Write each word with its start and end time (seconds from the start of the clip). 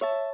you 0.00 0.27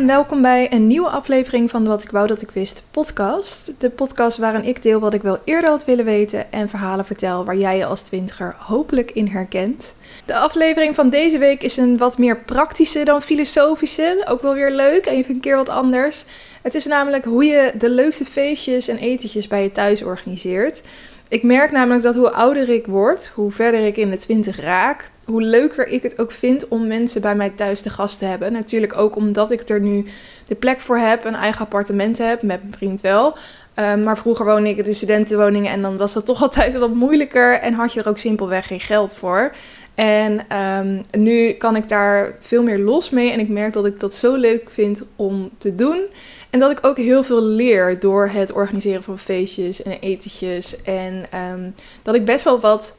en 0.00 0.06
welkom 0.06 0.42
bij 0.42 0.72
een 0.72 0.86
nieuwe 0.86 1.08
aflevering 1.08 1.70
van 1.70 1.84
de 1.84 1.90
Wat 1.90 2.02
ik 2.02 2.10
wou 2.10 2.26
dat 2.26 2.42
ik 2.42 2.50
wist 2.50 2.82
podcast. 2.90 3.72
De 3.78 3.90
podcast 3.90 4.38
waarin 4.38 4.64
ik 4.64 4.82
deel 4.82 5.00
wat 5.00 5.14
ik 5.14 5.22
wel 5.22 5.38
eerder 5.44 5.70
had 5.70 5.84
willen 5.84 6.04
weten 6.04 6.52
en 6.52 6.68
verhalen 6.68 7.04
vertel 7.04 7.44
waar 7.44 7.56
jij 7.56 7.76
je 7.76 7.84
als 7.84 8.02
twintiger 8.02 8.54
hopelijk 8.58 9.10
in 9.10 9.26
herkent. 9.26 9.94
De 10.24 10.36
aflevering 10.36 10.94
van 10.94 11.10
deze 11.10 11.38
week 11.38 11.62
is 11.62 11.76
een 11.76 11.98
wat 11.98 12.18
meer 12.18 12.36
praktische 12.36 13.04
dan 13.04 13.22
filosofische. 13.22 14.22
Ook 14.28 14.42
wel 14.42 14.54
weer 14.54 14.70
leuk, 14.70 15.06
even 15.06 15.34
een 15.34 15.40
keer 15.40 15.56
wat 15.56 15.68
anders. 15.68 16.24
Het 16.62 16.74
is 16.74 16.86
namelijk 16.86 17.24
hoe 17.24 17.44
je 17.44 17.72
de 17.78 17.90
leukste 17.90 18.24
feestjes 18.24 18.88
en 18.88 18.96
etentjes 18.96 19.46
bij 19.46 19.62
je 19.62 19.72
thuis 19.72 20.02
organiseert. 20.02 20.82
Ik 21.30 21.42
merk 21.42 21.70
namelijk 21.70 22.02
dat 22.02 22.14
hoe 22.14 22.30
ouder 22.30 22.68
ik 22.68 22.86
word, 22.86 23.30
hoe 23.34 23.52
verder 23.52 23.86
ik 23.86 23.96
in 23.96 24.10
de 24.10 24.16
twintig 24.16 24.60
raak, 24.60 25.10
hoe 25.24 25.42
leuker 25.42 25.88
ik 25.88 26.02
het 26.02 26.18
ook 26.18 26.32
vind 26.32 26.68
om 26.68 26.86
mensen 26.86 27.20
bij 27.20 27.34
mij 27.34 27.50
thuis 27.50 27.80
te 27.80 27.90
gast 27.90 28.18
te 28.18 28.24
hebben. 28.24 28.52
Natuurlijk 28.52 28.96
ook 28.96 29.16
omdat 29.16 29.50
ik 29.50 29.68
er 29.68 29.80
nu 29.80 30.04
de 30.46 30.54
plek 30.54 30.80
voor 30.80 30.98
heb, 30.98 31.24
een 31.24 31.34
eigen 31.34 31.60
appartement 31.60 32.18
heb, 32.18 32.42
met 32.42 32.62
mijn 32.62 32.74
vriend 32.76 33.00
wel. 33.00 33.36
Um, 33.76 34.02
maar 34.02 34.18
vroeger 34.18 34.44
woonde 34.44 34.68
ik 34.68 34.76
in 34.76 34.84
de 34.84 34.92
studentenwoningen 34.92 35.72
en 35.72 35.82
dan 35.82 35.96
was 35.96 36.12
dat 36.12 36.26
toch 36.26 36.42
altijd 36.46 36.78
wat 36.78 36.94
moeilijker 36.94 37.58
en 37.60 37.74
had 37.74 37.92
je 37.92 38.00
er 38.02 38.08
ook 38.08 38.18
simpelweg 38.18 38.66
geen 38.66 38.80
geld 38.80 39.14
voor. 39.14 39.52
En 40.00 40.56
um, 40.56 41.04
nu 41.22 41.52
kan 41.52 41.76
ik 41.76 41.88
daar 41.88 42.34
veel 42.38 42.62
meer 42.62 42.78
los 42.78 43.10
mee 43.10 43.30
en 43.30 43.40
ik 43.40 43.48
merk 43.48 43.72
dat 43.72 43.86
ik 43.86 44.00
dat 44.00 44.14
zo 44.14 44.34
leuk 44.34 44.70
vind 44.70 45.02
om 45.16 45.50
te 45.58 45.74
doen. 45.74 46.02
En 46.50 46.58
dat 46.58 46.70
ik 46.70 46.86
ook 46.86 46.96
heel 46.96 47.22
veel 47.22 47.42
leer 47.42 47.98
door 47.98 48.28
het 48.28 48.52
organiseren 48.52 49.02
van 49.02 49.18
feestjes 49.18 49.82
en 49.82 50.00
etentjes. 50.00 50.82
En 50.82 51.24
um, 51.52 51.74
dat 52.02 52.14
ik 52.14 52.24
best 52.24 52.44
wel 52.44 52.60
wat 52.60 52.96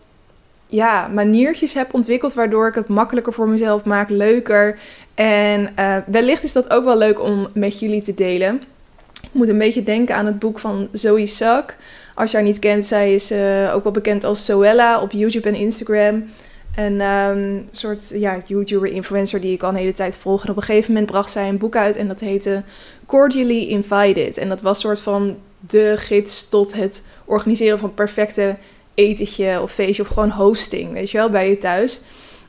ja, 0.67 1.07
maniertjes 1.07 1.73
heb 1.73 1.93
ontwikkeld 1.93 2.33
waardoor 2.33 2.67
ik 2.67 2.75
het 2.75 2.87
makkelijker 2.87 3.33
voor 3.33 3.49
mezelf 3.49 3.83
maak, 3.83 4.09
leuker. 4.09 4.79
En 5.15 5.69
uh, 5.79 5.97
wellicht 6.05 6.43
is 6.43 6.53
dat 6.53 6.69
ook 6.69 6.83
wel 6.83 6.97
leuk 6.97 7.21
om 7.21 7.47
met 7.53 7.79
jullie 7.79 8.01
te 8.01 8.13
delen. 8.13 8.61
Ik 9.21 9.29
moet 9.31 9.47
een 9.47 9.57
beetje 9.57 9.83
denken 9.83 10.15
aan 10.15 10.25
het 10.25 10.39
boek 10.39 10.59
van 10.59 10.87
Zoe 10.91 11.25
Suck. 11.25 11.77
Als 12.15 12.31
je 12.31 12.37
haar 12.37 12.45
niet 12.45 12.59
kent, 12.59 12.85
zij 12.85 13.13
is 13.13 13.31
uh, 13.31 13.75
ook 13.75 13.83
wel 13.83 13.91
bekend 13.91 14.23
als 14.23 14.45
Zoella 14.45 15.01
op 15.01 15.11
YouTube 15.11 15.47
en 15.47 15.55
Instagram. 15.55 16.23
Een 16.75 17.01
um, 17.01 17.67
soort 17.71 18.09
ja, 18.09 18.41
YouTuber-influencer 18.45 19.41
die 19.41 19.53
ik 19.53 19.63
al 19.63 19.69
een 19.69 19.75
hele 19.75 19.93
tijd 19.93 20.15
volg. 20.15 20.43
En 20.43 20.49
op 20.49 20.57
een 20.57 20.63
gegeven 20.63 20.93
moment 20.93 21.11
bracht 21.11 21.31
zij 21.31 21.49
een 21.49 21.57
boek 21.57 21.75
uit 21.75 21.95
en 21.95 22.07
dat 22.07 22.19
heette 22.19 22.63
Cordially 23.05 23.67
Invited. 23.67 24.37
En 24.37 24.49
dat 24.49 24.61
was 24.61 24.79
soort 24.79 24.99
van 24.99 25.37
de 25.59 25.93
gids 25.97 26.49
tot 26.49 26.73
het 26.73 27.01
organiseren 27.25 27.79
van 27.79 27.93
perfecte 27.93 28.57
etentje 28.93 29.61
of 29.61 29.71
feestje 29.71 30.03
of 30.03 30.07
gewoon 30.07 30.29
hosting, 30.29 30.91
weet 30.91 31.11
je 31.11 31.17
wel, 31.17 31.29
bij 31.29 31.49
je 31.49 31.57
thuis. 31.57 32.01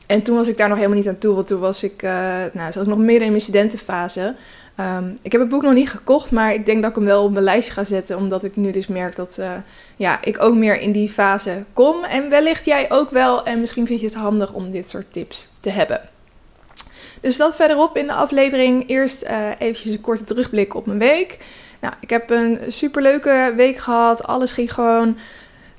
En 0.07 0.21
toen 0.21 0.35
was 0.35 0.47
ik 0.47 0.57
daar 0.57 0.67
nog 0.67 0.77
helemaal 0.77 0.97
niet 0.97 1.07
aan 1.07 1.17
toe, 1.17 1.35
want 1.35 1.47
toen 1.47 1.59
was 1.59 1.83
ik, 1.83 2.03
uh, 2.03 2.11
nou, 2.53 2.71
zat 2.71 2.83
ik 2.83 2.89
nog 2.89 2.97
midden 2.97 3.23
in 3.23 3.29
mijn 3.29 3.41
studentenfase. 3.41 4.35
Um, 4.79 5.15
ik 5.21 5.31
heb 5.31 5.41
het 5.41 5.49
boek 5.49 5.61
nog 5.61 5.73
niet 5.73 5.89
gekocht, 5.89 6.31
maar 6.31 6.53
ik 6.53 6.65
denk 6.65 6.81
dat 6.81 6.89
ik 6.89 6.95
hem 6.95 7.05
wel 7.05 7.23
op 7.23 7.31
mijn 7.31 7.43
lijstje 7.43 7.73
ga 7.73 7.83
zetten, 7.83 8.17
omdat 8.17 8.43
ik 8.43 8.55
nu 8.55 8.71
dus 8.71 8.87
merk 8.87 9.15
dat 9.15 9.37
uh, 9.39 9.51
ja, 9.95 10.21
ik 10.21 10.41
ook 10.41 10.55
meer 10.55 10.79
in 10.79 10.91
die 10.91 11.09
fase 11.09 11.65
kom. 11.73 12.03
En 12.03 12.29
wellicht 12.29 12.65
jij 12.65 12.91
ook 12.91 13.09
wel, 13.09 13.45
en 13.45 13.59
misschien 13.59 13.87
vind 13.87 13.99
je 13.99 14.05
het 14.05 14.15
handig 14.15 14.53
om 14.53 14.71
dit 14.71 14.89
soort 14.89 15.13
tips 15.13 15.47
te 15.59 15.69
hebben. 15.69 16.01
Dus 17.21 17.37
dat 17.37 17.55
verderop 17.55 17.97
in 17.97 18.07
de 18.07 18.13
aflevering. 18.13 18.89
Eerst 18.89 19.23
uh, 19.23 19.47
eventjes 19.57 19.93
een 19.93 20.01
korte 20.01 20.23
terugblik 20.23 20.75
op 20.75 20.85
mijn 20.85 20.99
week. 20.99 21.37
Nou, 21.81 21.93
ik 21.99 22.09
heb 22.09 22.29
een 22.29 22.59
superleuke 22.67 23.53
week 23.55 23.77
gehad. 23.77 24.23
Alles 24.23 24.51
ging 24.51 24.73
gewoon 24.73 25.17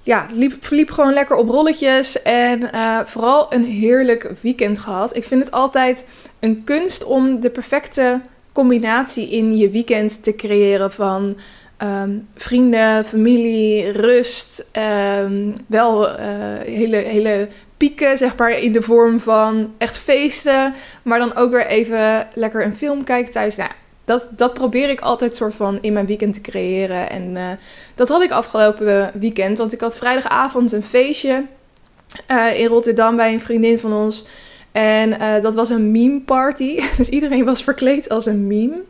ja, 0.05 0.27
liep, 0.33 0.91
gewoon 0.91 1.13
lekker 1.13 1.37
op 1.37 1.49
rolletjes. 1.49 2.23
En 2.23 2.71
uh, 2.75 2.99
vooral 3.05 3.53
een 3.53 3.65
heerlijk 3.65 4.31
weekend 4.41 4.79
gehad. 4.79 5.17
Ik 5.17 5.25
vind 5.25 5.45
het 5.45 5.53
altijd 5.53 6.07
een 6.41 6.65
kunst 6.65 7.05
om 7.05 7.41
de 7.41 7.51
perfecte 7.51 8.21
combinatie 8.53 9.31
in 9.31 9.57
je 9.57 9.71
weekend 9.71 10.23
te 10.23 10.35
creëren 10.35 10.93
van 10.93 11.37
um, 11.83 12.29
vrienden, 12.37 13.05
familie, 13.05 13.91
rust. 13.91 14.67
Um, 15.23 15.53
wel 15.67 16.09
uh, 16.09 16.17
hele, 16.65 16.97
hele 16.97 17.49
pieken, 17.77 18.19
zeg 18.19 18.37
maar, 18.37 18.59
in 18.59 18.73
de 18.73 18.83
vorm 18.83 19.21
van 19.21 19.75
echt 19.79 19.99
feesten. 19.99 20.75
Maar 21.03 21.19
dan 21.19 21.37
ook 21.37 21.51
weer 21.51 21.67
even 21.67 22.29
lekker 22.35 22.65
een 22.65 22.77
film 22.77 23.05
kijken 23.05 23.33
thuis. 23.33 23.57
Nou, 23.57 23.71
dat, 24.05 24.29
dat 24.31 24.55
probeer 24.55 24.89
ik 24.89 25.01
altijd 25.01 25.37
soort 25.37 25.55
van 25.55 25.79
in 25.81 25.93
mijn 25.93 26.07
weekend 26.07 26.35
te 26.35 26.41
creëren. 26.41 27.11
En 27.11 27.31
uh, 27.31 27.49
dat 27.95 28.09
had 28.09 28.23
ik 28.23 28.31
afgelopen 28.31 29.11
weekend. 29.19 29.59
Want 29.59 29.73
ik 29.73 29.81
had 29.81 29.97
vrijdagavond 29.97 30.73
een 30.73 30.83
feestje 30.83 31.45
uh, 32.31 32.61
in 32.61 32.67
Rotterdam 32.67 33.17
bij 33.17 33.33
een 33.33 33.41
vriendin 33.41 33.79
van 33.79 33.93
ons. 33.93 34.27
En 34.73 35.11
uh, 35.11 35.43
dat 35.43 35.55
was 35.55 35.69
een 35.69 35.91
meme 35.93 36.21
party. 36.21 36.81
Dus 36.97 37.09
iedereen 37.09 37.45
was 37.45 37.63
verkleed 37.63 38.09
als 38.09 38.27
een 38.27 38.47
meme. 38.47 38.83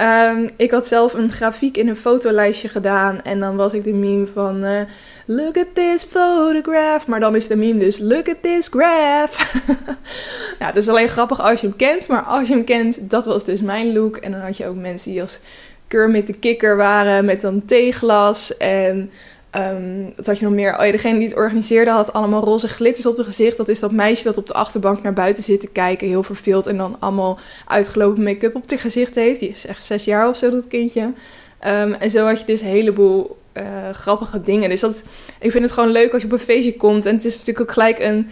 Um, 0.00 0.50
ik 0.56 0.70
had 0.70 0.86
zelf 0.86 1.14
een 1.14 1.30
grafiek 1.30 1.76
in 1.76 1.88
een 1.88 1.96
fotolijstje 1.96 2.68
gedaan. 2.68 3.22
En 3.22 3.40
dan 3.40 3.56
was 3.56 3.72
ik 3.72 3.84
de 3.84 3.92
meme 3.92 4.26
van... 4.26 4.64
Uh, 4.64 4.80
look 5.26 5.56
at 5.56 5.74
this 5.74 6.04
photograph. 6.04 7.06
Maar 7.06 7.20
dan 7.20 7.36
is 7.36 7.46
de 7.46 7.56
meme 7.56 7.78
dus... 7.78 7.98
Look 7.98 8.28
at 8.28 8.42
this 8.42 8.68
graph. 8.68 9.54
ja, 10.58 10.66
dat 10.66 10.82
is 10.82 10.88
alleen 10.88 11.08
grappig 11.08 11.40
als 11.40 11.60
je 11.60 11.66
hem 11.66 11.76
kent. 11.76 12.06
Maar 12.06 12.22
als 12.22 12.48
je 12.48 12.54
hem 12.54 12.64
kent, 12.64 13.10
dat 13.10 13.26
was 13.26 13.44
dus 13.44 13.60
mijn 13.60 13.92
look. 13.92 14.16
En 14.16 14.32
dan 14.32 14.40
had 14.40 14.56
je 14.56 14.66
ook 14.66 14.76
mensen 14.76 15.10
die 15.10 15.20
als 15.20 15.40
Kermit 15.88 16.26
de 16.26 16.34
Kikker 16.34 16.76
waren. 16.76 17.24
Met 17.24 17.40
dan 17.40 17.64
theeglas 17.64 18.56
en... 18.56 19.10
Um, 19.56 20.12
wat 20.16 20.26
had 20.26 20.38
je 20.38 20.44
nog 20.44 20.54
meer? 20.54 20.72
Oh 20.72 20.90
degene 20.90 21.18
die 21.18 21.28
het 21.28 21.36
organiseerde 21.36 21.90
had 21.90 22.12
allemaal 22.12 22.44
roze 22.44 22.68
glitters 22.68 23.06
op 23.06 23.16
het 23.16 23.26
gezicht. 23.26 23.56
Dat 23.56 23.68
is 23.68 23.80
dat 23.80 23.92
meisje 23.92 24.24
dat 24.24 24.36
op 24.36 24.46
de 24.46 24.52
achterbank 24.52 25.02
naar 25.02 25.12
buiten 25.12 25.42
zit 25.42 25.60
te 25.60 25.68
kijken, 25.68 26.08
heel 26.08 26.22
verveeld. 26.22 26.66
En 26.66 26.76
dan 26.76 26.96
allemaal 26.98 27.38
uitgelopen 27.66 28.22
make-up 28.22 28.54
op 28.54 28.70
het 28.70 28.80
gezicht 28.80 29.14
heeft. 29.14 29.40
Die 29.40 29.48
is 29.48 29.66
echt 29.66 29.84
zes 29.84 30.04
jaar 30.04 30.28
of 30.28 30.36
zo, 30.36 30.50
dat 30.50 30.66
kindje. 30.66 31.00
Um, 31.00 31.92
en 31.92 32.10
zo 32.10 32.26
had 32.26 32.40
je 32.40 32.46
dus 32.46 32.60
een 32.60 32.66
heleboel 32.66 33.36
uh, 33.54 33.64
grappige 33.92 34.40
dingen. 34.40 34.68
Dus 34.68 34.80
dat, 34.80 35.02
ik 35.40 35.50
vind 35.50 35.64
het 35.64 35.72
gewoon 35.72 35.90
leuk 35.90 36.12
als 36.12 36.22
je 36.22 36.28
op 36.28 36.34
een 36.34 36.38
feestje 36.38 36.76
komt. 36.76 37.06
En 37.06 37.14
het 37.14 37.24
is 37.24 37.32
natuurlijk 37.32 37.60
ook 37.60 37.72
gelijk 37.72 37.98
een 37.98 38.30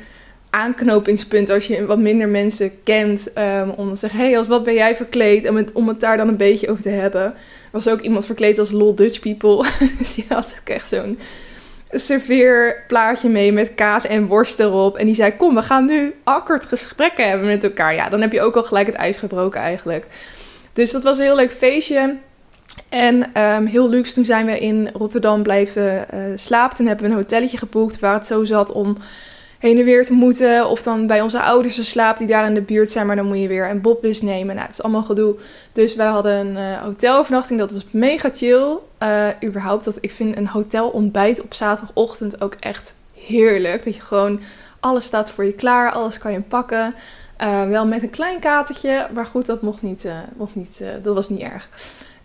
aanknopingspunt 0.50 1.50
als 1.50 1.66
je 1.66 1.86
wat 1.86 1.98
minder 1.98 2.28
mensen 2.28 2.82
kent. 2.82 3.30
Um, 3.38 3.70
om 3.70 3.90
te 3.90 3.96
zeggen, 3.96 4.18
hé, 4.18 4.26
hey, 4.26 4.38
als 4.38 4.48
wat 4.48 4.64
ben 4.64 4.74
jij 4.74 4.96
verkleed? 4.96 5.44
En 5.44 5.54
met, 5.54 5.72
om 5.72 5.88
het 5.88 6.00
daar 6.00 6.16
dan 6.16 6.28
een 6.28 6.36
beetje 6.36 6.70
over 6.70 6.82
te 6.82 6.88
hebben 6.88 7.34
was 7.70 7.88
ook 7.88 8.00
iemand 8.00 8.24
verkleed 8.24 8.58
als 8.58 8.70
Lol 8.70 8.94
Dutch 8.94 9.20
People. 9.20 9.66
dus 9.98 10.14
die 10.14 10.24
had 10.28 10.56
ook 10.60 10.68
echt 10.68 10.88
zo'n 10.88 11.18
serveerplaatje 11.90 13.28
mee 13.28 13.52
met 13.52 13.74
kaas 13.74 14.06
en 14.06 14.26
worst 14.26 14.60
erop. 14.60 14.96
En 14.96 15.06
die 15.06 15.14
zei, 15.14 15.36
kom, 15.36 15.54
we 15.54 15.62
gaan 15.62 15.86
nu 15.86 16.14
akkerd 16.24 16.64
gesprekken 16.64 17.28
hebben 17.28 17.46
met 17.46 17.64
elkaar. 17.64 17.94
Ja, 17.94 18.08
dan 18.08 18.20
heb 18.20 18.32
je 18.32 18.42
ook 18.42 18.56
al 18.56 18.62
gelijk 18.62 18.86
het 18.86 18.96
ijs 18.96 19.16
gebroken 19.16 19.60
eigenlijk. 19.60 20.06
Dus 20.72 20.90
dat 20.90 21.02
was 21.02 21.16
een 21.16 21.24
heel 21.24 21.36
leuk 21.36 21.52
feestje. 21.52 22.16
En 22.88 23.42
um, 23.42 23.66
heel 23.66 23.88
luxe, 23.88 24.14
toen 24.14 24.24
zijn 24.24 24.46
we 24.46 24.58
in 24.58 24.90
Rotterdam 24.92 25.42
blijven 25.42 26.06
uh, 26.14 26.22
slapen. 26.34 26.76
Toen 26.76 26.86
hebben 26.86 27.04
we 27.06 27.10
een 27.10 27.18
hotelletje 27.18 27.58
geboekt 27.58 28.00
waar 28.00 28.14
het 28.14 28.26
zo 28.26 28.44
zat 28.44 28.72
om 28.72 28.96
heen 29.60 29.78
en 29.78 29.84
weer 29.84 30.04
te 30.04 30.12
moeten. 30.12 30.68
Of 30.68 30.82
dan 30.82 31.06
bij 31.06 31.20
onze 31.20 31.40
ouders 31.40 31.74
te 31.74 31.84
slapen 31.84 32.18
die 32.18 32.34
daar 32.34 32.46
in 32.46 32.54
de 32.54 32.62
buurt 32.62 32.90
zijn. 32.90 33.06
Maar 33.06 33.16
dan 33.16 33.26
moet 33.26 33.40
je 33.40 33.48
weer 33.48 33.70
een 33.70 33.80
bobbus 33.80 34.22
nemen. 34.22 34.54
Nou, 34.54 34.66
het 34.66 34.74
is 34.74 34.82
allemaal 34.82 35.02
gedoe. 35.02 35.36
Dus 35.72 35.94
wij 35.94 36.06
hadden 36.06 36.32
een 36.32 36.56
uh, 36.56 36.82
hotelovernachting. 36.82 37.58
Dat 37.58 37.70
was 37.70 37.86
mega 37.90 38.30
chill. 38.32 38.76
Uh, 39.02 39.26
überhaupt, 39.44 39.84
dat, 39.84 39.98
ik 40.00 40.10
vind 40.10 40.36
een 40.36 40.46
hotelontbijt 40.46 41.40
op 41.42 41.54
zaterdagochtend 41.54 42.40
ook 42.40 42.56
echt 42.60 42.94
heerlijk. 43.14 43.84
Dat 43.84 43.94
je 43.94 44.00
gewoon, 44.00 44.40
alles 44.80 45.04
staat 45.04 45.30
voor 45.30 45.44
je 45.44 45.54
klaar. 45.54 45.92
Alles 45.92 46.18
kan 46.18 46.32
je 46.32 46.40
pakken. 46.40 46.94
Uh, 47.42 47.68
wel 47.68 47.86
met 47.86 48.02
een 48.02 48.10
klein 48.10 48.38
katertje. 48.38 49.06
Maar 49.14 49.26
goed, 49.26 49.46
dat 49.46 49.62
mocht 49.62 49.82
niet. 49.82 50.06
mocht 50.36 50.54
niet 50.54 50.82
dat 51.02 51.14
was 51.14 51.28
niet 51.28 51.40
erg. 51.40 51.68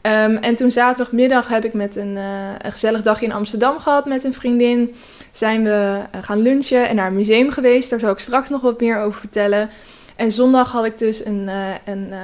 Um, 0.01 0.35
en 0.37 0.55
toen 0.55 0.71
zaterdagmiddag 0.71 1.47
heb 1.47 1.65
ik 1.65 1.73
met 1.73 1.95
een, 1.95 2.15
een 2.61 2.71
gezellig 2.71 3.01
dagje 3.01 3.25
in 3.25 3.31
Amsterdam 3.31 3.79
gehad 3.79 4.05
met 4.05 4.23
een 4.23 4.33
vriendin 4.33 4.95
zijn 5.37 5.63
we 5.63 5.99
eh, 6.11 6.23
gaan 6.23 6.41
lunchen 6.41 6.89
en 6.89 6.95
naar 6.95 7.07
een 7.07 7.15
museum 7.15 7.51
geweest. 7.51 7.89
Daar 7.89 7.99
zal 7.99 8.11
ik 8.11 8.19
straks 8.19 8.49
nog 8.49 8.61
wat 8.61 8.79
meer 8.79 8.99
over 8.99 9.19
vertellen. 9.19 9.69
En 10.15 10.31
zondag 10.31 10.71
had 10.71 10.85
ik 10.85 10.97
dus 10.97 11.25
een, 11.25 11.43
uh, 11.47 11.69
een 11.85 12.07
uh, 12.09 12.17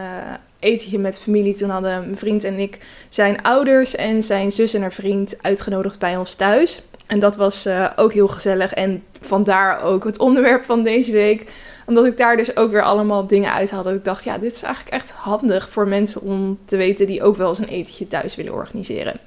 etentje 0.59 0.99
met 0.99 1.19
familie. 1.19 1.55
Toen 1.55 1.69
hadden 1.69 1.99
mijn 1.99 2.17
vriend 2.17 2.43
en 2.43 2.59
ik 2.59 2.77
zijn 3.09 3.41
ouders 3.41 3.95
en 3.95 4.23
zijn 4.23 4.51
zus 4.51 4.73
en 4.73 4.81
haar 4.81 4.93
vriend 4.93 5.35
uitgenodigd 5.41 5.99
bij 5.99 6.17
ons 6.17 6.33
thuis. 6.33 6.81
En 7.07 7.19
dat 7.19 7.35
was 7.35 7.67
ook 7.95 8.13
heel 8.13 8.27
gezellig. 8.27 8.73
En 8.73 9.03
vandaar 9.21 9.83
ook 9.83 10.03
het 10.03 10.17
onderwerp 10.17 10.63
van 10.63 10.83
deze 10.83 11.11
week. 11.11 11.51
Omdat 11.85 12.05
ik 12.05 12.17
daar 12.17 12.37
dus 12.37 12.55
ook 12.55 12.71
weer 12.71 12.83
allemaal 12.83 13.27
dingen 13.27 13.53
uit 13.53 13.71
had. 13.71 13.83
Dat 13.83 13.93
ik 13.93 14.05
dacht, 14.05 14.23
ja, 14.23 14.37
dit 14.37 14.53
is 14.53 14.61
eigenlijk 14.61 14.95
echt 14.95 15.11
handig 15.11 15.69
voor 15.69 15.87
mensen 15.87 16.21
om 16.21 16.59
te 16.65 16.77
weten 16.77 17.07
die 17.07 17.23
ook 17.23 17.35
wel 17.35 17.49
eens 17.49 17.59
een 17.59 17.67
etentje 17.67 18.07
thuis 18.07 18.35
willen 18.35 18.53
organiseren. 18.53 19.19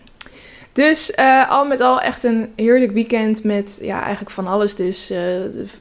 Dus 0.75 1.13
uh, 1.19 1.51
al 1.51 1.67
met 1.67 1.81
al 1.81 2.01
echt 2.01 2.25
een 2.25 2.53
heerlijk 2.57 2.93
weekend 2.93 3.45
met 3.45 3.79
ja, 3.83 4.03
eigenlijk 4.03 4.31
van 4.31 4.47
alles. 4.47 4.75
Dus 4.75 5.11
uh, 5.11 5.19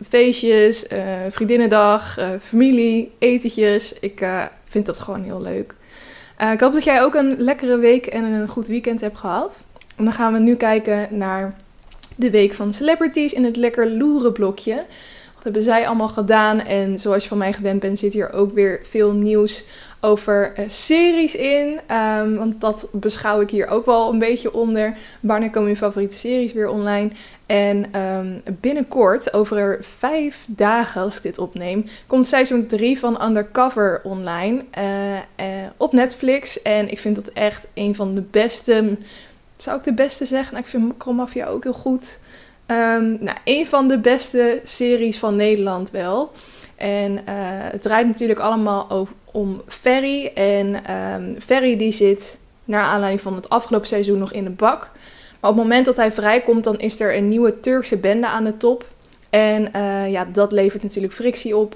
feestjes, 0.09 0.85
uh, 0.91 0.97
vriendinnendag, 1.29 2.19
familie, 2.41 3.11
etentjes. 3.19 3.93
Ik 3.99 4.25
vind 4.65 4.85
dat 4.85 4.99
gewoon 4.99 5.23
heel 5.23 5.41
leuk. 5.41 5.73
ik 6.51 6.59
hoop 6.59 6.73
dat 6.73 6.83
jij 6.83 7.01
ook 7.01 7.15
een 7.15 7.35
lekkere 7.37 7.77
week 7.77 8.05
en 8.05 8.23
een 8.23 8.47
goed 8.47 8.67
weekend 8.67 9.01
hebt 9.01 9.17
gehad. 9.17 9.63
En 9.95 10.03
dan 10.03 10.13
gaan 10.13 10.33
we 10.33 10.39
nu 10.39 10.55
kijken 10.55 11.07
naar 11.11 11.55
de 12.15 12.29
week 12.29 12.53
van 12.53 12.73
celebrities 12.73 13.33
in 13.33 13.43
het 13.43 13.55
lekker 13.55 13.91
loeren 13.91 14.33
blokje. 14.33 14.85
Hebben 15.43 15.63
zij 15.63 15.87
allemaal 15.87 16.09
gedaan? 16.09 16.59
En 16.59 16.99
zoals 16.99 17.23
je 17.23 17.29
van 17.29 17.37
mij 17.37 17.53
gewend 17.53 17.79
bent, 17.79 17.99
zit 17.99 18.13
hier 18.13 18.33
ook 18.33 18.53
weer 18.53 18.81
veel 18.89 19.11
nieuws 19.11 19.65
over 19.99 20.53
uh, 20.59 20.65
series 20.69 21.35
in. 21.35 21.79
Um, 21.91 22.35
want 22.35 22.61
dat 22.61 22.89
beschouw 22.91 23.41
ik 23.41 23.49
hier 23.49 23.67
ook 23.67 23.85
wel 23.85 24.11
een 24.11 24.19
beetje 24.19 24.53
onder. 24.53 24.97
Wanneer 25.19 25.49
komen 25.49 25.69
je 25.69 25.77
favoriete 25.77 26.17
series 26.17 26.53
weer 26.53 26.69
online? 26.69 27.09
En 27.45 27.99
um, 28.01 28.41
binnenkort, 28.59 29.33
over 29.33 29.85
vijf 29.97 30.45
dagen 30.47 31.01
als 31.01 31.15
ik 31.15 31.21
dit 31.21 31.37
opneem, 31.37 31.85
komt 32.07 32.27
seizoen 32.27 32.65
3 32.65 32.99
van 32.99 33.23
Undercover 33.23 34.01
online 34.03 34.63
uh, 34.77 35.13
uh, 35.13 35.19
op 35.77 35.93
Netflix. 35.93 36.61
En 36.61 36.91
ik 36.91 36.99
vind 36.99 37.15
dat 37.15 37.27
echt 37.27 37.67
een 37.73 37.95
van 37.95 38.15
de 38.15 38.23
beste. 38.31 38.97
Zou 39.57 39.77
ik 39.77 39.83
de 39.83 39.93
beste 39.93 40.25
zeggen? 40.25 40.53
Nou, 40.53 40.65
ik 40.65 40.69
vind 40.69 41.05
Mafia 41.05 41.45
ook 41.45 41.63
heel 41.63 41.73
goed. 41.73 42.19
Um, 42.73 43.17
nou, 43.19 43.37
een 43.43 43.67
van 43.67 43.87
de 43.87 43.99
beste 43.99 44.61
series 44.63 45.17
van 45.17 45.35
Nederland 45.35 45.91
wel. 45.91 46.31
En 46.75 47.19
het 47.71 47.81
draait 47.81 48.07
natuurlijk 48.07 48.39
allemaal 48.39 49.07
om 49.31 49.61
Ferry. 49.67 50.31
En 50.35 50.93
um, 50.95 51.35
Ferry 51.45 51.77
die 51.77 51.91
zit 51.91 52.37
naar 52.65 52.83
aanleiding 52.83 53.21
van 53.21 53.35
het 53.35 53.49
afgelopen 53.49 53.87
seizoen 53.87 54.19
nog 54.19 54.33
in 54.33 54.43
de 54.43 54.49
bak. 54.49 54.91
Maar 55.39 55.51
op 55.51 55.57
het 55.57 55.65
moment 55.65 55.85
dat 55.85 55.95
hij 55.95 56.11
vrijkomt, 56.11 56.63
dan 56.63 56.79
is 56.79 56.99
er 56.99 57.17
een 57.17 57.29
nieuwe 57.29 57.59
Turkse 57.59 57.97
bende 57.97 58.27
aan 58.27 58.43
de 58.43 58.57
top. 58.57 58.85
En 59.29 59.69
uh, 59.75 60.11
ja, 60.11 60.25
dat 60.25 60.51
levert 60.51 60.83
natuurlijk 60.83 61.13
frictie 61.13 61.57
op. 61.57 61.75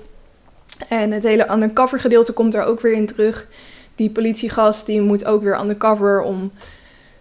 En 0.90 1.12
het 1.12 1.24
hele 1.24 1.52
undercover 1.52 2.00
gedeelte 2.00 2.34
komt 2.34 2.54
er 2.54 2.64
ook 2.64 2.82
weer 2.82 2.94
in 2.94 3.06
terug. 3.06 3.48
Die 3.96 4.10
politiegast 4.10 4.86
die 4.86 5.02
moet 5.02 5.26
ook 5.26 5.44
weer 5.44 5.60
undercover 5.60 6.22
om 6.22 6.52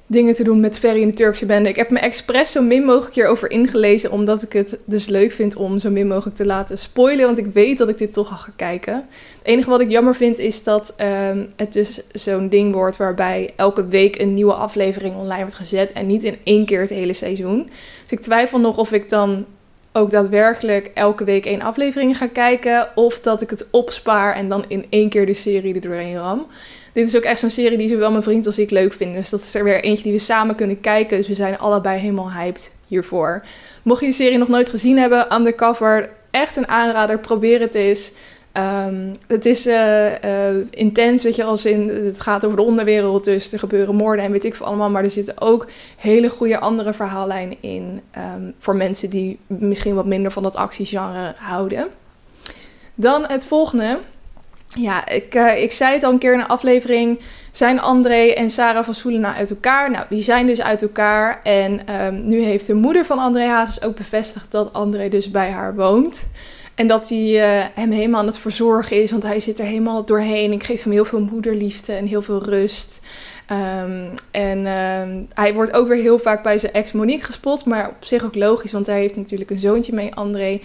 dingen 0.07 0.35
te 0.35 0.45
doen 0.45 0.61
met 0.61 0.79
Ferry 0.79 1.01
in 1.01 1.09
de 1.09 1.15
Turkse 1.15 1.47
bende. 1.47 1.69
Ik 1.69 1.77
heb 1.77 1.91
me 1.91 1.99
expres 1.99 2.53
zo 2.53 2.63
min 2.63 2.85
mogelijk 2.85 3.15
hierover 3.15 3.51
ingelezen, 3.51 4.11
omdat 4.11 4.43
ik 4.43 4.53
het 4.53 4.79
dus 4.85 5.07
leuk 5.07 5.33
vind 5.33 5.57
om 5.57 5.79
zo 5.79 5.91
min 5.91 6.07
mogelijk 6.07 6.37
te 6.37 6.47
laten 6.47 6.79
spoilen, 6.79 7.27
want 7.27 7.39
ik 7.39 7.47
weet 7.53 7.79
dat 7.79 7.89
ik 7.89 7.99
dit 7.99 8.13
toch 8.13 8.31
al 8.31 8.37
ga 8.37 8.53
kijken. 8.57 8.95
Het 8.95 9.07
enige 9.43 9.71
wat 9.71 9.81
ik 9.81 9.91
jammer 9.91 10.15
vind 10.15 10.39
is 10.39 10.65
dat 10.65 10.95
um, 11.31 11.49
het 11.57 11.73
dus 11.73 12.01
zo'n 12.13 12.49
ding 12.49 12.75
wordt 12.75 12.97
waarbij 12.97 13.53
elke 13.57 13.89
week 13.89 14.19
een 14.19 14.35
nieuwe 14.35 14.55
aflevering 14.55 15.17
online 15.17 15.41
wordt 15.41 15.55
gezet 15.55 15.93
en 15.93 16.07
niet 16.07 16.25
in 16.25 16.37
één 16.45 16.65
keer 16.65 16.81
het 16.81 16.91
hele 16.91 17.13
seizoen. 17.13 17.63
Dus 18.03 18.19
ik 18.19 18.21
twijfel 18.21 18.61
nog 18.61 18.77
of 18.77 18.93
ik 18.93 19.09
dan 19.09 19.45
ook 19.93 20.11
daadwerkelijk 20.11 20.91
elke 20.95 21.25
week 21.25 21.47
één 21.47 21.63
aflevering 21.63 22.17
ga 22.17 22.27
kijken, 22.27 22.89
of 22.95 23.21
dat 23.21 23.43
ik 23.43 23.51
het 23.51 23.67
opspaar 23.71 24.35
en 24.35 24.49
dan 24.49 24.65
in 24.69 24.87
één 24.89 25.09
keer 25.09 25.27
de 25.27 25.35
serie 25.35 25.75
er 25.75 25.81
doorheen 25.81 26.17
ram 26.17 26.47
dit 26.97 27.09
is 27.09 27.17
ook 27.17 27.23
echt 27.23 27.41
zo'n 27.41 27.51
serie 27.51 27.79
die 27.79 27.89
zowel 27.89 28.11
mijn 28.11 28.23
vriend 28.23 28.47
als 28.47 28.59
ik 28.59 28.71
leuk 28.71 28.93
vinden. 28.93 29.17
Dus 29.17 29.31
dat 29.31 29.41
is 29.41 29.55
er 29.55 29.65
weer 29.65 29.83
eentje 29.83 30.03
die 30.03 30.13
we 30.13 30.19
samen 30.19 30.55
kunnen 30.55 30.81
kijken. 30.81 31.17
Dus 31.17 31.29
we 31.29 31.35
zijn 31.35 31.59
allebei 31.59 31.99
helemaal 31.99 32.33
hyped 32.33 32.71
hiervoor. 32.87 33.45
Mocht 33.83 34.01
je 34.01 34.07
de 34.07 34.13
serie 34.13 34.39
nog 34.39 34.49
nooit 34.49 34.71
gezien 34.71 34.99
hebben, 34.99 35.35
Undercover, 35.35 36.11
echt 36.31 36.57
een 36.57 36.69
aanrader. 36.69 37.19
Probeer 37.19 37.61
het 37.61 37.75
eens. 37.75 38.13
Um, 38.53 39.17
het 39.27 39.47
is 39.47 39.67
uh, 39.67 40.07
uh, 40.07 40.57
intens, 40.71 41.23
weet 41.23 41.37
je, 41.37 41.45
als 41.45 41.67
in 41.67 41.89
het 41.89 42.21
gaat 42.21 42.45
over 42.45 42.57
de 42.57 42.63
onderwereld, 42.63 43.25
dus 43.25 43.53
er 43.53 43.59
gebeuren 43.59 43.95
moorden 43.95 44.25
en 44.25 44.33
weet 44.33 44.45
ik 44.45 44.55
veel 44.55 44.67
allemaal. 44.67 44.91
Maar 44.91 45.05
er 45.05 45.11
zitten 45.11 45.41
ook 45.41 45.67
hele 45.97 46.29
goede 46.29 46.59
andere 46.59 46.93
verhaallijnen 46.93 47.57
in 47.61 48.01
um, 48.19 48.55
voor 48.59 48.77
mensen 48.77 49.11
die 49.11 49.39
misschien 49.47 49.95
wat 49.95 50.07
minder 50.07 50.33
van 50.33 50.43
dat 50.43 50.57
actiegenre 50.57 51.35
houden. 51.37 51.87
Dan 52.95 53.25
het 53.27 53.45
volgende. 53.47 53.99
Ja, 54.69 55.09
ik, 55.09 55.35
uh, 55.35 55.63
ik 55.63 55.73
zei 55.73 55.93
het 55.93 56.03
al 56.03 56.13
een 56.13 56.19
keer 56.19 56.33
in 56.33 56.39
een 56.39 56.47
aflevering. 56.47 57.21
Zijn 57.53 57.81
André 57.81 58.27
en 58.27 58.51
Sarah 58.51 58.85
van 58.85 58.95
Soelena 58.95 59.35
uit 59.35 59.51
elkaar? 59.51 59.91
Nou, 59.91 60.05
die 60.09 60.23
zijn 60.23 60.47
dus 60.47 60.61
uit 60.61 60.83
elkaar. 60.83 61.41
En 61.43 61.95
um, 62.03 62.27
nu 62.27 62.43
heeft 62.43 62.67
de 62.67 62.75
moeder 62.75 63.05
van 63.05 63.19
André 63.19 63.47
Hazes 63.47 63.83
ook 63.83 63.97
bevestigd 63.97 64.51
dat 64.51 64.73
André 64.73 65.09
dus 65.09 65.31
bij 65.31 65.51
haar 65.51 65.75
woont. 65.75 66.27
En 66.75 66.87
dat 66.87 67.09
hij 67.09 67.19
uh, 67.19 67.65
hem 67.75 67.91
helemaal 67.91 68.21
aan 68.21 68.27
het 68.27 68.39
verzorgen 68.39 69.03
is, 69.03 69.11
want 69.11 69.23
hij 69.23 69.41
zit 69.41 69.59
er 69.59 69.65
helemaal 69.65 70.05
doorheen. 70.05 70.53
Ik 70.53 70.65
geef 70.65 70.83
hem 70.83 70.93
heel 70.93 71.05
veel 71.05 71.21
moederliefde 71.21 71.93
en 71.93 72.07
heel 72.07 72.23
veel 72.23 72.45
rust. 72.45 73.01
Um, 73.81 74.15
en 74.31 74.67
um, 74.67 75.29
hij 75.35 75.55
wordt 75.55 75.73
ook 75.73 75.89
weer 75.89 76.01
heel 76.01 76.19
vaak 76.19 76.43
bij 76.43 76.59
zijn 76.59 76.73
ex 76.73 76.93
Monique 76.93 77.25
gespot, 77.25 77.65
maar 77.65 77.89
op 77.89 78.05
zich 78.05 78.25
ook 78.25 78.35
logisch, 78.35 78.73
want 78.73 78.87
hij 78.87 78.99
heeft 78.99 79.17
natuurlijk 79.17 79.51
een 79.51 79.59
zoontje 79.59 79.95
mee, 79.95 80.15
André. 80.15 80.61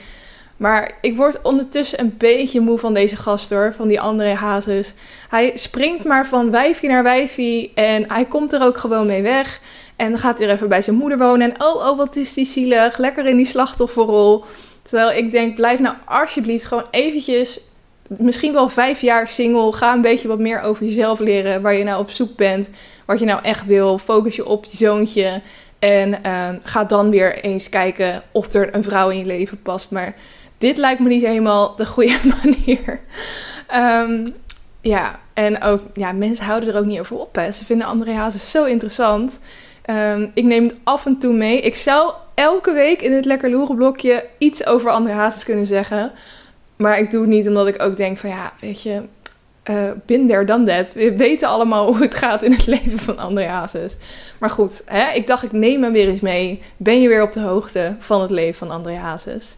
Maar 0.61 0.91
ik 1.01 1.15
word 1.15 1.41
ondertussen 1.41 1.99
een 1.99 2.15
beetje 2.17 2.59
moe 2.59 2.77
van 2.77 2.93
deze 2.93 3.15
gast 3.15 3.49
hoor, 3.49 3.73
van 3.77 3.87
die 3.87 4.01
André 4.01 4.33
Hazes. 4.33 4.93
Hij 5.29 5.51
springt 5.55 6.03
maar 6.03 6.27
van 6.27 6.51
wijfie 6.51 6.89
naar 6.89 7.03
wijfie 7.03 7.71
en 7.73 8.11
hij 8.11 8.25
komt 8.25 8.53
er 8.53 8.63
ook 8.63 8.77
gewoon 8.77 9.05
mee 9.05 9.21
weg. 9.21 9.59
En 9.95 10.09
dan 10.09 10.19
gaat 10.19 10.39
hij 10.39 10.47
er 10.47 10.53
even 10.53 10.69
bij 10.69 10.81
zijn 10.81 10.95
moeder 10.95 11.17
wonen 11.17 11.53
en 11.53 11.63
oh, 11.63 11.75
oh, 11.75 11.97
wat 11.97 12.15
is 12.15 12.33
die 12.33 12.45
zielig, 12.45 12.97
lekker 12.97 13.25
in 13.25 13.37
die 13.37 13.45
slachtofferrol. 13.45 14.43
Terwijl 14.81 15.17
ik 15.17 15.31
denk, 15.31 15.55
blijf 15.55 15.79
nou 15.79 15.95
alsjeblieft 16.05 16.65
gewoon 16.65 16.87
eventjes, 16.91 17.59
misschien 18.07 18.53
wel 18.53 18.69
vijf 18.69 19.01
jaar 19.01 19.27
single. 19.27 19.73
Ga 19.73 19.93
een 19.93 20.01
beetje 20.01 20.27
wat 20.27 20.39
meer 20.39 20.61
over 20.61 20.85
jezelf 20.85 21.19
leren, 21.19 21.61
waar 21.61 21.73
je 21.73 21.83
nou 21.83 22.01
op 22.01 22.09
zoek 22.09 22.35
bent, 22.35 22.69
wat 23.05 23.19
je 23.19 23.25
nou 23.25 23.41
echt 23.43 23.65
wil. 23.65 23.97
Focus 23.97 24.35
je 24.35 24.45
op 24.45 24.65
je 24.65 24.77
zoontje 24.77 25.41
en 25.79 26.19
uh, 26.25 26.49
ga 26.61 26.83
dan 26.83 27.09
weer 27.09 27.43
eens 27.43 27.69
kijken 27.69 28.23
of 28.31 28.53
er 28.53 28.75
een 28.75 28.83
vrouw 28.83 29.09
in 29.09 29.17
je 29.17 29.25
leven 29.25 29.61
past. 29.61 29.91
Maar 29.91 30.15
dit 30.61 30.77
lijkt 30.77 30.99
me 30.99 31.07
niet 31.07 31.25
helemaal 31.25 31.75
de 31.75 31.85
goede 31.85 32.19
manier. 32.43 32.99
Um, 33.75 34.33
ja, 34.81 35.19
en 35.33 35.61
ook, 35.61 35.81
ja, 35.93 36.11
mensen 36.11 36.45
houden 36.45 36.69
er 36.69 36.79
ook 36.79 36.85
niet 36.85 36.99
over 36.99 37.17
op. 37.17 37.35
Hè. 37.35 37.51
Ze 37.51 37.65
vinden 37.65 37.87
André 37.87 38.11
Hazes 38.11 38.51
zo 38.51 38.63
interessant. 38.63 39.39
Um, 39.89 40.31
ik 40.33 40.43
neem 40.43 40.63
het 40.63 40.75
af 40.83 41.05
en 41.05 41.17
toe 41.17 41.33
mee. 41.33 41.61
Ik 41.61 41.75
zou 41.75 42.13
elke 42.33 42.73
week 42.73 43.01
in 43.01 43.13
het 43.13 43.25
Lekker 43.25 43.49
Loeren 43.49 43.75
blokje 43.75 44.25
iets 44.37 44.65
over 44.65 44.91
André 44.91 45.13
Hazes 45.13 45.43
kunnen 45.43 45.65
zeggen. 45.65 46.11
Maar 46.75 46.99
ik 46.99 47.11
doe 47.11 47.21
het 47.21 47.29
niet 47.29 47.47
omdat 47.47 47.67
ik 47.67 47.81
ook 47.81 47.97
denk 47.97 48.17
van 48.17 48.29
ja, 48.29 48.53
weet 48.59 48.81
je, 48.81 49.01
uh, 49.69 49.91
bin 50.05 50.27
there 50.27 50.45
dan 50.45 50.65
that. 50.65 50.93
We 50.93 51.15
weten 51.15 51.47
allemaal 51.47 51.85
hoe 51.87 52.01
het 52.01 52.15
gaat 52.15 52.43
in 52.43 52.51
het 52.51 52.65
leven 52.75 52.99
van 52.99 53.17
André 53.17 53.45
Hazes. 53.45 53.95
Maar 54.39 54.49
goed, 54.49 54.81
hè, 54.85 55.11
ik 55.11 55.27
dacht 55.27 55.43
ik 55.43 55.51
neem 55.51 55.83
hem 55.83 55.91
weer 55.91 56.07
eens 56.07 56.21
mee. 56.21 56.61
Ben 56.77 57.01
je 57.01 57.07
weer 57.07 57.23
op 57.23 57.33
de 57.33 57.39
hoogte 57.39 57.95
van 57.99 58.21
het 58.21 58.31
leven 58.31 58.55
van 58.55 58.71
André 58.71 58.95
Hazes? 58.95 59.57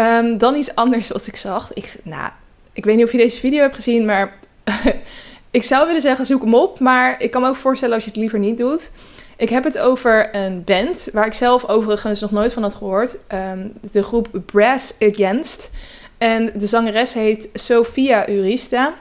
Um, 0.00 0.38
dan 0.38 0.54
iets 0.54 0.74
anders 0.74 1.08
wat 1.08 1.26
ik 1.26 1.36
zag. 1.36 1.72
Ik, 1.72 1.92
nou, 2.04 2.30
ik 2.72 2.84
weet 2.84 2.96
niet 2.96 3.04
of 3.04 3.12
je 3.12 3.18
deze 3.18 3.38
video 3.38 3.60
hebt 3.60 3.74
gezien, 3.74 4.04
maar 4.04 4.34
ik 5.50 5.62
zou 5.62 5.86
willen 5.86 6.00
zeggen 6.00 6.26
zoek 6.26 6.42
hem 6.42 6.54
op. 6.54 6.80
Maar 6.80 7.22
ik 7.22 7.30
kan 7.30 7.42
me 7.42 7.48
ook 7.48 7.56
voorstellen 7.56 7.94
als 7.94 8.04
je 8.04 8.10
het 8.10 8.18
liever 8.18 8.38
niet 8.38 8.58
doet. 8.58 8.90
Ik 9.36 9.48
heb 9.48 9.64
het 9.64 9.78
over 9.78 10.34
een 10.34 10.64
band 10.64 11.08
waar 11.12 11.26
ik 11.26 11.32
zelf 11.32 11.68
overigens 11.68 12.20
nog 12.20 12.30
nooit 12.30 12.52
van 12.52 12.62
had 12.62 12.74
gehoord. 12.74 13.18
Um, 13.32 13.72
de 13.92 14.02
groep 14.02 14.28
Brass 14.46 14.94
Against. 15.00 15.70
En 16.18 16.50
de 16.56 16.66
zangeres 16.66 17.12
heet 17.12 17.48
Sofia 17.52 18.28
Urista. 18.28 18.94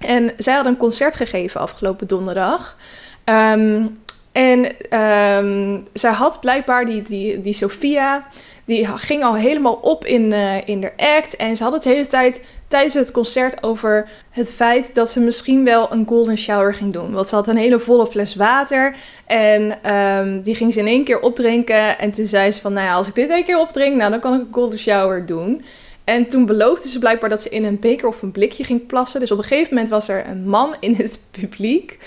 En 0.00 0.32
zij 0.36 0.54
had 0.54 0.66
een 0.66 0.76
concert 0.76 1.16
gegeven 1.16 1.60
afgelopen 1.60 2.06
donderdag. 2.06 2.76
Um, 3.24 3.98
en 4.32 4.64
um, 4.98 5.86
zij 5.92 6.12
had 6.12 6.40
blijkbaar 6.40 6.86
die, 6.86 7.02
die, 7.02 7.40
die 7.40 7.52
Sophia, 7.52 8.26
die 8.70 8.86
ging 8.98 9.24
al 9.24 9.34
helemaal 9.34 9.74
op 9.74 10.04
in, 10.04 10.32
uh, 10.32 10.68
in 10.68 10.80
de 10.80 10.92
act. 10.96 11.36
En 11.36 11.56
ze 11.56 11.62
had 11.62 11.72
het 11.72 11.82
de 11.82 11.88
hele 11.88 12.06
tijd 12.06 12.40
tijdens 12.68 12.94
het 12.94 13.10
concert 13.10 13.62
over 13.62 14.08
het 14.30 14.52
feit 14.52 14.94
dat 14.94 15.10
ze 15.10 15.20
misschien 15.20 15.64
wel 15.64 15.92
een 15.92 16.06
golden 16.06 16.38
shower 16.38 16.74
ging 16.74 16.92
doen. 16.92 17.12
Want 17.12 17.28
ze 17.28 17.34
had 17.34 17.48
een 17.48 17.56
hele 17.56 17.80
volle 17.80 18.06
fles 18.06 18.34
water 18.34 18.94
en 19.26 19.92
um, 19.94 20.42
die 20.42 20.54
ging 20.54 20.72
ze 20.72 20.78
in 20.78 20.86
één 20.86 21.04
keer 21.04 21.20
opdrinken. 21.20 21.98
En 21.98 22.10
toen 22.10 22.26
zei 22.26 22.52
ze 22.52 22.60
van, 22.60 22.72
nou 22.72 22.86
ja, 22.86 22.94
als 22.94 23.08
ik 23.08 23.14
dit 23.14 23.30
één 23.30 23.44
keer 23.44 23.58
opdrink, 23.58 23.96
nou 23.96 24.10
dan 24.10 24.20
kan 24.20 24.34
ik 24.34 24.40
een 24.40 24.52
golden 24.52 24.78
shower 24.78 25.26
doen. 25.26 25.64
En 26.04 26.28
toen 26.28 26.46
beloofde 26.46 26.88
ze 26.88 26.98
blijkbaar 26.98 27.30
dat 27.30 27.42
ze 27.42 27.48
in 27.48 27.64
een 27.64 27.78
beker 27.80 28.08
of 28.08 28.22
een 28.22 28.32
blikje 28.32 28.64
ging 28.64 28.86
plassen. 28.86 29.20
Dus 29.20 29.30
op 29.30 29.38
een 29.38 29.44
gegeven 29.44 29.74
moment 29.74 29.90
was 29.90 30.08
er 30.08 30.26
een 30.26 30.48
man 30.48 30.74
in 30.80 30.94
het 30.94 31.20
publiek. 31.40 31.98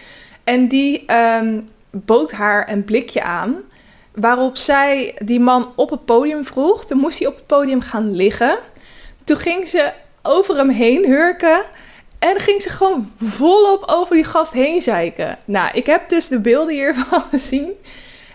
En 0.43 0.67
die 0.67 1.05
um, 1.13 1.67
bood 1.91 2.32
haar 2.32 2.72
een 2.72 2.84
blikje 2.84 3.24
aan. 3.24 3.55
Waarop 4.15 4.58
zij 4.58 5.15
die 5.24 5.39
man 5.39 5.72
op 5.75 5.89
het 5.89 6.05
podium 6.05 6.46
vroeg. 6.46 6.86
Toen 6.86 6.98
moest 6.98 7.20
hij 7.20 7.27
op 7.27 7.36
het 7.36 7.48
podium 7.48 7.82
gaan 7.82 8.15
liggen. 8.15 8.58
Toen 9.24 9.38
ging 9.38 9.67
ze 9.67 9.91
over 10.22 10.58
hem 10.58 10.70
heen 10.70 11.05
hurken. 11.05 11.63
En 12.20 12.39
ging 12.39 12.62
ze 12.62 12.70
gewoon 12.70 13.12
volop 13.22 13.84
over 13.86 14.15
die 14.15 14.24
gast 14.24 14.53
heen 14.53 14.82
zeiken. 14.82 15.38
Nou, 15.46 15.70
ik 15.74 15.86
heb 15.86 16.10
dus 16.10 16.27
de 16.27 16.39
beelden 16.39 16.74
hiervan 16.74 17.24
gezien. 17.32 17.72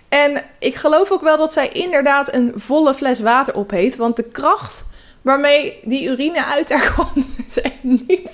En 0.09 0.45
ik 0.59 0.75
geloof 0.75 1.11
ook 1.11 1.21
wel 1.21 1.37
dat 1.37 1.53
zij 1.53 1.69
inderdaad 1.69 2.33
een 2.35 2.53
volle 2.57 2.95
fles 2.95 3.21
water 3.21 3.55
op 3.55 3.71
heeft. 3.71 3.97
Want 3.97 4.17
de 4.17 4.23
kracht 4.23 4.85
waarmee 5.23 5.79
die 5.85 6.09
urine 6.09 6.45
uit 6.45 6.69
daar 6.69 6.93
komt 6.97 7.27
is 7.55 7.71
niet 7.81 8.31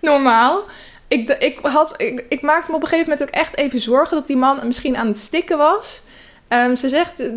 normaal. 0.00 0.64
ik, 1.08 1.30
ik, 1.30 1.58
had, 1.62 1.94
ik 2.28 2.40
maakte 2.40 2.70
me 2.70 2.76
op 2.76 2.82
een 2.82 2.88
gegeven 2.88 3.10
moment 3.10 3.28
ook 3.28 3.34
echt 3.34 3.56
even 3.56 3.80
zorgen 3.80 4.16
dat 4.16 4.26
die 4.26 4.36
man 4.36 4.66
misschien 4.66 4.96
aan 4.96 5.06
het 5.06 5.18
stikken 5.18 5.58
was. 5.58 6.02
Ehm, 6.48 6.74
ze 6.74 6.88
zegt, 6.88 7.20
eh, 7.20 7.28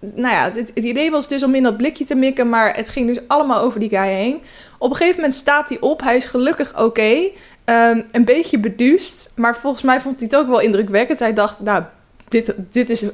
nou 0.00 0.34
ja, 0.34 0.50
het, 0.54 0.70
idee 0.74 1.10
was 1.10 1.28
dus 1.28 1.42
om 1.42 1.54
in 1.54 1.62
dat 1.62 1.76
blikje 1.76 2.04
te 2.04 2.14
mikken, 2.14 2.48
maar 2.48 2.76
het 2.76 2.88
ging 2.88 3.06
dus 3.06 3.28
allemaal 3.28 3.60
over 3.60 3.80
die 3.80 3.88
guy 3.88 4.08
heen. 4.08 4.42
Op 4.78 4.90
een 4.90 4.96
gegeven 4.96 5.16
moment 5.16 5.34
staat 5.34 5.68
hij 5.68 5.80
op, 5.80 6.00
hij 6.02 6.16
is 6.16 6.24
gelukkig 6.24 6.80
oké. 6.80 7.30
Ehm, 7.64 8.02
een 8.12 8.24
beetje 8.24 8.58
beduust, 8.58 9.32
maar 9.36 9.56
volgens 9.56 9.82
mij 9.82 10.00
vond 10.00 10.18
hij 10.18 10.28
het 10.30 10.38
ook 10.38 10.48
wel 10.48 10.60
indrukwekkend. 10.60 11.18
Hij 11.18 11.32
dacht, 11.32 11.60
nou, 11.60 11.82
dit, 12.28 12.54
dit 12.70 12.90
is 12.90 13.02
uh, 13.02 13.10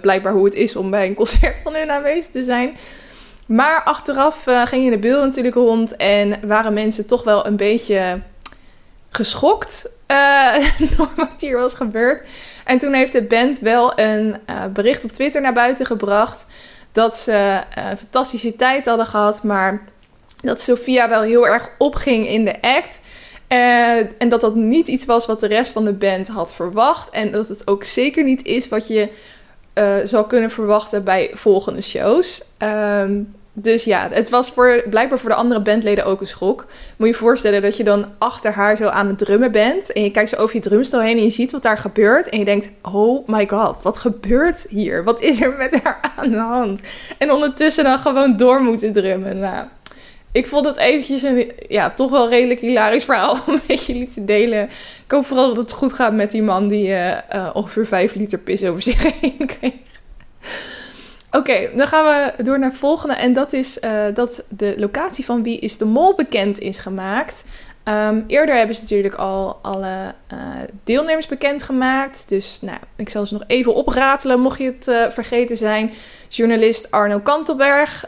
blijkbaar 0.00 0.32
hoe 0.32 0.44
het 0.44 0.54
is 0.54 0.76
om 0.76 0.90
bij 0.90 1.06
een 1.06 1.14
concert 1.14 1.58
van 1.64 1.74
hun 1.74 1.90
aanwezig 1.90 2.30
te 2.30 2.42
zijn. 2.42 2.76
Maar 3.46 3.82
achteraf 3.82 4.46
uh, 4.46 4.66
gingen 4.66 4.90
de 4.90 4.98
beelden 4.98 5.26
natuurlijk 5.26 5.54
rond 5.54 5.96
en 5.96 6.40
waren 6.46 6.72
mensen 6.72 7.06
toch 7.06 7.24
wel 7.24 7.46
een 7.46 7.56
beetje 7.56 8.20
geschokt 9.10 9.90
uh, 10.10 10.54
door 10.96 11.10
wat 11.16 11.30
hier 11.38 11.56
was 11.56 11.74
gebeurd. 11.74 12.28
En 12.70 12.78
toen 12.78 12.92
heeft 12.92 13.12
de 13.12 13.22
band 13.22 13.58
wel 13.58 13.98
een 13.98 14.36
bericht 14.72 15.04
op 15.04 15.12
Twitter 15.12 15.40
naar 15.40 15.52
buiten 15.52 15.86
gebracht 15.86 16.46
dat 16.92 17.18
ze 17.18 17.60
een 17.74 17.98
fantastische 17.98 18.56
tijd 18.56 18.86
hadden 18.86 19.06
gehad, 19.06 19.42
maar 19.42 19.82
dat 20.40 20.60
Sophia 20.60 21.08
wel 21.08 21.22
heel 21.22 21.46
erg 21.46 21.70
opging 21.78 22.28
in 22.28 22.44
de 22.44 22.62
act. 22.62 23.00
Uh, 23.48 23.96
en 23.98 24.28
dat 24.28 24.40
dat 24.40 24.54
niet 24.54 24.88
iets 24.88 25.04
was 25.04 25.26
wat 25.26 25.40
de 25.40 25.46
rest 25.46 25.70
van 25.70 25.84
de 25.84 25.92
band 25.92 26.28
had 26.28 26.54
verwacht. 26.54 27.10
En 27.10 27.30
dat 27.30 27.48
het 27.48 27.66
ook 27.66 27.84
zeker 27.84 28.24
niet 28.24 28.44
is 28.44 28.68
wat 28.68 28.88
je 28.88 29.08
zou 30.04 30.26
kunnen 30.26 30.50
verwachten 30.50 31.04
bij 31.04 31.30
volgende 31.34 31.82
shows. 31.82 32.42
Um, 32.58 33.34
dus 33.62 33.84
ja, 33.84 34.08
het 34.10 34.28
was 34.28 34.50
voor, 34.50 34.82
blijkbaar 34.90 35.18
voor 35.18 35.30
de 35.30 35.36
andere 35.36 35.60
bandleden 35.60 36.04
ook 36.04 36.20
een 36.20 36.26
schok. 36.26 36.66
Moet 36.96 37.08
je 37.08 37.12
je 37.12 37.20
voorstellen 37.20 37.62
dat 37.62 37.76
je 37.76 37.84
dan 37.84 38.06
achter 38.18 38.52
haar 38.52 38.76
zo 38.76 38.86
aan 38.86 39.06
het 39.06 39.18
drummen 39.18 39.52
bent. 39.52 39.92
En 39.92 40.02
je 40.02 40.10
kijkt 40.10 40.30
zo 40.30 40.36
over 40.36 40.54
je 40.54 40.60
drumstel 40.60 41.00
heen 41.00 41.16
en 41.16 41.24
je 41.24 41.30
ziet 41.30 41.52
wat 41.52 41.62
daar 41.62 41.78
gebeurt. 41.78 42.28
En 42.28 42.38
je 42.38 42.44
denkt, 42.44 42.70
oh 42.82 43.28
my 43.28 43.46
god, 43.48 43.82
wat 43.82 43.96
gebeurt 43.96 44.66
hier? 44.68 45.04
Wat 45.04 45.20
is 45.20 45.40
er 45.40 45.56
met 45.56 45.82
haar 45.82 46.00
aan 46.16 46.30
de 46.30 46.38
hand? 46.38 46.80
En 47.18 47.32
ondertussen 47.32 47.84
dan 47.84 47.98
gewoon 47.98 48.36
door 48.36 48.60
moeten 48.62 48.92
drummen. 48.92 49.38
Nou, 49.38 49.66
ik 50.32 50.46
vond 50.46 50.66
het 50.66 50.76
eventjes 50.76 51.22
een, 51.22 51.52
ja, 51.68 51.90
toch 51.90 52.10
wel 52.10 52.28
redelijk 52.28 52.60
hilarisch 52.60 53.04
verhaal 53.04 53.38
om 53.46 53.60
met 53.68 53.86
jullie 53.86 54.12
te 54.12 54.24
delen. 54.24 54.64
Ik 55.04 55.10
hoop 55.10 55.26
vooral 55.26 55.48
dat 55.48 55.56
het 55.56 55.72
goed 55.72 55.92
gaat 55.92 56.12
met 56.12 56.30
die 56.30 56.42
man 56.42 56.68
die 56.68 56.88
uh, 56.88 57.16
uh, 57.34 57.50
ongeveer 57.52 57.86
5 57.86 58.14
liter 58.14 58.38
pis 58.38 58.64
over 58.64 58.82
zich 58.82 59.20
heen 59.20 59.46
kreeg. 59.46 59.72
Oké, 61.30 61.70
dan 61.76 61.86
gaan 61.86 62.04
we 62.04 62.42
door 62.42 62.58
naar 62.58 62.70
het 62.70 62.78
volgende. 62.78 63.14
En 63.14 63.32
dat 63.32 63.52
is 63.52 63.78
uh, 63.78 63.90
dat 64.14 64.44
de 64.48 64.74
locatie 64.76 65.24
van 65.24 65.42
Wie 65.42 65.58
is 65.58 65.76
de 65.76 65.84
Mol 65.84 66.14
bekend 66.14 66.58
is 66.58 66.78
gemaakt. 66.78 67.44
Um, 67.84 68.24
eerder 68.26 68.56
hebben 68.56 68.74
ze 68.74 68.82
natuurlijk 68.82 69.14
al 69.14 69.58
alle 69.62 70.14
uh, 70.32 70.38
deelnemers 70.84 71.26
bekendgemaakt. 71.26 72.28
Dus 72.28 72.58
nou, 72.60 72.78
ik 72.96 73.08
zal 73.08 73.26
ze 73.26 73.32
nog 73.32 73.44
even 73.46 73.74
opratelen, 73.74 74.40
mocht 74.40 74.58
je 74.58 74.64
het 74.78 74.88
uh, 74.88 75.10
vergeten 75.10 75.56
zijn. 75.56 75.92
Journalist 76.28 76.90
Arno 76.90 77.18
Kantelberg, 77.18 78.04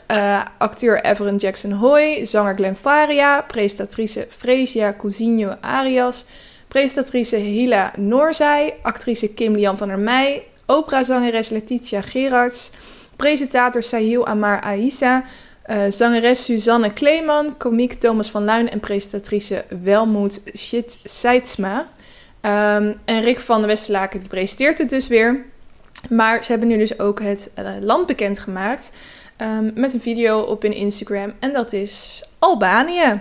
acteur 0.58 1.04
Everett 1.04 1.40
Jackson 1.40 1.72
Hoy, 1.72 2.26
zanger 2.26 2.54
Glenn 2.54 2.76
Faria, 2.80 3.40
presentatrice 3.40 4.26
Fresia 4.30 4.94
Cousinho 4.98 5.54
Arias, 5.60 6.24
presentatrice 6.68 7.36
Hila 7.36 7.92
Noorzij, 7.98 8.74
actrice 8.82 9.34
Kim 9.34 9.54
Lian 9.54 9.78
van 9.78 9.88
der 9.88 9.98
Meij, 9.98 10.42
operazangeres 10.66 11.48
Letitia 11.48 12.00
Gerards, 12.00 12.70
presentator 13.22 13.82
Sahil 13.82 14.26
Amar 14.26 14.60
Aissa, 14.60 15.24
uh, 15.66 15.90
zangeres 15.90 16.44
Suzanne 16.44 16.92
Kleeman, 16.92 17.56
komiek 17.56 17.92
Thomas 17.92 18.30
van 18.30 18.44
Luin 18.44 18.70
en 18.70 18.80
presentatrice 18.80 19.64
Welmoed 19.82 20.42
Shit 20.56 20.98
Seidsma. 21.04 21.88
Um, 22.40 22.94
en 23.04 23.20
Rick 23.20 23.38
van 23.38 23.60
de 23.60 23.66
Westerlaken 23.66 24.20
die 24.20 24.28
presenteert 24.28 24.78
het 24.78 24.90
dus 24.90 25.08
weer. 25.08 25.44
Maar 26.08 26.44
ze 26.44 26.50
hebben 26.50 26.68
nu 26.68 26.78
dus 26.78 26.98
ook 26.98 27.20
het 27.20 27.50
uh, 27.58 27.70
land 27.80 28.06
bekendgemaakt 28.06 28.92
um, 29.38 29.72
met 29.74 29.92
een 29.92 30.00
video 30.00 30.40
op 30.40 30.62
hun 30.62 30.74
Instagram. 30.74 31.32
En 31.38 31.52
dat 31.52 31.72
is 31.72 32.24
Albanië. 32.38 33.20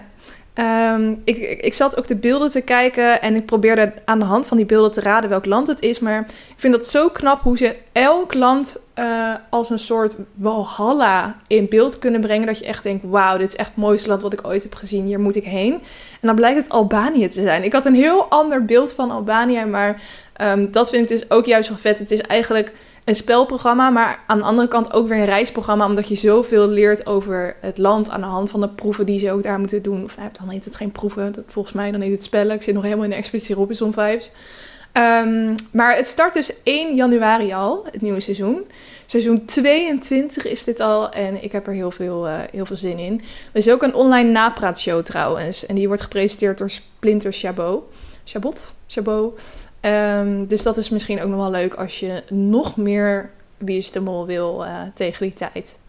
Um, 0.56 1.22
ik, 1.24 1.38
ik, 1.38 1.74
zat 1.74 1.98
ook 1.98 2.08
de 2.08 2.16
beelden 2.16 2.52
te 2.52 2.62
kijken 2.62 3.22
en 3.22 3.36
ik 3.36 3.46
probeerde 3.46 3.94
aan 4.06 4.20
de 4.20 4.26
hand 4.26 4.48
van 4.48 4.58
die 4.58 4.66
beelden 4.66 4.92
te 4.92 5.02
raden 5.02 5.30
welk 5.30 5.46
land 5.46 5.68
het 5.68 5.82
is. 5.82 6.00
Maar 6.00 6.20
ik 6.28 6.56
vind 6.58 6.74
dat 6.74 6.88
zo 6.88 7.10
knap 7.10 7.42
hoe 7.42 7.58
ze 7.58 7.76
elk 7.92 8.34
land 8.34 8.80
uh, 8.96 9.34
als 9.50 9.70
een 9.70 9.80
soort 9.80 10.16
walhalla 10.34 11.38
in 11.48 11.70
beeld 11.70 12.00
kunnen 12.00 12.22
brengen. 12.22 12.48
Dat 12.48 12.60
je 12.60 12.66
echt 12.66 12.84
denkt, 12.84 13.06
wauw, 13.08 13.38
dit 13.38 13.48
is 13.48 13.56
echt 13.56 13.68
het 13.68 13.78
mooiste 13.78 14.08
land 14.08 14.22
wat 14.22 14.34
ik 14.34 14.48
ooit 14.48 14.64
heb 14.64 14.76
gezien. 14.76 15.06
Hier 15.06 15.20
moet 15.20 15.36
ik 15.36 15.44
heen. 15.44 15.74
En 16.22 16.28
dan 16.28 16.36
blijkt 16.36 16.62
het 16.62 16.70
Albanië 16.70 17.28
te 17.30 17.42
zijn. 17.42 17.64
Ik 17.64 17.74
had 17.74 17.86
een 17.86 17.96
heel 17.96 18.26
ander 18.30 18.66
beeld 18.66 18.94
van 18.94 19.12
Albanië, 19.12 19.66
maar 19.66 20.02
um, 20.42 20.72
dat 20.72 20.90
vind 20.90 21.04
ik 21.04 21.20
dus 21.20 21.30
ook 21.30 21.46
juist 21.46 21.70
zo 21.70 21.76
vet. 21.78 22.00
Het 22.00 22.12
is 22.12 22.22
eigenlijk 22.22 22.72
een 23.04 23.16
spelprogramma, 23.16 23.90
maar 23.90 24.20
aan 24.28 24.38
de 24.38 24.44
andere 24.44 24.68
kant 24.68 24.94
ook 24.94 25.08
weer 25.08 25.18
een 25.18 25.26
reisprogramma, 25.26 25.86
omdat 25.86 26.08
je 26.08 26.16
zoveel 26.16 26.68
leert 26.68 27.06
over 27.06 27.56
het 27.60 27.78
land 27.78 28.10
aan 28.10 28.22
de 28.22 28.28
hand 28.28 28.50
van 28.50 28.62
de 28.62 28.70
proeven 28.70 29.06
die 29.06 29.20
ze 29.20 29.32
ook 29.32 29.44
daar 29.44 29.60
moeten 29.60 29.82
doen. 29.82 30.04
Of 30.04 30.18
nou, 30.18 30.30
dan 30.40 30.50
heet 30.50 30.66
het 30.66 30.76
geen 30.76 30.92
proeven, 30.92 31.32
dat, 31.32 31.44
volgens 31.48 31.76
mij 31.76 31.92
dan 31.92 32.02
heet 32.02 32.12
het 32.12 32.24
spellen. 32.24 32.56
Ik 32.56 32.62
zit 32.62 32.74
nog 32.74 32.84
helemaal 32.84 33.04
in 33.04 33.10
de 33.10 33.16
Expeditie 33.16 33.56
Robinson 33.56 33.94
vibes. 33.94 34.32
Um, 34.94 35.56
maar 35.72 35.96
het 35.96 36.08
start 36.08 36.34
dus 36.34 36.52
1 36.64 36.96
januari 36.96 37.54
al, 37.54 37.86
het 37.92 38.02
nieuwe 38.02 38.20
seizoen. 38.20 38.68
Seizoen 39.06 39.46
22 39.46 40.46
is 40.46 40.64
dit 40.64 40.80
al 40.80 41.12
en 41.12 41.44
ik 41.44 41.52
heb 41.52 41.68
er 41.68 41.74
heel 41.74 41.92
veel, 41.92 42.28
uh, 42.28 42.40
heel 42.52 42.66
veel 42.66 42.76
zin 42.76 42.98
in. 42.98 43.22
Er 43.52 43.60
is 43.60 43.70
ook 43.70 43.84
een 43.84 43.94
online 43.94 44.30
napraatshow 44.30 45.04
trouwens. 45.04 45.66
En 45.66 45.76
die 45.76 45.88
wordt 45.88 46.02
gepresenteerd 46.02 46.58
door 46.58 46.70
Splinter 46.70 47.34
Chabot. 47.34 47.84
Chabot? 48.24 48.74
Chabot. 48.88 49.40
Um, 49.86 50.46
dus 50.48 50.64
dat 50.64 50.78
is 50.78 50.90
misschien 50.90 51.22
ook 51.22 51.30
nog 51.30 51.40
wel 51.40 51.52
leuk 51.52 51.74
als 51.74 52.00
je 52.00 52.24
nog 52.30 52.78
meer 52.78 53.30
Wie 53.58 53.78
is 53.78 53.92
de 53.92 54.00
Mol 54.00 54.26
wil 54.26 54.66
uh, 54.66 54.82
tegen 54.94 55.26
die 55.26 55.36
tijd. 55.36 55.80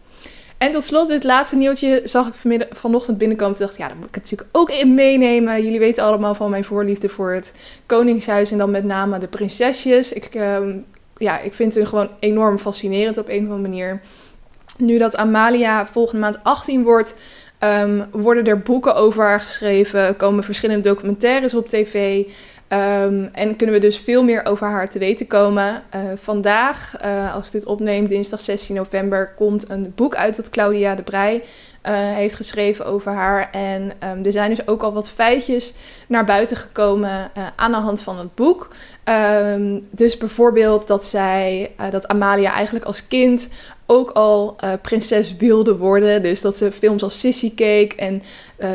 En 0.57 0.71
tot 0.71 0.83
slot, 0.83 1.07
dit 1.07 1.23
laatste 1.23 1.55
nieuwtje 1.55 2.01
zag 2.03 2.27
ik 2.27 2.65
vanochtend 2.71 3.17
binnenkomen. 3.17 3.55
Toen 3.55 3.65
dacht 3.65 3.77
ik, 3.77 3.83
ja, 3.83 3.87
dan 3.87 3.97
moet 3.97 4.07
ik 4.07 4.15
het 4.15 4.23
natuurlijk 4.23 4.49
ook 4.51 4.69
in 4.69 4.93
meenemen. 4.93 5.63
Jullie 5.63 5.79
weten 5.79 6.03
allemaal 6.03 6.35
van 6.35 6.49
mijn 6.49 6.63
voorliefde 6.63 7.09
voor 7.09 7.31
het 7.33 7.53
Koningshuis 7.85 8.51
en 8.51 8.57
dan 8.57 8.71
met 8.71 8.83
name 8.83 9.19
de 9.19 9.27
prinsesjes. 9.27 10.13
Ik, 10.13 10.35
um, 10.35 10.85
ja, 11.17 11.39
ik 11.39 11.53
vind 11.53 11.75
hun 11.75 11.87
gewoon 11.87 12.09
enorm 12.19 12.59
fascinerend 12.59 13.17
op 13.17 13.27
een 13.27 13.45
of 13.45 13.51
andere 13.51 13.69
manier. 13.69 14.01
Nu 14.77 14.97
dat 14.97 15.15
Amalia 15.15 15.87
volgende 15.87 16.21
maand 16.21 16.43
18 16.43 16.83
wordt, 16.83 17.15
um, 17.59 18.05
worden 18.11 18.45
er 18.45 18.59
boeken 18.59 18.95
over 18.95 19.23
haar 19.23 19.41
geschreven. 19.41 20.15
komen 20.15 20.43
verschillende 20.43 20.83
documentaires 20.83 21.53
op 21.53 21.67
tv. 21.67 22.25
Um, 22.69 23.29
en 23.31 23.55
kunnen 23.55 23.75
we 23.75 23.81
dus 23.81 23.97
veel 23.97 24.23
meer 24.23 24.45
over 24.45 24.67
haar 24.67 24.89
te 24.89 24.99
weten 24.99 25.27
komen. 25.27 25.83
Uh, 25.95 26.01
vandaag, 26.15 26.93
uh, 27.05 27.35
als 27.35 27.45
ik 27.45 27.51
dit 27.51 27.65
opneem, 27.65 28.07
dinsdag 28.07 28.41
16 28.41 28.75
november, 28.75 29.33
komt 29.35 29.69
een 29.69 29.91
boek 29.95 30.15
uit 30.15 30.35
dat 30.35 30.49
Claudia 30.49 30.95
de 30.95 31.03
Brij 31.03 31.43
heeft 31.91 32.35
geschreven 32.35 32.85
over 32.85 33.11
haar. 33.11 33.51
En 33.51 33.81
um, 33.81 34.25
er 34.25 34.31
zijn 34.31 34.49
dus 34.49 34.67
ook 34.67 34.83
al 34.83 34.93
wat 34.93 35.09
feitjes 35.09 35.73
naar 36.07 36.25
buiten 36.25 36.57
gekomen 36.57 37.31
aan 37.55 37.71
de 37.71 37.77
hand 37.77 38.01
van 38.01 38.17
het 38.17 38.35
boek. 38.35 38.75
Um, 39.05 39.87
dus 39.91 40.17
bijvoorbeeld 40.17 40.87
dat 40.87 41.05
zij, 41.05 41.71
dat 41.89 42.07
Amalia 42.07 42.53
eigenlijk 42.53 42.85
als 42.85 43.07
kind 43.07 43.49
ook 43.85 44.09
al 44.09 44.55
prinses 44.81 45.35
wilde 45.35 45.77
worden. 45.77 46.21
Dus 46.21 46.41
dat 46.41 46.57
ze 46.57 46.71
films 46.71 47.03
als 47.03 47.19
Sissy 47.19 47.53
keek 47.55 47.93
en 47.93 48.23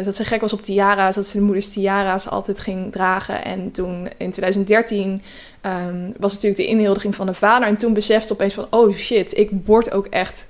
dat 0.05 0.17
ze 0.17 0.25
gek 0.25 0.41
was 0.41 0.53
op 0.53 0.62
tiara's. 0.62 1.15
Dat 1.15 1.27
ze 1.27 1.37
de 1.37 1.45
moeders 1.45 1.69
tiara's 1.69 2.29
altijd 2.29 2.61
ging 2.61 2.93
dragen. 2.93 3.45
En 3.45 3.71
toen 3.71 4.09
in 4.17 4.31
2013 4.31 5.23
um, 5.62 6.12
was 6.19 6.33
natuurlijk 6.33 6.61
de 6.61 6.67
inhuldiging 6.67 7.15
van 7.15 7.27
de 7.27 7.35
vader. 7.35 7.69
En 7.69 7.77
toen 7.77 7.93
besefte 7.93 8.27
ze 8.27 8.33
opeens 8.33 8.55
van, 8.55 8.67
oh 8.71 8.95
shit, 8.95 9.37
ik 9.38 9.50
word 9.65 9.93
ook 9.93 10.07
echt 10.07 10.47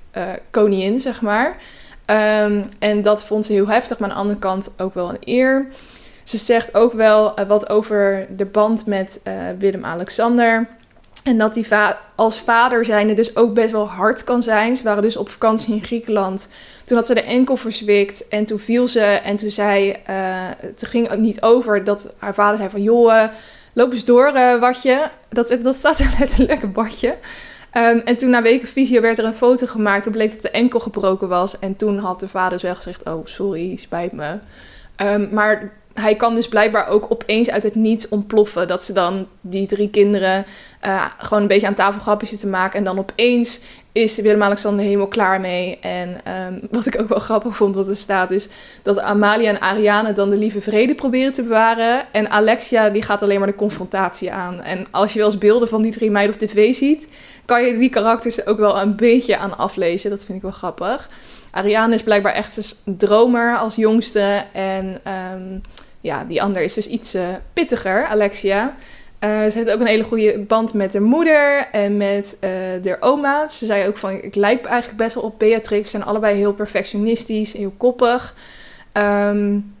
koningin, 0.51 0.99
zeg 0.99 1.21
maar. 1.21 1.57
Um, 2.09 2.65
en 2.79 3.01
dat 3.01 3.23
vond 3.23 3.45
ze 3.45 3.53
heel 3.53 3.67
heftig, 3.67 3.99
maar 3.99 4.09
aan 4.09 4.15
de 4.15 4.21
andere 4.21 4.39
kant 4.39 4.73
ook 4.77 4.93
wel 4.93 5.09
een 5.09 5.21
eer. 5.23 5.67
Ze 6.23 6.37
zegt 6.37 6.75
ook 6.75 6.93
wel 6.93 7.33
wat 7.47 7.69
over 7.69 8.27
de 8.35 8.45
band 8.45 8.85
met 8.85 9.21
Willem-Alexander... 9.57 10.67
En 11.23 11.37
dat 11.37 11.57
va 11.61 11.99
als 12.15 12.39
vader 12.39 12.85
zijnde 12.85 13.13
dus 13.13 13.35
ook 13.35 13.53
best 13.53 13.71
wel 13.71 13.87
hard 13.87 14.23
kan 14.23 14.43
zijn. 14.43 14.75
Ze 14.75 14.83
waren 14.83 15.01
dus 15.01 15.17
op 15.17 15.29
vakantie 15.29 15.73
in 15.73 15.83
Griekenland. 15.83 16.47
Toen 16.85 16.97
had 16.97 17.07
ze 17.07 17.13
de 17.13 17.23
enkel 17.23 17.55
verzwikt 17.55 18.27
en 18.27 18.45
toen 18.45 18.59
viel 18.59 18.87
ze. 18.87 19.01
En 19.01 19.37
toen 19.37 19.51
zei, 19.51 19.89
uh, 19.89 19.95
het 20.57 20.85
ging 20.87 21.15
niet 21.15 21.41
over 21.41 21.83
dat 21.83 22.13
haar 22.17 22.33
vader 22.33 22.57
zei 22.57 22.69
van... 22.69 22.81
joh, 22.81 23.13
uh, 23.13 23.23
loop 23.73 23.93
eens 23.93 24.05
door, 24.05 24.31
uh, 24.35 24.59
watje. 24.59 25.11
Dat, 25.29 25.57
dat 25.61 25.75
staat 25.75 25.99
er 25.99 26.15
letterlijk, 26.19 26.63
een 26.63 26.71
badje. 26.71 27.17
Um, 27.73 27.99
en 27.99 28.17
toen 28.17 28.29
na 28.29 28.41
weken 28.41 28.67
visio 28.67 29.01
werd 29.01 29.17
er 29.17 29.25
een 29.25 29.33
foto 29.33 29.65
gemaakt. 29.65 30.03
Toen 30.03 30.11
bleek 30.11 30.31
dat 30.31 30.41
de 30.41 30.49
enkel 30.49 30.79
gebroken 30.79 31.27
was. 31.27 31.59
En 31.59 31.75
toen 31.75 31.97
had 31.97 32.19
de 32.19 32.27
vader 32.27 32.59
dus 32.59 32.75
gezegd, 32.75 33.03
oh 33.03 33.25
sorry, 33.25 33.75
spijt 33.75 34.11
me. 34.11 34.37
Um, 34.97 35.29
maar 35.31 35.71
hij 35.93 36.15
kan 36.15 36.35
dus 36.35 36.47
blijkbaar 36.47 36.87
ook 36.87 37.05
opeens 37.09 37.49
uit 37.49 37.63
het 37.63 37.75
niets 37.75 38.09
ontploffen. 38.09 38.67
Dat 38.67 38.83
ze 38.83 38.93
dan 38.93 39.27
die 39.41 39.67
drie 39.67 39.89
kinderen 39.89 40.45
uh, 40.85 41.05
gewoon 41.17 41.41
een 41.41 41.47
beetje 41.47 41.67
aan 41.67 41.73
tafel 41.73 42.01
grapjes 42.01 42.29
zitten 42.29 42.49
maken. 42.49 42.77
En 42.77 42.83
dan 42.83 42.99
opeens 42.99 43.61
is 43.91 44.15
Willem-Alexander 44.15 44.85
helemaal 44.85 45.07
klaar 45.07 45.39
mee. 45.39 45.79
En 45.79 46.09
um, 46.47 46.59
wat 46.71 46.85
ik 46.85 47.01
ook 47.01 47.09
wel 47.09 47.19
grappig 47.19 47.55
vond 47.55 47.75
wat 47.75 47.87
er 47.87 47.97
staat 47.97 48.31
is 48.31 48.47
dat 48.83 48.99
Amalia 48.99 49.49
en 49.49 49.61
Ariane 49.61 50.13
dan 50.13 50.29
de 50.29 50.37
lieve 50.37 50.61
vrede 50.61 50.95
proberen 50.95 51.33
te 51.33 51.43
bewaren. 51.43 52.05
En 52.11 52.29
Alexia 52.29 52.89
die 52.89 53.01
gaat 53.01 53.23
alleen 53.23 53.39
maar 53.39 53.47
de 53.47 53.55
confrontatie 53.55 54.31
aan. 54.31 54.61
En 54.61 54.85
als 54.91 55.13
je 55.13 55.19
wel 55.19 55.27
eens 55.27 55.37
beelden 55.37 55.69
van 55.69 55.81
die 55.81 55.91
drie 55.91 56.11
meiden 56.11 56.35
op 56.35 56.41
tv 56.41 56.73
ziet, 56.73 57.07
kan 57.49 57.65
je 57.65 57.77
die 57.77 57.89
karakters 57.89 58.45
ook 58.45 58.57
wel 58.57 58.79
een 58.79 58.95
beetje 58.95 59.37
aan 59.37 59.57
aflezen. 59.57 60.09
Dat 60.09 60.25
vind 60.25 60.37
ik 60.37 60.43
wel 60.43 60.51
grappig. 60.51 61.09
Ariane 61.51 61.95
is 61.95 62.03
blijkbaar 62.03 62.33
echt 62.33 62.81
een 62.85 62.97
dromer 62.97 63.57
als 63.57 63.75
jongste. 63.75 64.45
En 64.53 65.01
um, 65.33 65.61
ja, 66.01 66.23
die 66.23 66.41
ander 66.41 66.61
is 66.61 66.73
dus 66.73 66.87
iets 66.87 67.15
uh, 67.15 67.21
pittiger, 67.53 68.05
Alexia. 68.05 68.75
Uh, 69.19 69.29
ze 69.29 69.51
heeft 69.57 69.69
ook 69.69 69.79
een 69.79 69.87
hele 69.87 70.03
goede 70.03 70.39
band 70.39 70.73
met 70.73 70.93
haar 70.93 71.01
moeder 71.01 71.67
en 71.71 71.97
met 71.97 72.37
uh, 72.41 72.49
haar 72.85 72.97
oma. 72.99 73.47
Ze 73.47 73.65
zei 73.65 73.87
ook 73.87 73.97
van, 73.97 74.11
ik 74.11 74.35
lijk 74.35 74.65
eigenlijk 74.65 74.97
best 74.97 75.15
wel 75.15 75.23
op 75.23 75.39
Beatrix. 75.39 75.83
Ze 75.83 75.97
zijn 75.97 76.09
allebei 76.09 76.35
heel 76.35 76.53
perfectionistisch, 76.53 77.53
heel 77.53 77.73
koppig. 77.77 78.35
Um, 78.93 79.75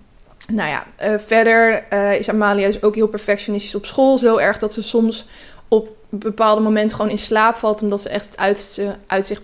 nou 0.51 0.69
ja, 0.69 0.85
verder 1.25 1.83
is 2.19 2.29
Amalia 2.29 2.67
dus 2.67 2.81
ook 2.83 2.95
heel 2.95 3.07
perfectionistisch 3.07 3.75
op 3.75 3.85
school. 3.85 4.17
Zo 4.17 4.37
erg 4.37 4.57
dat 4.57 4.73
ze 4.73 4.83
soms 4.83 5.27
op 5.67 5.98
bepaalde 6.09 6.61
momenten 6.61 6.95
gewoon 6.95 7.11
in 7.11 7.17
slaap 7.17 7.55
valt. 7.55 7.81
Omdat 7.81 8.01
ze 8.01 8.09
echt 8.09 8.37
uit, 8.37 8.81
uit, 9.07 9.25
zich, 9.25 9.41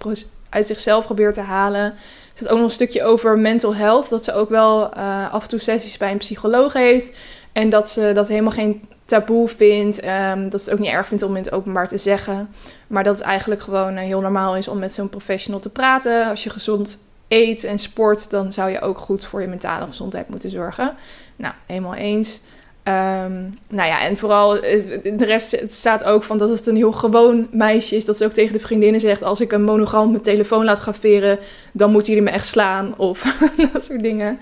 uit 0.50 0.66
zichzelf 0.66 1.06
probeert 1.06 1.34
te 1.34 1.42
halen. 1.42 1.84
Er 1.84 1.94
zit 2.34 2.48
ook 2.48 2.58
nog 2.58 2.66
een 2.66 2.72
stukje 2.72 3.04
over 3.04 3.38
mental 3.38 3.76
health. 3.76 4.10
Dat 4.10 4.24
ze 4.24 4.34
ook 4.34 4.50
wel 4.50 4.94
af 5.32 5.44
en 5.44 5.50
toe 5.50 5.60
sessies 5.60 5.98
bij 5.98 6.12
een 6.12 6.18
psycholoog 6.18 6.74
heeft. 6.74 7.18
En 7.52 7.70
dat 7.70 7.90
ze 7.90 8.12
dat 8.14 8.28
helemaal 8.28 8.52
geen 8.52 8.82
taboe 9.06 9.50
vindt. 9.50 10.06
Um, 10.06 10.50
dat 10.50 10.62
ze 10.62 10.70
het 10.70 10.80
ook 10.80 10.86
niet 10.86 10.94
erg 10.94 11.08
vindt 11.08 11.24
om 11.24 11.36
in 11.36 11.44
het 11.44 11.52
openbaar 11.52 11.88
te 11.88 11.98
zeggen. 11.98 12.50
Maar 12.88 13.04
dat 13.04 13.18
het 13.18 13.26
eigenlijk 13.26 13.62
gewoon 13.62 13.94
uh, 13.94 14.00
heel 14.00 14.22
normaal 14.22 14.56
is 14.56 14.68
om 14.68 14.80
met 14.80 14.94
zo'n 14.94 15.10
professional 15.10 15.60
te 15.60 15.70
praten. 15.70 16.30
Als 16.30 16.44
je 16.44 16.50
gezond 16.50 16.98
eet 17.28 17.64
en 17.64 17.80
sport, 17.80 18.30
dan 18.30 18.52
zou 18.52 18.70
je 18.70 18.82
ook 18.82 18.98
goed 18.98 19.26
voor 19.26 19.42
je 19.42 19.48
mentale 19.48 19.86
gezondheid 19.86 20.30
moeten 20.30 20.50
zorgen. 20.50 20.96
Nou, 21.36 21.54
helemaal 21.66 21.96
eens. 21.96 22.40
Um, 22.88 23.58
nou 23.70 23.88
ja, 23.90 24.02
en 24.02 24.18
vooral 24.18 24.58
eh, 24.60 24.80
de 25.04 25.26
rest 25.26 25.64
staat 25.70 26.04
ook 26.04 26.24
van 26.24 26.38
dat 26.38 26.50
het 26.50 26.68
een 26.68 26.76
heel 26.76 26.92
gewoon 26.92 27.48
meisje 27.52 27.96
is. 27.96 28.06
Dat 28.06 28.18
ze 28.18 28.26
ook 28.26 28.32
tegen 28.32 28.54
de 28.54 28.60
vriendinnen 28.60 29.02
zegt: 29.02 29.24
Als 29.24 29.42
ik 29.42 29.52
een 29.52 29.64
monogram 29.64 30.12
mijn 30.12 30.24
telefoon 30.24 30.66
laat 30.66 30.80
graveren, 30.80 31.40
dan 31.72 31.92
moeten 31.92 32.14
jullie 32.14 32.30
me 32.30 32.36
echt 32.36 32.46
slaan. 32.46 32.94
Of 32.98 33.38
dat 33.74 33.84
soort 33.84 34.02
dingen. 34.04 34.40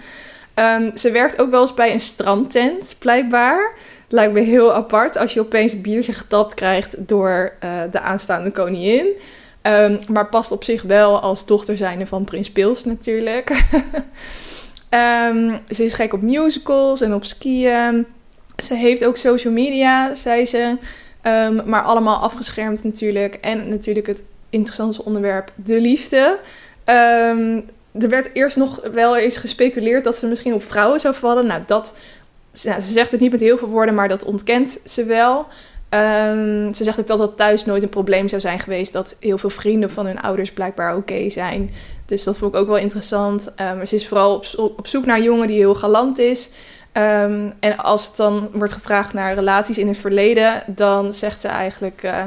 Um, 0.56 0.98
ze 0.98 1.12
werkt 1.12 1.42
ook 1.42 1.52
wel 1.52 1.62
eens 1.62 1.74
bij 1.74 1.94
een 1.94 2.00
strandtent, 2.00 2.96
blijkbaar. 3.00 3.72
Lijkt 4.08 4.34
me 4.34 4.40
heel 4.40 4.74
apart 4.74 5.18
als 5.18 5.34
je 5.34 5.40
opeens 5.40 5.72
een 5.72 5.82
biertje 5.82 6.14
getapt 6.14 6.54
krijgt 6.54 7.08
door 7.08 7.54
uh, 7.64 7.82
de 7.92 8.00
aanstaande 8.00 8.52
koningin. 8.52 9.08
Um, 9.62 10.00
maar 10.12 10.30
past 10.30 10.52
op 10.52 10.64
zich 10.64 10.82
wel 10.82 11.20
als 11.20 11.46
dochter 11.46 11.78
zijnde 11.78 12.08
van 12.08 12.24
Prins 12.24 12.52
Pils 12.52 12.86
natuurlijk. 12.86 13.52
ze 15.68 15.86
is 15.86 15.94
gek 15.94 16.14
op 16.14 16.22
musicals 16.22 17.02
en 17.02 17.14
op 17.14 17.26
skiën. 17.26 18.06
Ze 18.64 18.76
heeft 18.76 19.06
ook 19.06 19.18
social 19.18 19.54
media, 19.54 20.16
zei 20.16 20.46
ze. 20.46 20.78
Um, 21.24 21.62
maar 21.66 21.84
allemaal 21.84 22.18
afgeschermd 22.18 22.84
natuurlijk. 22.84 23.36
En 23.36 23.70
natuurlijk 23.70 24.08
het 24.08 24.22
interessantste 24.50 25.06
onderwerp, 25.06 25.52
de 25.56 25.82
liefde. 25.82 26.40
er 26.86 28.10
werd 28.10 28.30
eerst 28.34 28.58
nog 28.58 28.82
wel 28.94 29.18
eens 29.18 29.38
gespeculeerd 29.38 30.04
dat 30.04 30.16
ze 30.16 30.28
misschien 30.28 30.54
op 30.54 30.64
vrouwen 30.64 31.00
zou 31.00 31.16
vallen. 31.16 31.48
Nou, 31.48 31.62
dat 31.66 31.96
ze 32.54 32.76
zegt 32.82 33.12
het 33.12 33.20
niet 33.20 33.32
met 33.32 33.40
heel 33.40 33.58
veel 33.58 33.68
woorden, 33.68 33.96
maar 33.96 34.08
dat 34.08 34.24
ontkent 34.24 34.80
ze 34.86 35.04
wel. 35.04 35.48
Um, 35.90 36.74
ze 36.74 36.84
zegt 36.84 37.00
ook 37.00 37.08
dat 37.08 37.18
dat 37.18 37.38
thuis 37.38 37.66
nooit 37.66 37.84
een 37.84 37.90
probleem 37.90 38.28
zou 38.28 38.42
zijn 38.42 38.60
geweest. 38.60 38.94
Dat 38.94 39.16
heel 39.20 39.38
veel 39.38 39.50
vrienden 39.50 39.92
van 39.92 40.06
hun 40.06 40.22
ouders 40.22 40.52
blijkbaar 40.52 40.96
oké 40.96 41.30
zijn. 41.30 41.72
Dus 42.06 42.24
dat 42.24 42.38
vond 42.38 42.54
ik 42.54 42.60
ook 42.60 42.68
wel 42.68 42.78
interessant. 42.78 43.52
Um, 43.62 43.86
ze 43.86 43.96
is 43.96 44.08
vooral 44.08 44.36
op, 44.36 44.74
op, 44.78 44.88
zoek 44.88 45.06
naar 45.06 45.18
een 45.18 45.24
jongen 45.24 45.48
die 45.48 45.58
heel 45.58 45.76
galant 45.76 46.20
is. 46.20 46.50
Um, 46.98 47.54
en 47.60 47.78
als 47.78 48.08
het 48.08 48.18
dan 48.18 48.50
wordt 48.54 48.74
gevraagd 48.74 49.14
naar 49.14 49.34
relaties 49.34 49.78
in 49.78 49.88
het 49.88 49.98
verleden, 49.98 50.64
dan 50.68 51.14
zegt 51.14 51.42
ze 51.42 51.48
eigenlijk. 51.48 52.04
Uh, 52.04 52.24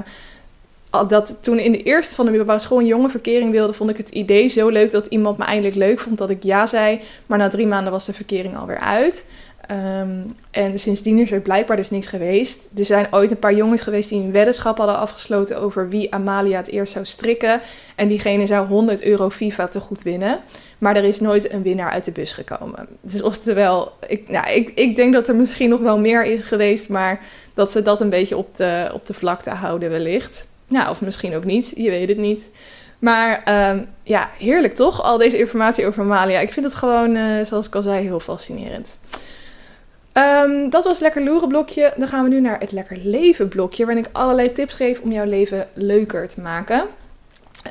dat 1.08 1.38
toen 1.40 1.58
in 1.58 1.72
de 1.72 1.82
eerste 1.82 2.14
van 2.14 2.24
de 2.24 2.30
middelbare 2.30 2.60
school 2.60 2.78
een 2.78 2.86
jonge 2.86 3.08
verkering 3.08 3.50
wilde, 3.50 3.72
vond 3.72 3.90
ik 3.90 3.96
het 3.96 4.08
idee 4.08 4.48
zo 4.48 4.68
leuk 4.68 4.90
dat 4.90 5.06
iemand 5.06 5.38
me 5.38 5.44
eindelijk 5.44 5.74
leuk 5.74 5.98
vond 6.00 6.18
dat 6.18 6.30
ik 6.30 6.42
ja 6.42 6.66
zei. 6.66 7.00
Maar 7.26 7.38
na 7.38 7.48
drie 7.48 7.66
maanden 7.66 7.92
was 7.92 8.04
de 8.04 8.12
verkering 8.12 8.56
alweer 8.56 8.78
uit. 8.78 9.24
Um, 9.70 10.34
en 10.50 10.78
sindsdien 10.78 11.18
is 11.18 11.30
er 11.30 11.40
blijkbaar 11.40 11.76
dus 11.76 11.90
niks 11.90 12.06
geweest. 12.06 12.70
Er 12.76 12.84
zijn 12.84 13.06
ooit 13.10 13.30
een 13.30 13.38
paar 13.38 13.54
jongens 13.54 13.80
geweest 13.80 14.08
die 14.08 14.20
een 14.20 14.32
weddenschap 14.32 14.76
hadden 14.76 14.96
afgesloten 14.96 15.60
over 15.60 15.88
wie 15.88 16.14
Amalia 16.14 16.56
het 16.56 16.68
eerst 16.68 16.92
zou 16.92 17.04
strikken. 17.04 17.60
En 17.94 18.08
diegene 18.08 18.46
zou 18.46 18.66
100 18.66 19.02
euro 19.02 19.30
FIFA 19.30 19.68
te 19.68 19.80
goed 19.80 20.02
winnen. 20.02 20.40
Maar 20.78 20.96
er 20.96 21.04
is 21.04 21.20
nooit 21.20 21.52
een 21.52 21.62
winnaar 21.62 21.90
uit 21.90 22.04
de 22.04 22.12
bus 22.12 22.32
gekomen. 22.32 22.86
Dus 23.00 23.22
oftewel, 23.22 23.92
ik, 24.06 24.28
nou, 24.28 24.50
ik, 24.50 24.72
ik 24.74 24.96
denk 24.96 25.12
dat 25.12 25.28
er 25.28 25.36
misschien 25.36 25.68
nog 25.68 25.80
wel 25.80 25.98
meer 25.98 26.24
is 26.24 26.42
geweest, 26.42 26.88
maar 26.88 27.20
dat 27.54 27.72
ze 27.72 27.82
dat 27.82 28.00
een 28.00 28.10
beetje 28.10 28.36
op 28.36 28.56
de, 28.56 28.90
op 28.92 29.06
de 29.06 29.14
vlakte 29.14 29.50
houden 29.50 29.90
wellicht. 29.90 30.46
Ja, 30.66 30.90
of 30.90 31.00
misschien 31.00 31.36
ook 31.36 31.44
niet, 31.44 31.72
je 31.74 31.90
weet 31.90 32.08
het 32.08 32.18
niet. 32.18 32.44
Maar 32.98 33.42
um, 33.70 33.86
ja, 34.02 34.30
heerlijk 34.38 34.74
toch? 34.74 35.02
Al 35.02 35.18
deze 35.18 35.38
informatie 35.38 35.86
over 35.86 36.02
Amalia. 36.02 36.38
Ik 36.38 36.52
vind 36.52 36.66
het 36.66 36.74
gewoon, 36.74 37.16
uh, 37.16 37.44
zoals 37.44 37.66
ik 37.66 37.74
al 37.74 37.82
zei, 37.82 38.02
heel 38.02 38.20
fascinerend. 38.20 38.98
Um, 40.18 40.70
dat 40.70 40.84
was 40.84 40.98
lekker 40.98 41.24
loeren 41.24 41.48
blokje. 41.48 41.92
Dan 41.96 42.08
gaan 42.08 42.22
we 42.22 42.28
nu 42.28 42.40
naar 42.40 42.60
het 42.60 42.72
lekker 42.72 42.98
leven 43.02 43.48
blokje, 43.48 43.84
waarin 43.84 44.04
ik 44.04 44.10
allerlei 44.12 44.52
tips 44.52 44.74
geef 44.74 45.00
om 45.00 45.12
jouw 45.12 45.24
leven 45.24 45.68
leuker 45.74 46.28
te 46.28 46.40
maken. 46.40 46.84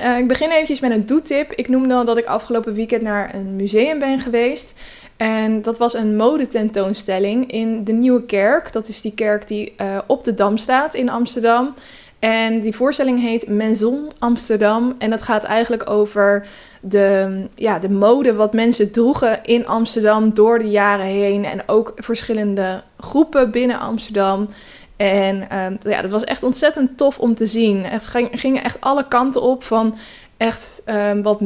Uh, 0.02 0.18
ik 0.18 0.28
begin 0.28 0.50
eventjes 0.50 0.80
met 0.80 0.90
een 0.90 1.06
doetip. 1.06 1.52
Ik 1.52 1.68
noemde 1.68 1.94
al 1.94 2.04
dat 2.04 2.16
ik 2.16 2.24
afgelopen 2.24 2.74
weekend 2.74 3.02
naar 3.02 3.34
een 3.34 3.56
museum 3.56 3.98
ben 3.98 4.18
geweest. 4.18 4.80
En 5.16 5.62
dat 5.62 5.78
was 5.78 5.94
een 5.94 6.16
modetentoonstelling 6.16 7.50
in 7.52 7.84
de 7.84 7.92
Nieuwe 7.92 8.22
Kerk. 8.24 8.72
Dat 8.72 8.88
is 8.88 9.00
die 9.00 9.14
kerk 9.14 9.48
die 9.48 9.74
uh, 9.80 9.98
op 10.06 10.24
de 10.24 10.34
Dam 10.34 10.56
staat 10.56 10.94
in 10.94 11.08
Amsterdam. 11.08 11.74
En 12.18 12.60
die 12.60 12.76
voorstelling 12.76 13.20
heet 13.20 13.48
Menzon 13.48 14.12
Amsterdam. 14.18 14.94
En 14.98 15.10
dat 15.10 15.22
gaat 15.22 15.44
eigenlijk 15.44 15.90
over 15.90 16.46
de, 16.80 17.40
ja, 17.54 17.78
de 17.78 17.90
mode 17.90 18.34
wat 18.34 18.52
mensen 18.52 18.90
droegen 18.90 19.44
in 19.44 19.66
Amsterdam 19.66 20.34
door 20.34 20.58
de 20.58 20.70
jaren 20.70 21.06
heen. 21.06 21.44
En 21.44 21.62
ook 21.66 21.92
verschillende 21.96 22.82
groepen 22.98 23.50
binnen 23.50 23.78
Amsterdam. 23.78 24.48
En 24.96 25.36
uh, 25.36 25.92
ja, 25.92 26.02
dat 26.02 26.10
was 26.10 26.24
echt 26.24 26.42
ontzettend 26.42 26.96
tof 26.96 27.18
om 27.18 27.34
te 27.34 27.46
zien. 27.46 27.84
Het 27.84 28.06
ging, 28.06 28.28
gingen 28.32 28.64
echt 28.64 28.80
alle 28.80 29.08
kanten 29.08 29.42
op 29.42 29.62
van 29.62 29.96
echt 30.36 30.82
um, 30.86 31.22
wat 31.22 31.40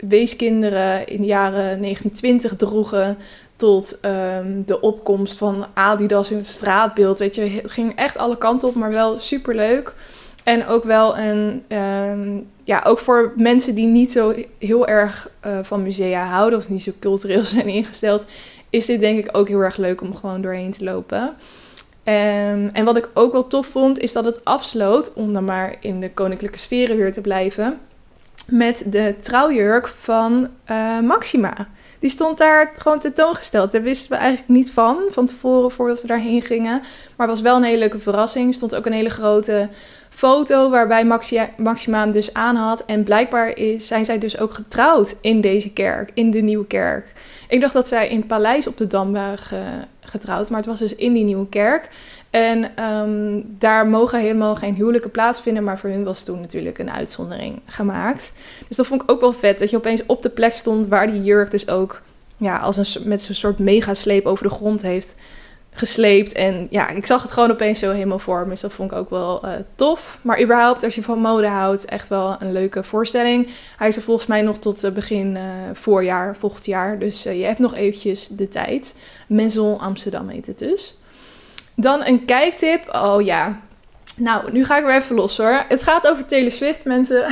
weeskinderen 0.00 1.06
in 1.06 1.20
de 1.20 1.26
jaren 1.26 1.82
1920 1.82 2.56
droegen 2.56 3.18
tot 3.56 3.98
um, 4.04 4.62
de 4.66 4.80
opkomst 4.80 5.38
van 5.38 5.66
Adidas 5.74 6.30
in 6.30 6.36
het 6.36 6.46
straatbeeld. 6.46 7.18
Weet 7.18 7.34
je, 7.34 7.40
het 7.62 7.72
ging 7.72 7.96
echt 7.96 8.16
alle 8.18 8.38
kanten 8.38 8.68
op, 8.68 8.74
maar 8.74 8.90
wel 8.90 9.18
super 9.18 9.54
leuk. 9.54 9.94
En 10.46 10.66
ook 10.66 10.84
wel 10.84 11.18
een, 11.18 11.64
um, 11.68 12.46
ja, 12.64 12.82
ook 12.84 12.98
voor 12.98 13.32
mensen 13.36 13.74
die 13.74 13.86
niet 13.86 14.12
zo 14.12 14.34
heel 14.58 14.86
erg 14.86 15.30
uh, 15.46 15.58
van 15.62 15.82
musea 15.82 16.26
houden 16.26 16.58
of 16.58 16.68
niet 16.68 16.82
zo 16.82 16.92
cultureel 16.98 17.44
zijn 17.54 17.66
ingesteld, 17.66 18.26
is 18.70 18.86
dit 18.86 19.00
denk 19.00 19.18
ik 19.18 19.36
ook 19.36 19.48
heel 19.48 19.60
erg 19.60 19.76
leuk 19.76 20.00
om 20.00 20.14
gewoon 20.14 20.40
doorheen 20.40 20.72
te 20.72 20.84
lopen. 20.84 21.22
Um, 21.22 22.68
en 22.72 22.84
wat 22.84 22.96
ik 22.96 23.08
ook 23.14 23.32
wel 23.32 23.46
tof 23.46 23.66
vond, 23.66 23.98
is 23.98 24.12
dat 24.12 24.24
het 24.24 24.44
afsloot, 24.44 25.12
om 25.12 25.32
dan 25.32 25.44
maar 25.44 25.76
in 25.80 26.00
de 26.00 26.10
koninklijke 26.10 26.58
sferen 26.58 26.96
weer 26.96 27.12
te 27.12 27.20
blijven, 27.20 27.78
met 28.46 28.86
de 28.86 29.14
trouwjurk 29.20 29.88
van 29.88 30.48
uh, 30.70 31.00
Maxima. 31.00 31.68
Die 31.98 32.10
stond 32.10 32.38
daar 32.38 32.72
gewoon 32.76 33.00
tentoongesteld. 33.00 33.72
Daar 33.72 33.82
wisten 33.82 34.10
we 34.10 34.16
eigenlijk 34.16 34.48
niet 34.48 34.70
van, 34.70 34.98
van 35.10 35.26
tevoren, 35.26 35.70
voordat 35.70 36.00
we 36.00 36.06
daarheen 36.06 36.42
gingen. 36.42 36.82
Maar 37.16 37.26
was 37.26 37.40
wel 37.40 37.56
een 37.56 37.62
hele 37.62 37.78
leuke 37.78 38.00
verrassing. 38.00 38.48
Er 38.48 38.54
stond 38.54 38.74
ook 38.74 38.86
een 38.86 38.92
hele 38.92 39.10
grote 39.10 39.68
foto 40.16 40.70
waarbij 40.70 41.04
Maxima, 41.04 41.48
Maxima 41.56 42.06
dus 42.06 42.34
aan 42.34 42.56
had. 42.56 42.84
En 42.84 43.02
blijkbaar 43.02 43.56
is, 43.56 43.86
zijn 43.86 44.04
zij 44.04 44.18
dus 44.18 44.38
ook 44.38 44.54
getrouwd 44.54 45.16
in 45.20 45.40
deze 45.40 45.72
kerk, 45.72 46.10
in 46.14 46.30
de 46.30 46.40
nieuwe 46.40 46.66
kerk. 46.66 47.12
Ik 47.48 47.60
dacht 47.60 47.72
dat 47.72 47.88
zij 47.88 48.08
in 48.08 48.16
het 48.16 48.26
paleis 48.26 48.66
op 48.66 48.76
de 48.76 48.86
Dam 48.86 49.12
waren 49.12 49.38
getrouwd, 50.00 50.48
maar 50.48 50.58
het 50.58 50.68
was 50.68 50.78
dus 50.78 50.94
in 50.94 51.12
die 51.12 51.24
nieuwe 51.24 51.48
kerk. 51.48 51.88
En 52.30 52.84
um, 52.84 53.44
daar 53.58 53.86
mogen 53.86 54.20
helemaal 54.20 54.56
geen 54.56 54.74
huwelijken 54.74 55.10
plaatsvinden, 55.10 55.64
maar 55.64 55.78
voor 55.78 55.90
hun 55.90 56.04
was 56.04 56.22
toen 56.22 56.40
natuurlijk 56.40 56.78
een 56.78 56.90
uitzondering 56.90 57.60
gemaakt. 57.66 58.32
Dus 58.68 58.76
dat 58.76 58.86
vond 58.86 59.02
ik 59.02 59.10
ook 59.10 59.20
wel 59.20 59.32
vet, 59.32 59.58
dat 59.58 59.70
je 59.70 59.76
opeens 59.76 60.02
op 60.06 60.22
de 60.22 60.30
plek 60.30 60.52
stond 60.52 60.88
waar 60.88 61.10
die 61.10 61.22
jurk 61.22 61.50
dus 61.50 61.68
ook 61.68 62.02
ja, 62.36 62.58
als 62.58 62.76
een, 62.76 63.08
met 63.08 63.22
zo'n 63.22 63.34
soort 63.34 63.58
megasleep 63.58 64.26
over 64.26 64.44
de 64.44 64.54
grond 64.54 64.82
heeft 64.82 65.14
gesleept. 65.78 66.32
En 66.32 66.66
ja, 66.70 66.88
ik 66.88 67.06
zag 67.06 67.22
het 67.22 67.32
gewoon 67.32 67.50
opeens 67.50 67.78
zo 67.78 67.92
helemaal 67.92 68.18
voor 68.18 68.42
me. 68.42 68.48
Dus 68.48 68.60
dat 68.60 68.72
vond 68.72 68.90
ik 68.90 68.96
ook 68.96 69.10
wel 69.10 69.44
uh, 69.44 69.50
tof. 69.74 70.18
Maar 70.22 70.42
überhaupt, 70.42 70.84
als 70.84 70.94
je 70.94 71.02
van 71.02 71.18
mode 71.18 71.46
houdt, 71.46 71.84
echt 71.84 72.08
wel 72.08 72.36
een 72.38 72.52
leuke 72.52 72.84
voorstelling. 72.84 73.48
Hij 73.76 73.88
is 73.88 73.96
er 73.96 74.02
volgens 74.02 74.26
mij 74.26 74.42
nog 74.42 74.58
tot 74.58 74.94
begin 74.94 75.38
voorjaar, 75.72 76.36
volgend 76.36 76.66
jaar. 76.66 76.98
Dus 76.98 77.22
je 77.22 77.44
hebt 77.44 77.58
nog 77.58 77.74
eventjes 77.74 78.28
de 78.28 78.48
tijd. 78.48 79.00
Maison 79.26 79.78
Amsterdam 79.78 80.28
heet 80.28 80.46
het 80.46 80.58
dus. 80.58 80.96
Dan 81.74 82.04
een 82.04 82.24
kijktip. 82.24 82.94
Oh 82.94 83.22
ja. 83.22 83.60
Nou, 84.16 84.52
nu 84.52 84.64
ga 84.64 84.78
ik 84.78 84.84
weer 84.84 84.94
even 84.94 85.16
los 85.16 85.36
hoor. 85.36 85.64
Het 85.68 85.82
gaat 85.82 86.08
over 86.08 86.26
Taylor 86.26 86.52
Swift, 86.52 86.84
mensen. 86.84 87.26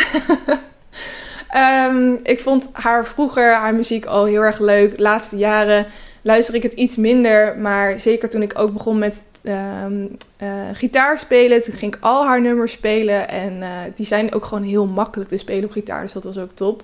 um, 1.57 2.21
ik 2.35 2.41
vond 2.41 2.69
haar 2.73 3.07
vroeger, 3.07 3.55
haar 3.55 3.75
muziek 3.75 4.05
al 4.05 4.25
heel 4.25 4.43
erg 4.43 4.59
leuk. 4.59 4.97
De 4.97 5.03
laatste 5.03 5.37
jaren 5.37 5.87
luister 6.25 6.55
ik 6.55 6.63
het 6.63 6.73
iets 6.73 6.97
minder. 6.97 7.59
Maar 7.59 8.01
zeker 8.01 8.31
toen 8.31 8.43
ik 8.43 8.59
ook 8.59 8.73
begon 8.73 8.99
met 8.99 9.23
um, 9.43 10.17
uh, 10.43 10.49
gitaar 10.73 11.19
spelen, 11.19 11.63
toen 11.63 11.75
ging 11.75 11.95
ik 11.95 12.03
al 12.03 12.25
haar 12.25 12.41
nummers 12.41 12.73
spelen. 12.73 13.29
En 13.29 13.53
uh, 13.53 13.69
die 13.95 14.07
zijn 14.07 14.35
ook 14.35 14.45
gewoon 14.45 14.65
heel 14.65 14.87
makkelijk 14.87 15.31
te 15.31 15.37
spelen 15.37 15.65
op 15.65 15.71
gitaar. 15.71 16.03
Dus 16.03 16.13
dat 16.13 16.25
was 16.25 16.39
ook 16.39 16.53
top. 16.55 16.83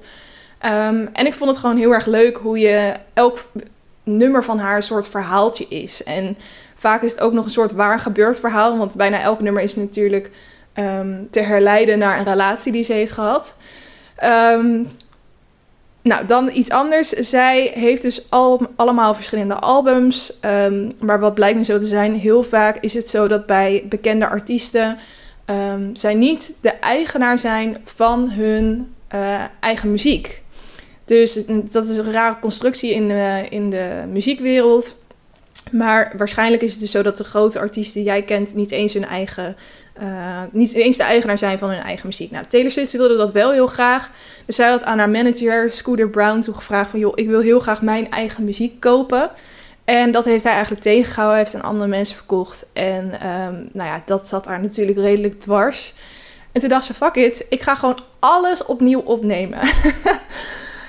Um, 0.64 1.08
en 1.12 1.26
ik 1.26 1.34
vond 1.34 1.50
het 1.50 1.58
gewoon 1.58 1.76
heel 1.76 1.92
erg 1.92 2.06
leuk 2.06 2.36
hoe 2.36 2.58
je 2.58 2.94
elk 3.12 3.46
nummer 4.02 4.44
van 4.44 4.58
haar 4.58 4.76
een 4.76 4.82
soort 4.82 5.08
verhaaltje 5.08 5.66
is. 5.68 6.02
En 6.02 6.36
Vaak 6.80 7.02
is 7.02 7.10
het 7.10 7.20
ook 7.20 7.32
nog 7.32 7.44
een 7.44 7.50
soort 7.50 7.72
waar 7.72 8.00
gebeurd 8.00 8.40
verhaal, 8.40 8.78
want 8.78 8.94
bijna 8.94 9.20
elk 9.20 9.40
nummer 9.40 9.62
is 9.62 9.76
natuurlijk 9.76 10.30
um, 10.74 11.28
te 11.30 11.40
herleiden 11.40 11.98
naar 11.98 12.18
een 12.18 12.24
relatie 12.24 12.72
die 12.72 12.82
ze 12.82 12.92
heeft 12.92 13.12
gehad. 13.12 13.56
Um, 14.24 14.88
nou, 16.02 16.26
dan 16.26 16.50
iets 16.52 16.70
anders. 16.70 17.08
Zij 17.08 17.70
heeft 17.74 18.02
dus 18.02 18.30
al, 18.30 18.66
allemaal 18.76 19.14
verschillende 19.14 19.54
albums. 19.54 20.32
Um, 20.44 20.92
maar 20.98 21.20
wat 21.20 21.34
blijkt 21.34 21.56
nu 21.56 21.64
zo 21.64 21.78
te 21.78 21.86
zijn, 21.86 22.14
heel 22.14 22.42
vaak 22.42 22.76
is 22.80 22.94
het 22.94 23.08
zo 23.08 23.28
dat 23.28 23.46
bij 23.46 23.84
bekende 23.88 24.28
artiesten 24.28 24.98
um, 25.46 25.96
zij 25.96 26.14
niet 26.14 26.54
de 26.60 26.70
eigenaar 26.70 27.38
zijn 27.38 27.76
van 27.84 28.30
hun 28.30 28.94
uh, 29.14 29.44
eigen 29.60 29.90
muziek. 29.90 30.42
Dus 31.04 31.44
dat 31.70 31.88
is 31.88 31.98
een 31.98 32.12
rare 32.12 32.36
constructie 32.40 32.92
in 32.94 33.08
de, 33.08 33.46
in 33.48 33.70
de 33.70 34.04
muziekwereld. 34.12 34.98
Maar 35.70 36.12
waarschijnlijk 36.16 36.62
is 36.62 36.70
het 36.70 36.80
dus 36.80 36.90
zo 36.90 37.02
dat 37.02 37.16
de 37.16 37.24
grote 37.24 37.58
artiesten 37.58 37.94
die 37.94 38.10
jij 38.10 38.22
kent 38.22 38.54
niet 38.54 38.70
eens 38.70 38.92
hun 38.92 39.04
eigen, 39.04 39.56
uh, 40.02 40.42
niet 40.50 40.72
eens 40.72 40.96
de 40.96 41.02
eigenaar 41.02 41.38
zijn 41.38 41.58
van 41.58 41.70
hun 41.70 41.80
eigen 41.80 42.06
muziek. 42.06 42.30
Nou, 42.30 42.44
Taylor 42.48 42.70
Swift 42.70 42.92
wilde 42.92 43.16
dat 43.16 43.32
wel 43.32 43.50
heel 43.50 43.66
graag. 43.66 44.10
Dus 44.46 44.56
zij 44.56 44.68
had 44.68 44.84
aan 44.84 44.98
haar 44.98 45.10
manager 45.10 45.70
Scooter 45.70 46.08
Brown 46.08 46.40
toegevraagd 46.40 46.90
van, 46.90 46.98
joh, 46.98 47.12
ik 47.14 47.28
wil 47.28 47.40
heel 47.40 47.60
graag 47.60 47.82
mijn 47.82 48.10
eigen 48.10 48.44
muziek 48.44 48.80
kopen. 48.80 49.30
En 49.84 50.10
dat 50.10 50.24
heeft 50.24 50.44
hij 50.44 50.52
eigenlijk 50.52 50.82
tegengehouden, 50.82 51.36
hij 51.36 51.44
heeft 51.44 51.54
aan 51.54 51.70
andere 51.70 51.88
mensen 51.88 52.16
verkocht. 52.16 52.66
En 52.72 53.04
um, 53.04 53.68
nou 53.72 53.88
ja, 53.88 54.02
dat 54.06 54.28
zat 54.28 54.46
haar 54.46 54.60
natuurlijk 54.60 54.98
redelijk 54.98 55.40
dwars. 55.40 55.94
En 56.52 56.60
toen 56.60 56.70
dacht 56.70 56.84
ze, 56.84 56.94
fuck 56.94 57.14
it, 57.14 57.46
ik 57.48 57.62
ga 57.62 57.74
gewoon 57.74 57.98
alles 58.18 58.64
opnieuw 58.64 59.00
opnemen. 59.00 59.58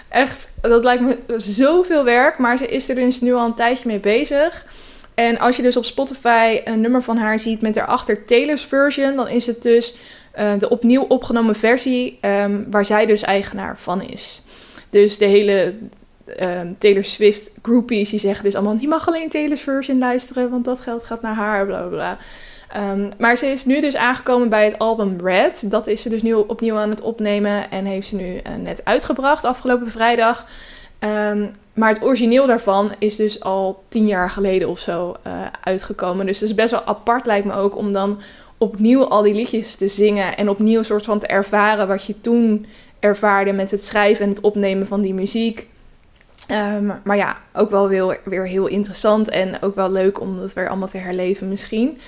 Echt, 0.09 0.53
dat 0.61 0.83
lijkt 0.83 1.03
me 1.03 1.17
zoveel 1.37 2.03
werk. 2.03 2.37
Maar 2.37 2.57
ze 2.57 2.67
is 2.67 2.89
er 2.89 2.95
dus 2.95 3.21
nu 3.21 3.33
al 3.33 3.45
een 3.45 3.53
tijdje 3.53 3.87
mee 3.87 3.99
bezig. 3.99 4.65
En 5.13 5.39
als 5.39 5.55
je 5.55 5.61
dus 5.61 5.77
op 5.77 5.85
Spotify 5.85 6.61
een 6.63 6.81
nummer 6.81 7.01
van 7.01 7.17
haar 7.17 7.39
ziet 7.39 7.61
met 7.61 7.73
daarachter 7.73 8.25
Taylor's 8.25 8.65
version, 8.65 9.15
dan 9.15 9.27
is 9.27 9.45
het 9.45 9.61
dus 9.61 9.95
uh, 10.39 10.51
de 10.59 10.69
opnieuw 10.69 11.01
opgenomen 11.01 11.55
versie 11.55 12.19
um, 12.21 12.65
waar 12.71 12.85
zij 12.85 13.05
dus 13.05 13.21
eigenaar 13.21 13.77
van 13.77 14.01
is. 14.01 14.41
Dus 14.89 15.17
de 15.17 15.25
hele 15.25 15.73
um, 16.41 16.75
Taylor 16.79 17.03
Swift 17.03 17.51
groupies 17.61 18.09
die 18.09 18.19
zeggen 18.19 18.43
dus 18.43 18.55
allemaal, 18.55 18.77
die 18.77 18.87
mag 18.87 19.07
alleen 19.07 19.29
Taylor's 19.29 19.61
version 19.61 19.97
luisteren, 19.97 20.49
want 20.49 20.65
dat 20.65 20.79
geld 20.79 21.03
gaat 21.03 21.21
naar 21.21 21.35
haar, 21.35 21.65
bla 21.65 21.79
bla 21.79 21.87
bla. 21.87 22.17
Um, 22.91 23.11
maar 23.17 23.35
ze 23.35 23.45
is 23.45 23.65
nu 23.65 23.81
dus 23.81 23.95
aangekomen 23.95 24.49
bij 24.49 24.65
het 24.65 24.79
album 24.79 25.17
Red. 25.23 25.71
Dat 25.71 25.87
is 25.87 26.01
ze 26.01 26.09
dus 26.09 26.21
nu 26.21 26.33
opnieuw 26.33 26.77
aan 26.77 26.89
het 26.89 27.01
opnemen 27.01 27.71
en 27.71 27.85
heeft 27.85 28.07
ze 28.07 28.15
nu 28.15 28.33
uh, 28.33 28.41
net 28.63 28.85
uitgebracht 28.85 29.45
afgelopen 29.45 29.91
vrijdag. 29.91 30.45
Maar 31.73 31.89
het 31.89 32.03
origineel 32.03 32.47
daarvan 32.47 32.91
is 32.99 33.15
dus 33.15 33.43
al 33.43 33.83
tien 33.89 34.07
jaar 34.07 34.29
geleden 34.29 34.69
of 34.69 34.79
zo 34.79 35.15
uh, 35.27 35.33
uitgekomen. 35.63 36.25
Dus 36.25 36.39
het 36.39 36.49
is 36.49 36.55
best 36.55 36.71
wel 36.71 36.83
apart 36.85 37.25
lijkt 37.25 37.45
me 37.45 37.53
ook 37.53 37.77
om 37.77 37.93
dan 37.93 38.21
opnieuw 38.57 39.03
al 39.03 39.21
die 39.21 39.33
liedjes 39.33 39.75
te 39.75 39.87
zingen 39.87 40.37
en 40.37 40.49
opnieuw 40.49 40.83
soort 40.83 41.05
van 41.05 41.19
te 41.19 41.27
ervaren 41.27 41.87
wat 41.87 42.05
je 42.05 42.21
toen 42.21 42.65
ervaarde 42.99 43.53
met 43.53 43.71
het 43.71 43.85
schrijven 43.85 44.23
en 44.23 44.29
het 44.29 44.41
opnemen 44.41 44.87
van 44.87 45.01
die 45.01 45.13
muziek. 45.13 45.67
Um, 46.51 46.93
maar 47.03 47.17
ja, 47.17 47.37
ook 47.53 47.69
wel 47.69 47.87
weer, 47.87 48.19
weer 48.23 48.47
heel 48.47 48.67
interessant 48.67 49.29
en 49.29 49.61
ook 49.61 49.75
wel 49.75 49.91
leuk 49.91 50.19
om 50.19 50.39
het 50.39 50.53
weer 50.53 50.69
allemaal 50.69 50.87
te 50.87 50.97
herleven 50.97 51.49
misschien. 51.49 51.99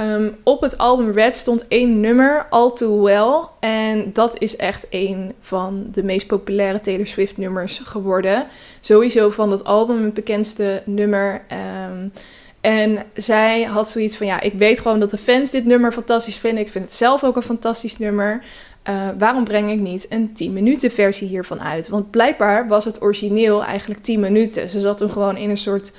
Um, 0.00 0.36
op 0.42 0.60
het 0.60 0.78
album 0.78 1.10
Red 1.10 1.36
stond 1.36 1.68
één 1.68 2.00
nummer, 2.00 2.46
All 2.50 2.72
Too 2.74 3.02
Well. 3.02 3.48
En 3.60 4.12
dat 4.12 4.40
is 4.40 4.56
echt 4.56 4.86
een 4.90 5.32
van 5.40 5.86
de 5.92 6.02
meest 6.02 6.26
populaire 6.26 6.80
Taylor 6.80 7.06
Swift 7.06 7.36
nummers 7.36 7.78
geworden. 7.78 8.46
Sowieso 8.80 9.30
van 9.30 9.50
dat 9.50 9.64
album 9.64 10.04
het 10.04 10.14
bekendste 10.14 10.82
nummer. 10.84 11.44
Um, 11.90 12.12
en 12.60 12.98
zij 13.14 13.62
had 13.62 13.90
zoiets 13.90 14.16
van, 14.16 14.26
ja, 14.26 14.40
ik 14.40 14.52
weet 14.52 14.80
gewoon 14.80 15.00
dat 15.00 15.10
de 15.10 15.18
fans 15.18 15.50
dit 15.50 15.64
nummer 15.64 15.92
fantastisch 15.92 16.36
vinden. 16.36 16.64
Ik 16.64 16.70
vind 16.70 16.84
het 16.84 16.94
zelf 16.94 17.24
ook 17.24 17.36
een 17.36 17.42
fantastisch 17.42 17.98
nummer. 17.98 18.44
Uh, 18.88 19.08
waarom 19.18 19.44
breng 19.44 19.70
ik 19.70 19.80
niet 19.80 20.06
een 20.08 20.32
10 20.32 20.52
minuten 20.52 20.90
versie 20.90 21.28
hiervan 21.28 21.60
uit? 21.60 21.88
Want 21.88 22.10
blijkbaar 22.10 22.68
was 22.68 22.84
het 22.84 23.02
origineel 23.02 23.64
eigenlijk 23.64 24.00
10 24.00 24.20
minuten. 24.20 24.68
Ze 24.68 24.80
zat 24.80 24.98
toen 24.98 25.10
gewoon 25.10 25.36
in 25.36 25.50
een 25.50 25.58
soort 25.58 25.92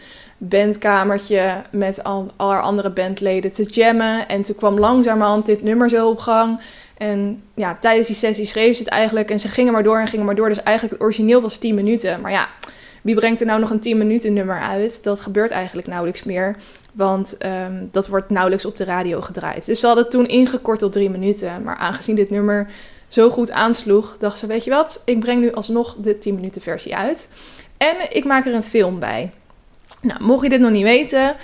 bandkamertje 0.49 1.61
met 1.71 2.03
al, 2.03 2.31
haar 2.37 2.61
andere 2.61 2.89
bandleden 2.89 3.51
te 3.51 3.63
jammen. 3.63 4.27
En 4.27 4.41
toen 4.41 4.55
kwam 4.55 4.79
langzamerhand 4.79 5.45
dit 5.45 5.63
nummer 5.63 5.89
zo 5.89 6.09
op 6.09 6.19
gang. 6.19 6.61
En 6.97 7.43
ja, 7.53 7.77
tijdens 7.81 8.07
die 8.07 8.15
sessie 8.15 8.45
schreef 8.45 8.75
ze 8.75 8.83
het 8.83 8.91
eigenlijk. 8.91 9.29
En 9.29 9.39
ze 9.39 9.47
gingen 9.47 9.73
maar 9.73 9.83
door 9.83 9.99
en 9.99 10.07
gingen 10.07 10.25
maar 10.25 10.35
door. 10.35 10.49
Dus 10.49 10.63
eigenlijk 10.63 10.97
het 10.97 11.07
origineel 11.07 11.41
was 11.41 11.57
10 11.57 11.75
minuten. 11.75 12.21
Maar 12.21 12.31
ja, 12.31 12.47
wie 13.01 13.15
brengt 13.15 13.39
er 13.39 13.45
nou 13.45 13.59
nog 13.59 13.69
een 13.69 13.79
10 13.79 13.97
minuten 13.97 14.33
nummer 14.33 14.59
uit? 14.59 15.03
Dat 15.03 15.19
gebeurt 15.19 15.51
eigenlijk 15.51 15.87
nauwelijks 15.87 16.23
meer. 16.23 16.55
Want 16.91 17.37
um, 17.45 17.89
dat 17.91 18.07
wordt 18.07 18.29
nauwelijks 18.29 18.65
op 18.65 18.77
de 18.77 18.83
radio 18.83 19.21
gedraaid. 19.21 19.65
Dus 19.65 19.79
ze 19.79 19.85
hadden 19.85 20.09
toen 20.09 20.27
ingekort 20.27 20.79
tot 20.79 20.93
3 20.93 21.09
minuten. 21.09 21.63
Maar 21.63 21.75
aangezien 21.75 22.15
dit 22.15 22.29
nummer 22.29 22.69
zo 23.07 23.29
goed 23.29 23.51
aansloeg, 23.51 24.15
dacht 24.19 24.37
ze: 24.37 24.47
Weet 24.47 24.63
je 24.63 24.69
wat, 24.69 25.01
ik 25.05 25.19
breng 25.19 25.41
nu 25.41 25.51
alsnog 25.51 25.95
de 26.01 26.17
10 26.17 26.35
minuten 26.35 26.61
versie 26.61 26.95
uit. 26.95 27.29
En 27.77 27.95
ik 28.09 28.25
maak 28.25 28.45
er 28.45 28.53
een 28.53 28.63
film 28.63 28.99
bij. 28.99 29.31
Nou, 30.01 30.23
mocht 30.23 30.43
je 30.43 30.49
dit 30.49 30.59
nog 30.59 30.71
niet 30.71 30.83
weten, 30.83 31.35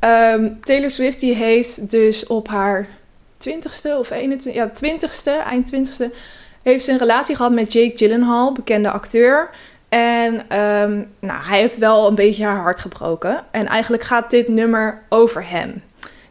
um, 0.00 0.60
Taylor 0.60 0.90
Swift 0.90 1.20
die 1.20 1.34
heeft 1.34 1.90
dus 1.90 2.26
op 2.26 2.48
haar 2.48 2.88
20ste 3.48 3.98
of 3.98 4.10
21, 4.10 4.54
ja, 4.54 4.70
20ste, 4.70 5.44
eind 5.44 5.72
20ste, 5.74 6.04
heeft 6.62 6.84
ze 6.84 6.92
een 6.92 6.98
relatie 6.98 7.36
gehad 7.36 7.52
met 7.52 7.72
Jake 7.72 7.96
Gyllenhaal, 7.96 8.52
bekende 8.52 8.90
acteur. 8.90 9.50
En 9.88 10.34
um, 10.34 11.08
nou, 11.20 11.42
hij 11.42 11.60
heeft 11.60 11.78
wel 11.78 12.08
een 12.08 12.14
beetje 12.14 12.44
haar 12.44 12.56
hart 12.56 12.80
gebroken. 12.80 13.44
En 13.50 13.66
eigenlijk 13.66 14.02
gaat 14.02 14.30
dit 14.30 14.48
nummer 14.48 15.02
over 15.08 15.48
hem. 15.48 15.82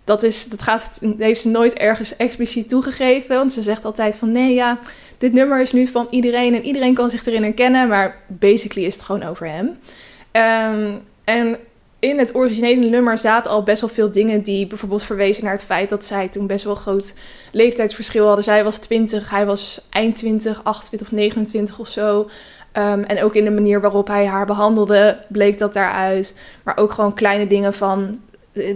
Dat, 0.04 0.24
is, 0.24 0.48
dat 0.48 0.62
gaat, 0.62 1.02
heeft 1.18 1.42
ze 1.42 1.50
nooit 1.50 1.74
ergens 1.74 2.16
expliciet 2.16 2.70
toegegeven. 2.70 3.36
Want 3.36 3.54
ze 3.54 3.62
zegt 3.62 3.86
altijd 3.86 4.16
van 4.16 4.32
nee, 4.32 4.54
ja, 4.54 4.80
dit 5.18 5.34
nummer 5.34 5.62
is 5.62 5.72
nu 5.72 5.88
van 5.88 6.08
iedereen 6.10 6.56
en 6.56 6.66
iedereen 6.66 6.94
kan 6.94 7.10
zich 7.10 7.26
erin 7.26 7.44
herkennen. 7.44 7.88
Maar 7.88 8.18
basically 8.28 8.88
is 8.88 8.94
het 8.94 9.04
gewoon 9.04 9.24
over 9.24 9.48
hem. 9.48 9.80
Um, 10.76 11.02
en 11.26 11.58
in 12.00 12.20
het 12.20 12.36
originele 12.36 12.90
nummer 12.90 13.18
zaten 13.18 13.52
al 13.52 13.64
best 13.64 13.82
wel 13.82 13.90
veel 13.90 14.12
dingen 14.12 14.42
die 14.42 14.68
bijvoorbeeld 14.68 15.04
verwezen 15.04 15.44
naar 15.44 15.54
het 15.54 15.64
feit 15.64 15.90
dat 15.90 16.06
zij 16.06 16.28
toen 16.28 16.48
best 16.48 16.66
wel 16.66 16.76
groot 16.76 17.14
leeftijdsverschil 17.52 18.26
hadden. 18.26 18.44
Zij 18.44 18.64
was 18.64 18.78
20, 18.78 19.30
hij 19.30 19.46
was 19.46 19.88
eind 19.90 20.16
20, 20.16 20.64
28 20.64 21.08
of 21.08 21.14
29 21.14 21.80
of 21.80 21.88
zo. 21.88 22.20
Um, 22.78 23.04
en 23.04 23.24
ook 23.24 23.36
in 23.36 23.44
de 23.44 23.52
manier 23.52 23.82
waarop 23.82 24.08
hij 24.08 24.26
haar 24.26 24.46
behandelde, 24.46 25.18
bleek 25.28 25.58
dat 25.58 25.74
daaruit. 25.74 26.34
Maar 26.64 26.78
ook 26.78 26.92
gewoon 26.92 27.14
kleine 27.14 27.48
dingen 27.48 27.74
van. 27.74 28.20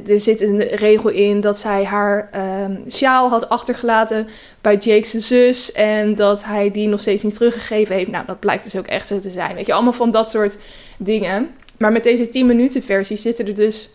Er 0.08 0.20
zit 0.20 0.42
een 0.42 0.62
regel 0.62 1.10
in 1.10 1.42
dat 1.42 1.60
zij 1.60 1.84
haar 1.84 2.30
um, 2.64 2.84
sjaal 2.90 3.30
had 3.30 3.50
achtergelaten 3.50 4.28
bij 4.62 4.76
Jake's 4.76 5.12
zus. 5.12 5.72
En 5.72 6.16
dat 6.16 6.44
hij 6.44 6.72
die 6.72 6.88
nog 6.88 7.00
steeds 7.00 7.24
niet 7.24 7.34
teruggegeven 7.34 7.96
heeft. 7.96 8.12
Nou, 8.12 8.26
dat 8.26 8.40
blijkt 8.40 8.64
dus 8.64 8.78
ook 8.78 8.88
echt 8.88 9.08
zo 9.08 9.20
te 9.20 9.30
zijn. 9.30 9.56
Weet 9.56 9.66
je, 9.66 9.74
allemaal 9.74 9.94
van 9.94 10.12
dat 10.12 10.30
soort 10.30 10.58
dingen. 10.98 11.50
Maar 11.80 11.92
met 11.92 12.04
deze 12.04 12.30
10 12.30 12.46
minuten 12.46 12.84
versie 12.84 13.18
zitten 13.18 13.48
er 13.48 13.56
dus 13.56 13.90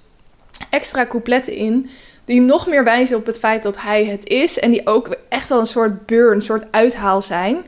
extra 0.70 1.07
coupletten 1.07 1.55
in. 1.55 1.90
Die 2.25 2.40
nog 2.40 2.66
meer 2.66 2.85
wijzen 2.85 3.16
op 3.16 3.27
het 3.27 3.38
feit 3.38 3.62
dat 3.62 3.77
hij 3.79 4.05
het 4.05 4.27
is. 4.27 4.59
En 4.59 4.70
die 4.70 4.87
ook 4.87 5.16
echt 5.29 5.49
wel 5.49 5.61
een 5.61 5.66
soort 5.66 6.07
burn, 6.07 6.35
een 6.35 6.42
soort 6.42 6.64
uithaal 6.70 7.23
zijn. 7.23 7.64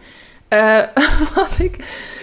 Uh, 0.51 0.83
wat 1.35 1.59
ik, 1.59 1.77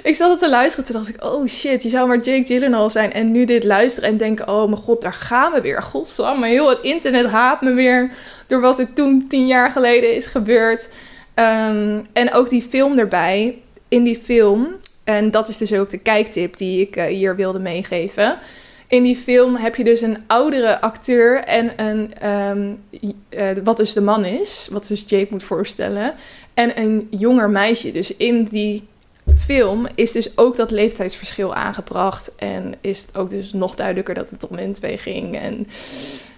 ik 0.04 0.16
zat 0.16 0.30
het 0.30 0.40
te 0.40 0.50
luisteren. 0.50 0.86
Toen 0.86 0.96
dacht 0.96 1.10
ik, 1.10 1.24
oh 1.24 1.48
shit, 1.48 1.84
je 1.84 1.90
zou 1.90 2.08
maar 2.08 2.20
Jake 2.20 2.46
Gyllenhaal 2.46 2.90
zijn. 2.90 3.14
En 3.14 3.32
nu 3.32 3.46
dit 3.46 3.64
luisteren 3.64 4.10
en 4.10 4.18
denken, 4.18 4.48
oh 4.48 4.66
mijn 4.66 4.82
god, 4.82 5.02
daar 5.02 5.14
gaan 5.14 5.52
we 5.52 5.62
weer. 5.62 5.82
Godsamme, 5.82 6.48
heel 6.48 6.70
het 6.70 6.80
internet 6.82 7.26
haat 7.26 7.62
me 7.62 7.74
weer. 7.74 8.12
Door 8.48 8.62
wat 8.62 8.80
er 8.80 8.94
toen 8.94 9.26
tien 9.28 9.48
jaar 9.48 9.72
geleden 9.72 10.16
is 10.16 10.26
gebeurd. 10.26 10.90
Um, 11.36 12.08
en 12.14 12.34
ook 12.34 12.50
die 12.50 12.68
film 12.70 12.98
erbij. 12.98 13.62
In 13.88 14.04
die 14.04 14.22
film 14.24 14.68
en 15.04 15.32
dat 15.32 15.50
is 15.50 15.58
dus 15.58 15.74
ook 15.74 15.90
de 15.90 15.98
kijktip 15.98 16.58
die 16.58 16.82
ik 16.82 16.96
uh, 16.96 17.06
hier 17.06 17.36
wilde 17.36 17.60
meegeven. 17.60 18.38
in 18.88 19.04
die 19.04 19.16
film 19.16 19.56
heb 19.56 19.76
je 19.76 19.84
dus 19.84 20.02
een 20.02 20.18
oudere 20.28 20.82
acteur 20.82 21.44
en 21.44 21.72
een, 21.76 22.14
ehm, 22.20 22.72
eh, 23.30 23.48
wat 23.64 23.78
dus 23.78 23.94
de 23.94 24.02
man 24.02 24.26
is, 24.26 24.68
wat 24.72 24.88
dus 24.88 25.04
Jake 25.08 25.28
moet 25.30 25.44
voorstellen, 25.44 26.14
en 26.54 26.80
een 26.80 27.08
jonger 27.10 27.50
meisje. 27.50 27.92
Dus 27.92 28.16
in 28.18 28.44
die 28.44 28.88
film 29.38 29.88
is 29.96 30.12
dus 30.12 30.38
ook 30.38 30.56
dat 30.56 30.72
leeftijdsverschil 30.72 31.56
aangebracht 31.56 32.36
en 32.36 32.76
is 32.82 33.02
het 33.02 33.18
ook 33.18 33.30
dus 33.30 33.54
nog 33.54 33.76
duidelijker 33.76 34.14
dat 34.14 34.30
het 34.30 34.48
om 34.48 34.58
hun 34.58 34.74
twee 34.74 34.98
ging. 34.98 35.40
En 35.40 35.68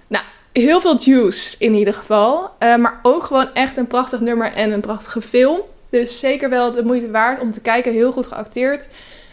nou, 0.08 0.24
heel 0.52 0.82
veel 0.82 0.98
juice 1.00 1.56
in 1.60 1.74
ieder 1.74 1.94
geval, 1.94 2.50
uh, 2.60 2.76
maar 2.76 3.00
ook 3.04 3.24
gewoon 3.24 3.54
echt 3.54 3.78
een 3.78 3.88
prachtig 3.88 4.20
nummer 4.20 4.54
en 4.54 4.72
een 4.72 4.82
prachtige 4.82 5.22
film. 5.22 5.62
Dus 5.96 6.20
zeker 6.20 6.50
wel 6.50 6.72
de 6.72 6.84
moeite 6.84 7.12
waard 7.12 7.40
om 7.40 7.52
te 7.52 7.62
kijken, 7.62 7.92
heel 7.92 8.12
goed 8.12 8.28
geacteerd. 8.28 8.88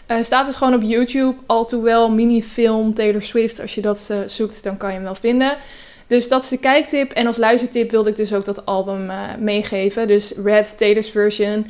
Uh, 0.09 0.17
staat 0.23 0.47
dus 0.47 0.57
gewoon 0.57 0.75
op 0.75 0.83
YouTube. 0.83 1.35
Al 1.47 1.67
toe 1.67 1.83
wel 1.83 2.11
minifilm 2.11 2.95
Taylor 2.95 3.23
Swift. 3.23 3.61
Als 3.61 3.75
je 3.75 3.81
dat 3.81 4.09
uh, 4.11 4.17
zoekt, 4.27 4.65
dan 4.65 4.77
kan 4.77 4.89
je 4.89 4.95
hem 4.95 5.05
wel 5.05 5.15
vinden. 5.15 5.57
Dus 6.07 6.29
dat 6.29 6.43
is 6.43 6.49
de 6.49 6.59
kijktip. 6.59 7.13
En 7.13 7.27
als 7.27 7.37
luistertip 7.37 7.91
wilde 7.91 8.11
ik 8.11 8.17
dus 8.17 8.35
ook 8.35 8.45
dat 8.45 8.67
album 8.67 9.11
uh, 9.11 9.21
meegeven. 9.39 10.07
Dus 10.07 10.35
Red, 10.45 10.79
Taylor's 10.79 11.11
version. 11.11 11.67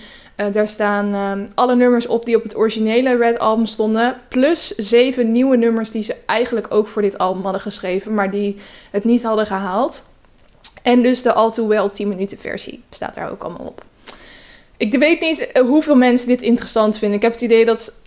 daar 0.52 0.68
staan 0.68 1.14
um, 1.14 1.48
alle 1.54 1.76
nummers 1.76 2.06
op 2.06 2.24
die 2.24 2.36
op 2.36 2.42
het 2.42 2.56
originele 2.56 3.16
Red 3.16 3.38
album 3.38 3.66
stonden. 3.66 4.16
Plus 4.28 4.68
zeven 4.68 5.32
nieuwe 5.32 5.56
nummers 5.56 5.90
die 5.90 6.02
ze 6.02 6.16
eigenlijk 6.26 6.66
ook 6.74 6.88
voor 6.88 7.02
dit 7.02 7.18
album 7.18 7.42
hadden 7.42 7.60
geschreven. 7.60 8.14
Maar 8.14 8.30
die 8.30 8.56
het 8.90 9.04
niet 9.04 9.22
hadden 9.22 9.46
gehaald. 9.46 10.04
En 10.82 11.02
dus 11.02 11.22
de 11.22 11.32
All 11.32 11.52
Too 11.52 11.66
Well 11.66 11.88
10 11.88 12.08
minuten 12.08 12.38
versie 12.38 12.82
staat 12.90 13.14
daar 13.14 13.30
ook 13.30 13.42
allemaal 13.42 13.66
op. 13.66 13.84
Ik 14.76 14.94
weet 14.94 15.20
niet 15.20 15.50
hoeveel 15.58 15.96
mensen 15.96 16.28
dit 16.28 16.42
interessant 16.42 16.98
vinden. 16.98 17.16
Ik 17.16 17.22
heb 17.22 17.32
het 17.32 17.40
idee 17.40 17.64
dat 17.64 18.00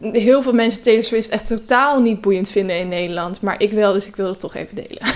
heel 0.00 0.42
veel 0.42 0.52
mensen 0.52 0.82
Taylor 0.82 1.30
echt 1.30 1.46
totaal 1.46 2.00
niet 2.00 2.20
boeiend 2.20 2.50
vinden 2.50 2.78
in 2.78 2.88
Nederland. 2.88 3.40
Maar 3.40 3.62
ik 3.62 3.72
wel, 3.72 3.92
dus 3.92 4.06
ik 4.06 4.16
wil 4.16 4.28
het 4.28 4.40
toch 4.40 4.54
even 4.54 4.74
delen. 4.74 5.02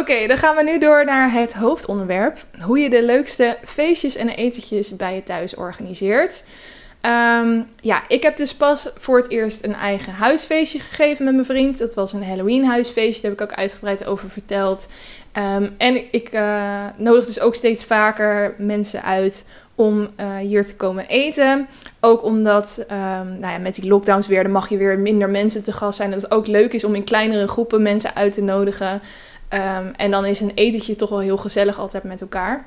Oké, 0.00 0.26
dan 0.26 0.38
gaan 0.38 0.56
we 0.56 0.62
nu 0.62 0.78
door 0.78 1.04
naar 1.04 1.32
het 1.32 1.52
hoofdonderwerp. 1.52 2.44
Hoe 2.60 2.78
je 2.78 2.90
de 2.90 3.02
leukste 3.02 3.56
feestjes 3.64 4.16
en 4.16 4.28
etentjes 4.28 4.96
bij 4.96 5.14
je 5.14 5.22
thuis 5.22 5.54
organiseert. 5.54 6.44
Um, 7.02 7.66
ja, 7.80 8.02
ik 8.08 8.22
heb 8.22 8.36
dus 8.36 8.54
pas 8.54 8.88
voor 8.98 9.16
het 9.16 9.30
eerst 9.30 9.64
een 9.64 9.74
eigen 9.74 10.12
huisfeestje 10.12 10.80
gegeven 10.80 11.24
met 11.24 11.34
mijn 11.34 11.46
vriend. 11.46 11.78
Dat 11.78 11.94
was 11.94 12.12
een 12.12 12.24
Halloween 12.24 12.64
huisfeestje, 12.64 13.22
daar 13.22 13.30
heb 13.30 13.40
ik 13.40 13.50
ook 13.50 13.58
uitgebreid 13.58 14.06
over 14.06 14.30
verteld. 14.30 14.88
Um, 15.56 15.74
en 15.78 16.12
ik 16.12 16.32
uh, 16.32 16.84
nodig 16.96 17.26
dus 17.26 17.40
ook 17.40 17.54
steeds 17.54 17.84
vaker 17.84 18.54
mensen 18.58 19.02
uit 19.02 19.46
om 19.74 20.00
uh, 20.20 20.36
hier 20.36 20.66
te 20.66 20.76
komen 20.76 21.06
eten. 21.06 21.68
Ook 22.00 22.24
omdat 22.24 22.84
um, 22.90 23.38
nou 23.38 23.52
ja, 23.52 23.58
met 23.58 23.74
die 23.74 23.88
lockdowns 23.88 24.26
weer, 24.26 24.50
mag 24.50 24.68
je 24.68 24.76
weer 24.76 24.98
minder 24.98 25.30
mensen 25.30 25.64
te 25.64 25.72
gast 25.72 25.96
zijn. 25.96 26.10
Dat 26.10 26.22
het 26.22 26.30
ook 26.30 26.46
leuk 26.46 26.72
is 26.72 26.84
om 26.84 26.94
in 26.94 27.04
kleinere 27.04 27.48
groepen 27.48 27.82
mensen 27.82 28.14
uit 28.14 28.32
te 28.32 28.42
nodigen. 28.42 29.02
En 29.96 30.10
dan 30.10 30.24
is 30.24 30.40
een 30.40 30.52
etentje 30.54 30.96
toch 30.96 31.10
wel 31.10 31.18
heel 31.18 31.36
gezellig 31.36 31.78
altijd 31.78 32.02
met 32.02 32.20
elkaar. 32.20 32.66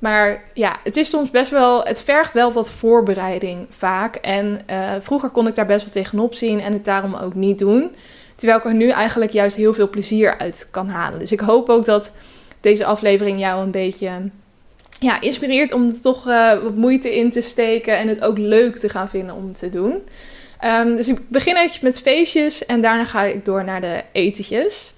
Maar 0.00 0.42
ja, 0.54 0.76
het 0.84 0.96
is 0.96 1.08
soms 1.08 1.30
best 1.30 1.50
wel, 1.50 1.82
het 1.84 2.02
vergt 2.02 2.32
wel 2.32 2.52
wat 2.52 2.72
voorbereiding 2.72 3.66
vaak. 3.70 4.14
En 4.14 4.60
uh, 4.70 4.90
vroeger 5.00 5.28
kon 5.28 5.46
ik 5.46 5.54
daar 5.54 5.66
best 5.66 5.84
wel 5.84 5.92
tegenop 5.92 6.34
zien 6.34 6.60
en 6.60 6.72
het 6.72 6.84
daarom 6.84 7.14
ook 7.14 7.34
niet 7.34 7.58
doen. 7.58 7.94
Terwijl 8.36 8.58
ik 8.58 8.64
er 8.64 8.74
nu 8.74 8.88
eigenlijk 8.88 9.32
juist 9.32 9.56
heel 9.56 9.74
veel 9.74 9.90
plezier 9.90 10.38
uit 10.38 10.68
kan 10.70 10.88
halen. 10.88 11.18
Dus 11.18 11.32
ik 11.32 11.40
hoop 11.40 11.68
ook 11.68 11.84
dat 11.84 12.12
deze 12.60 12.84
aflevering 12.84 13.40
jou 13.40 13.62
een 13.62 13.70
beetje 13.70 14.10
ja, 15.00 15.20
inspireert 15.20 15.72
om 15.72 15.88
er 15.88 16.00
toch 16.00 16.28
uh, 16.28 16.62
wat 16.62 16.74
moeite 16.74 17.16
in 17.16 17.30
te 17.30 17.40
steken 17.40 17.98
en 17.98 18.08
het 18.08 18.20
ook 18.20 18.38
leuk 18.38 18.78
te 18.78 18.88
gaan 18.88 19.08
vinden 19.08 19.34
om 19.34 19.52
te 19.52 19.70
doen. 19.70 20.02
Um, 20.64 20.96
dus 20.96 21.08
ik 21.08 21.28
begin 21.28 21.56
eventjes 21.56 21.80
met 21.80 22.00
feestjes 22.00 22.66
en 22.66 22.80
daarna 22.80 23.04
ga 23.04 23.22
ik 23.22 23.44
door 23.44 23.64
naar 23.64 23.80
de 23.80 24.02
etentjes. 24.12 24.94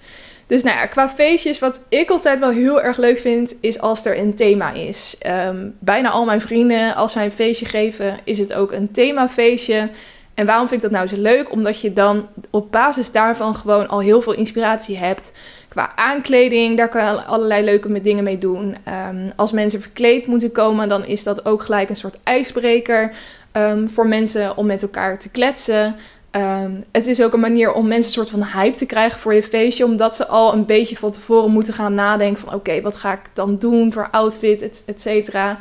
Dus 0.53 0.63
nou 0.63 0.77
ja, 0.77 0.85
qua 0.85 1.09
feestjes, 1.09 1.59
wat 1.59 1.79
ik 1.89 2.09
altijd 2.09 2.39
wel 2.39 2.49
heel 2.49 2.81
erg 2.81 2.97
leuk 2.97 3.19
vind, 3.19 3.55
is 3.61 3.79
als 3.79 4.05
er 4.05 4.17
een 4.17 4.35
thema 4.35 4.71
is. 4.71 5.17
Um, 5.47 5.75
bijna 5.79 6.09
al 6.09 6.25
mijn 6.25 6.41
vrienden, 6.41 6.95
als 6.95 7.11
zij 7.11 7.25
een 7.25 7.31
feestje 7.31 7.65
geven, 7.65 8.17
is 8.23 8.39
het 8.39 8.53
ook 8.53 8.71
een 8.71 8.91
themafeestje. 8.91 9.89
En 10.33 10.45
waarom 10.45 10.67
vind 10.67 10.83
ik 10.83 10.89
dat 10.89 10.99
nou 10.99 11.15
zo 11.15 11.21
leuk? 11.21 11.51
Omdat 11.51 11.81
je 11.81 11.93
dan 11.93 12.27
op 12.49 12.71
basis 12.71 13.11
daarvan 13.11 13.55
gewoon 13.55 13.87
al 13.87 13.99
heel 13.99 14.21
veel 14.21 14.33
inspiratie 14.33 14.97
hebt 14.97 15.31
Qua 15.73 15.91
aankleding, 15.95 16.77
daar 16.77 16.89
kan 16.89 17.03
je 17.03 17.23
allerlei 17.23 17.63
leuke 17.63 18.01
dingen 18.01 18.23
mee 18.23 18.37
doen. 18.37 18.75
Um, 19.09 19.31
als 19.35 19.51
mensen 19.51 19.81
verkleed 19.81 20.27
moeten 20.27 20.51
komen, 20.51 20.89
dan 20.89 21.05
is 21.05 21.23
dat 21.23 21.45
ook 21.45 21.61
gelijk 21.61 21.89
een 21.89 21.95
soort 21.95 22.17
ijsbreker 22.23 23.15
um, 23.53 23.89
voor 23.89 24.07
mensen 24.07 24.57
om 24.57 24.65
met 24.65 24.81
elkaar 24.81 25.19
te 25.19 25.29
kletsen. 25.29 25.95
Um, 26.35 26.83
het 26.91 27.07
is 27.07 27.21
ook 27.21 27.33
een 27.33 27.39
manier 27.39 27.73
om 27.73 27.87
mensen 27.87 28.05
een 28.05 28.25
soort 28.25 28.29
van 28.29 28.61
hype 28.61 28.77
te 28.77 28.85
krijgen 28.85 29.19
voor 29.19 29.33
je 29.33 29.43
feestje, 29.43 29.85
omdat 29.85 30.15
ze 30.15 30.27
al 30.27 30.53
een 30.53 30.65
beetje 30.65 30.97
van 30.97 31.11
tevoren 31.11 31.51
moeten 31.51 31.73
gaan 31.73 31.93
nadenken 31.93 32.41
van 32.41 32.53
oké, 32.53 32.81
wat 32.81 32.95
ga 32.95 33.13
ik 33.13 33.19
dan 33.33 33.57
doen 33.57 33.93
voor 33.93 34.07
outfit, 34.11 34.61
et, 34.61 34.83
et 34.85 35.01
cetera. 35.01 35.57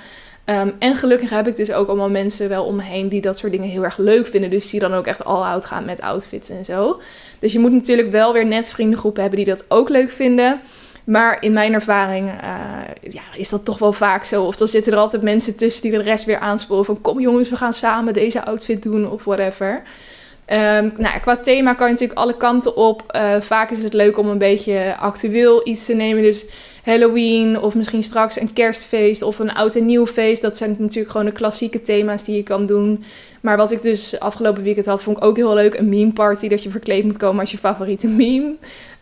Um, 0.47 0.73
en 0.79 0.97
gelukkig 0.97 1.31
heb 1.31 1.47
ik 1.47 1.57
dus 1.57 1.73
ook 1.73 1.89
allemaal 1.89 2.11
mensen 2.11 2.49
wel 2.49 2.65
om 2.65 2.77
me 2.77 2.83
heen 2.83 3.09
die 3.09 3.21
dat 3.21 3.39
soort 3.39 3.53
dingen 3.53 3.69
heel 3.69 3.85
erg 3.85 3.97
leuk 3.97 4.27
vinden. 4.27 4.51
Dus 4.51 4.71
die 4.71 4.81
dan 4.81 4.95
ook 4.95 5.07
echt 5.07 5.25
all 5.25 5.43
out 5.43 5.65
gaan 5.65 5.85
met 5.85 6.01
outfits 6.01 6.51
en 6.51 6.65
zo. 6.65 7.01
Dus 7.39 7.53
je 7.53 7.59
moet 7.59 7.73
natuurlijk 7.73 8.11
wel 8.11 8.33
weer 8.33 8.47
net 8.47 8.69
vriendengroepen 8.69 9.21
hebben 9.23 9.45
die 9.45 9.55
dat 9.55 9.65
ook 9.69 9.89
leuk 9.89 10.11
vinden. 10.11 10.61
Maar 11.05 11.37
in 11.41 11.53
mijn 11.53 11.73
ervaring 11.73 12.31
uh, 12.31 12.33
ja, 13.11 13.23
is 13.37 13.49
dat 13.49 13.65
toch 13.65 13.79
wel 13.79 13.93
vaak 13.93 14.25
zo. 14.25 14.45
Of 14.45 14.57
dan 14.57 14.69
zitten 14.69 14.93
er 14.93 14.99
altijd 14.99 15.23
mensen 15.23 15.57
tussen 15.57 15.83
die 15.83 15.91
de 15.91 16.03
rest 16.03 16.25
weer 16.25 16.39
aanspoelen 16.39 16.87
van... 16.87 17.01
kom 17.01 17.21
jongens, 17.21 17.51
we 17.51 17.57
gaan 17.57 17.75
samen 17.75 18.13
deze 18.13 18.45
outfit 18.45 18.83
doen 18.83 19.11
of 19.11 19.25
whatever. 19.25 19.83
Um, 20.47 20.93
nou, 20.97 21.21
qua 21.21 21.37
thema 21.37 21.75
kan 21.75 21.87
je 21.87 21.93
natuurlijk 21.93 22.19
alle 22.19 22.37
kanten 22.37 22.77
op. 22.77 23.13
Uh, 23.17 23.41
vaak 23.41 23.71
is 23.71 23.83
het 23.83 23.93
leuk 23.93 24.19
om 24.19 24.29
een 24.29 24.39
beetje 24.39 24.97
actueel 24.99 25.69
iets 25.69 25.87
te 25.87 25.95
nemen. 25.95 26.23
Dus 26.23 26.45
Halloween 26.85 27.61
of 27.61 27.75
misschien 27.75 28.03
straks 28.03 28.41
een 28.41 28.53
kerstfeest 28.53 29.23
of 29.23 29.39
een 29.39 29.53
oud 29.53 29.75
en 29.75 29.87
nieuw 29.87 30.07
feest. 30.07 30.43
Dat 30.43 30.57
zijn 30.57 30.77
natuurlijk 30.79 31.11
gewoon 31.11 31.27
de 31.27 31.33
klassieke 31.33 31.83
thema's 31.83 32.25
die 32.25 32.37
je 32.37 32.43
kan 32.43 32.67
doen. 32.67 33.05
Maar 33.41 33.57
wat 33.57 33.73
ik 33.73 33.83
dus 33.83 34.21
afgelopen 34.21 34.63
weekend 34.63 34.87
had, 34.87 35.03
vond 35.03 35.17
ik 35.17 35.25
ook 35.25 35.37
heel 35.37 35.55
leuk. 35.55 35.75
Een 35.75 35.89
meme 35.89 36.13
party, 36.13 36.49
dat 36.49 36.63
je 36.63 36.71
verkleed 36.71 37.05
moet 37.05 37.17
komen 37.17 37.41
als 37.41 37.51
je 37.51 37.59
favoriete 37.59 38.07
meme. 38.07 38.55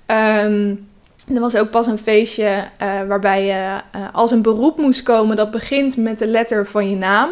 Um, 0.06 0.88
er 1.34 1.40
was 1.40 1.56
ook 1.56 1.70
pas 1.70 1.86
een 1.86 1.98
feestje 1.98 2.64
uh, 2.82 3.02
waarbij 3.08 3.44
je 3.44 3.80
uh, 3.96 4.06
als 4.12 4.30
een 4.30 4.42
beroep 4.42 4.76
moest 4.76 5.02
komen 5.02 5.36
dat 5.36 5.50
begint 5.50 5.96
met 5.96 6.18
de 6.18 6.26
letter 6.26 6.66
van 6.66 6.90
je 6.90 6.96
naam. 6.96 7.30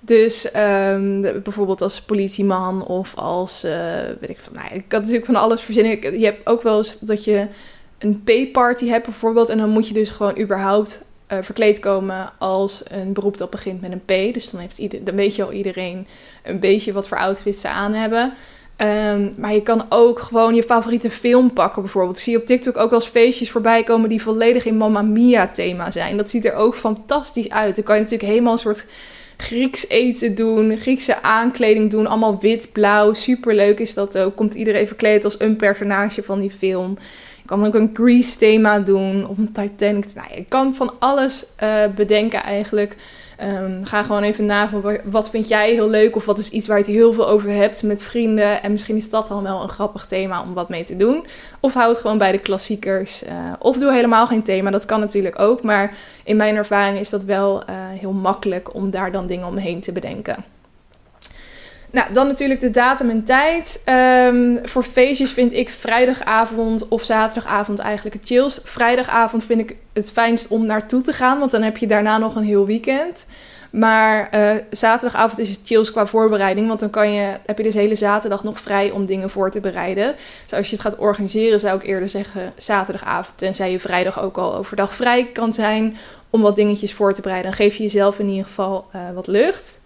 Dus 0.00 0.56
um, 0.56 1.20
bijvoorbeeld 1.20 1.82
als 1.82 2.00
politieman 2.00 2.86
of 2.86 3.12
als, 3.14 3.64
uh, 3.64 3.72
weet 4.20 4.30
ik 4.30 4.38
van, 4.40 4.52
nou, 4.52 4.74
ik 4.74 4.84
kan 4.88 5.00
natuurlijk 5.00 5.26
van 5.26 5.36
alles 5.36 5.62
verzinnen. 5.62 6.18
Je 6.18 6.24
hebt 6.24 6.46
ook 6.46 6.62
wel 6.62 6.76
eens 6.76 6.98
dat 6.98 7.24
je 7.24 7.46
een 7.98 8.22
P-party 8.24 8.88
hebt 8.88 9.04
bijvoorbeeld. 9.04 9.48
En 9.48 9.58
dan 9.58 9.70
moet 9.70 9.88
je 9.88 9.94
dus 9.94 10.10
gewoon 10.10 10.38
überhaupt 10.38 11.04
uh, 11.32 11.38
verkleed 11.42 11.78
komen 11.78 12.32
als 12.38 12.82
een 12.90 13.12
beroep 13.12 13.38
dat 13.38 13.50
begint 13.50 13.80
met 13.80 13.92
een 13.92 14.30
P. 14.30 14.34
Dus 14.34 14.50
dan, 14.50 14.60
heeft 14.60 14.78
ieder, 14.78 15.04
dan 15.04 15.14
weet 15.14 15.36
je 15.36 15.44
al 15.44 15.52
iedereen 15.52 16.06
een 16.42 16.60
beetje 16.60 16.92
wat 16.92 17.08
voor 17.08 17.18
outfits 17.18 17.60
ze 17.60 17.68
aan 17.68 17.92
hebben. 17.92 18.32
Um, 18.82 19.32
maar 19.38 19.54
je 19.54 19.62
kan 19.62 19.86
ook 19.88 20.20
gewoon 20.20 20.54
je 20.54 20.62
favoriete 20.62 21.10
film 21.10 21.52
pakken 21.52 21.82
bijvoorbeeld. 21.82 22.16
Ik 22.16 22.22
zie 22.22 22.36
op 22.36 22.46
TikTok 22.46 22.76
ook 22.76 22.90
wel 22.90 22.98
eens 22.98 23.08
feestjes 23.08 23.50
voorbij 23.50 23.82
komen 23.82 24.08
die 24.08 24.22
volledig 24.22 24.64
in 24.64 24.76
Mamma 24.76 25.02
Mia 25.02 25.48
thema 25.48 25.90
zijn. 25.90 26.16
Dat 26.16 26.30
ziet 26.30 26.44
er 26.44 26.54
ook 26.54 26.74
fantastisch 26.74 27.50
uit. 27.50 27.74
Dan 27.74 27.84
kan 27.84 27.94
je 27.94 28.00
natuurlijk 28.00 28.30
helemaal 28.30 28.52
een 28.52 28.58
soort 28.58 28.86
Grieks 29.38 29.88
eten 29.88 30.34
doen, 30.34 30.76
Griekse 30.76 31.22
aankleding 31.22 31.90
doen. 31.90 32.06
Allemaal 32.06 32.40
wit, 32.40 32.72
blauw. 32.72 33.12
Super 33.12 33.54
leuk 33.54 33.78
is 33.78 33.94
dat 33.94 34.18
ook. 34.18 34.36
Komt 34.36 34.54
iedereen 34.54 34.86
verkleed 34.86 35.24
als 35.24 35.40
een 35.40 35.56
personage 35.56 36.22
van 36.22 36.40
die 36.40 36.50
film 36.50 36.96
kan 37.48 37.66
ook 37.66 37.74
een 37.74 37.90
Grease 37.92 38.38
thema 38.38 38.78
doen 38.78 39.28
of 39.28 39.38
een 39.38 39.52
Titanic. 39.52 40.14
Nou, 40.14 40.28
je 40.34 40.44
kan 40.48 40.74
van 40.74 40.92
alles 40.98 41.46
uh, 41.62 41.84
bedenken 41.94 42.42
eigenlijk. 42.42 42.96
Um, 43.42 43.84
ga 43.84 44.02
gewoon 44.02 44.22
even 44.22 44.46
na 44.46 44.68
van 44.68 44.98
wat 45.04 45.30
vind 45.30 45.48
jij 45.48 45.72
heel 45.72 45.88
leuk 45.88 46.16
of 46.16 46.24
wat 46.24 46.38
is 46.38 46.50
iets 46.50 46.66
waar 46.66 46.78
je 46.78 46.84
het 46.84 46.92
heel 46.92 47.12
veel 47.12 47.28
over 47.28 47.50
hebt 47.50 47.82
met 47.82 48.04
vrienden. 48.04 48.62
En 48.62 48.72
misschien 48.72 48.96
is 48.96 49.10
dat 49.10 49.28
dan 49.28 49.42
wel 49.42 49.62
een 49.62 49.68
grappig 49.68 50.06
thema 50.06 50.42
om 50.42 50.54
wat 50.54 50.68
mee 50.68 50.84
te 50.84 50.96
doen. 50.96 51.26
Of 51.60 51.74
hou 51.74 51.88
het 51.88 52.00
gewoon 52.00 52.18
bij 52.18 52.32
de 52.32 52.38
klassiekers. 52.38 53.24
Uh, 53.24 53.30
of 53.58 53.78
doe 53.78 53.92
helemaal 53.92 54.26
geen 54.26 54.42
thema, 54.42 54.70
dat 54.70 54.84
kan 54.84 55.00
natuurlijk 55.00 55.38
ook. 55.38 55.62
Maar 55.62 55.96
in 56.24 56.36
mijn 56.36 56.56
ervaring 56.56 56.98
is 56.98 57.10
dat 57.10 57.24
wel 57.24 57.56
uh, 57.56 57.76
heel 57.76 58.12
makkelijk 58.12 58.74
om 58.74 58.90
daar 58.90 59.12
dan 59.12 59.26
dingen 59.26 59.46
omheen 59.46 59.80
te 59.80 59.92
bedenken. 59.92 60.44
Nou, 61.90 62.12
dan 62.12 62.26
natuurlijk 62.26 62.60
de 62.60 62.70
datum 62.70 63.10
en 63.10 63.24
tijd. 63.24 63.82
Um, 63.86 64.58
voor 64.62 64.84
feestjes 64.84 65.32
vind 65.32 65.52
ik 65.52 65.68
vrijdagavond 65.68 66.88
of 66.88 67.02
zaterdagavond 67.02 67.78
eigenlijk 67.78 68.16
het 68.16 68.26
chillst. 68.26 68.60
Vrijdagavond 68.64 69.44
vind 69.44 69.60
ik 69.60 69.76
het 69.92 70.12
fijnst 70.12 70.48
om 70.48 70.66
naartoe 70.66 71.02
te 71.02 71.12
gaan, 71.12 71.38
want 71.38 71.50
dan 71.50 71.62
heb 71.62 71.76
je 71.76 71.86
daarna 71.86 72.18
nog 72.18 72.34
een 72.34 72.44
heel 72.44 72.66
weekend. 72.66 73.26
Maar 73.70 74.28
uh, 74.34 74.50
zaterdagavond 74.70 75.38
is 75.38 75.48
het 75.48 75.60
chills 75.64 75.92
qua 75.92 76.06
voorbereiding, 76.06 76.66
want 76.68 76.80
dan 76.80 76.90
kan 76.90 77.12
je, 77.12 77.36
heb 77.46 77.56
je 77.58 77.64
dus 77.64 77.74
hele 77.74 77.94
zaterdag 77.94 78.44
nog 78.44 78.60
vrij 78.60 78.90
om 78.90 79.04
dingen 79.04 79.30
voor 79.30 79.50
te 79.50 79.60
bereiden. 79.60 80.14
Dus 80.42 80.58
als 80.58 80.70
je 80.70 80.76
het 80.76 80.84
gaat 80.84 80.98
organiseren, 80.98 81.60
zou 81.60 81.76
ik 81.76 81.86
eerder 81.86 82.08
zeggen 82.08 82.52
zaterdagavond, 82.56 83.38
tenzij 83.38 83.70
je 83.70 83.80
vrijdag 83.80 84.20
ook 84.20 84.38
al 84.38 84.54
overdag 84.54 84.94
vrij 84.94 85.26
kan 85.26 85.54
zijn 85.54 85.96
om 86.30 86.42
wat 86.42 86.56
dingetjes 86.56 86.94
voor 86.94 87.14
te 87.14 87.20
bereiden. 87.20 87.50
Dan 87.50 87.60
geef 87.60 87.76
je 87.76 87.82
jezelf 87.82 88.18
in 88.18 88.28
ieder 88.28 88.44
geval 88.44 88.86
uh, 88.94 89.00
wat 89.14 89.26
lucht. 89.26 89.80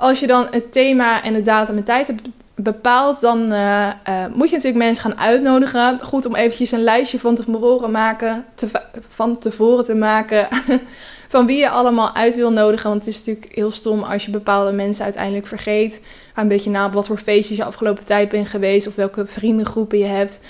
Als 0.00 0.20
je 0.20 0.26
dan 0.26 0.46
het 0.50 0.72
thema 0.72 1.22
en 1.22 1.32
de 1.32 1.42
datum 1.42 1.76
en 1.76 1.84
tijd 1.84 2.06
hebt 2.06 2.28
bepaalt, 2.54 3.20
dan 3.20 3.52
uh, 3.52 3.88
uh, 4.08 4.24
moet 4.34 4.48
je 4.48 4.54
natuurlijk 4.54 4.84
mensen 4.84 5.02
gaan 5.02 5.18
uitnodigen. 5.18 5.98
Goed 6.02 6.26
om 6.26 6.34
eventjes 6.34 6.72
een 6.72 6.82
lijstje 6.82 7.18
van 7.18 7.34
tevoren, 7.34 7.90
maken, 7.90 8.44
te, 8.54 8.68
van 9.08 9.38
tevoren 9.38 9.84
te 9.84 9.94
maken 9.94 10.48
van 11.28 11.46
wie 11.46 11.58
je 11.58 11.70
allemaal 11.70 12.14
uit 12.14 12.36
wil 12.36 12.52
nodigen. 12.52 12.90
Want 12.90 13.04
het 13.04 13.14
is 13.14 13.24
natuurlijk 13.24 13.54
heel 13.54 13.70
stom 13.70 14.02
als 14.02 14.24
je 14.24 14.30
bepaalde 14.30 14.72
mensen 14.72 15.04
uiteindelijk 15.04 15.46
vergeet. 15.46 16.04
Ga 16.34 16.42
een 16.42 16.48
beetje 16.48 16.70
na 16.70 16.86
op 16.86 16.92
wat 16.92 17.06
voor 17.06 17.18
feestjes 17.18 17.56
je 17.56 17.64
afgelopen 17.64 18.04
tijd 18.04 18.28
bent 18.28 18.48
geweest 18.48 18.86
of 18.86 18.94
welke 18.94 19.26
vriendengroepen 19.26 19.98
je 19.98 20.04
hebt. 20.04 20.40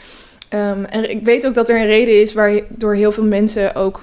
Um, 0.55 0.85
en 0.85 1.11
ik 1.11 1.25
weet 1.25 1.47
ook 1.47 1.55
dat 1.55 1.69
er 1.69 1.81
een 1.81 1.87
reden 1.87 2.21
is 2.21 2.33
waardoor 2.33 2.95
heel 2.95 3.13
veel 3.13 3.25
mensen 3.25 3.75
ook 3.75 4.03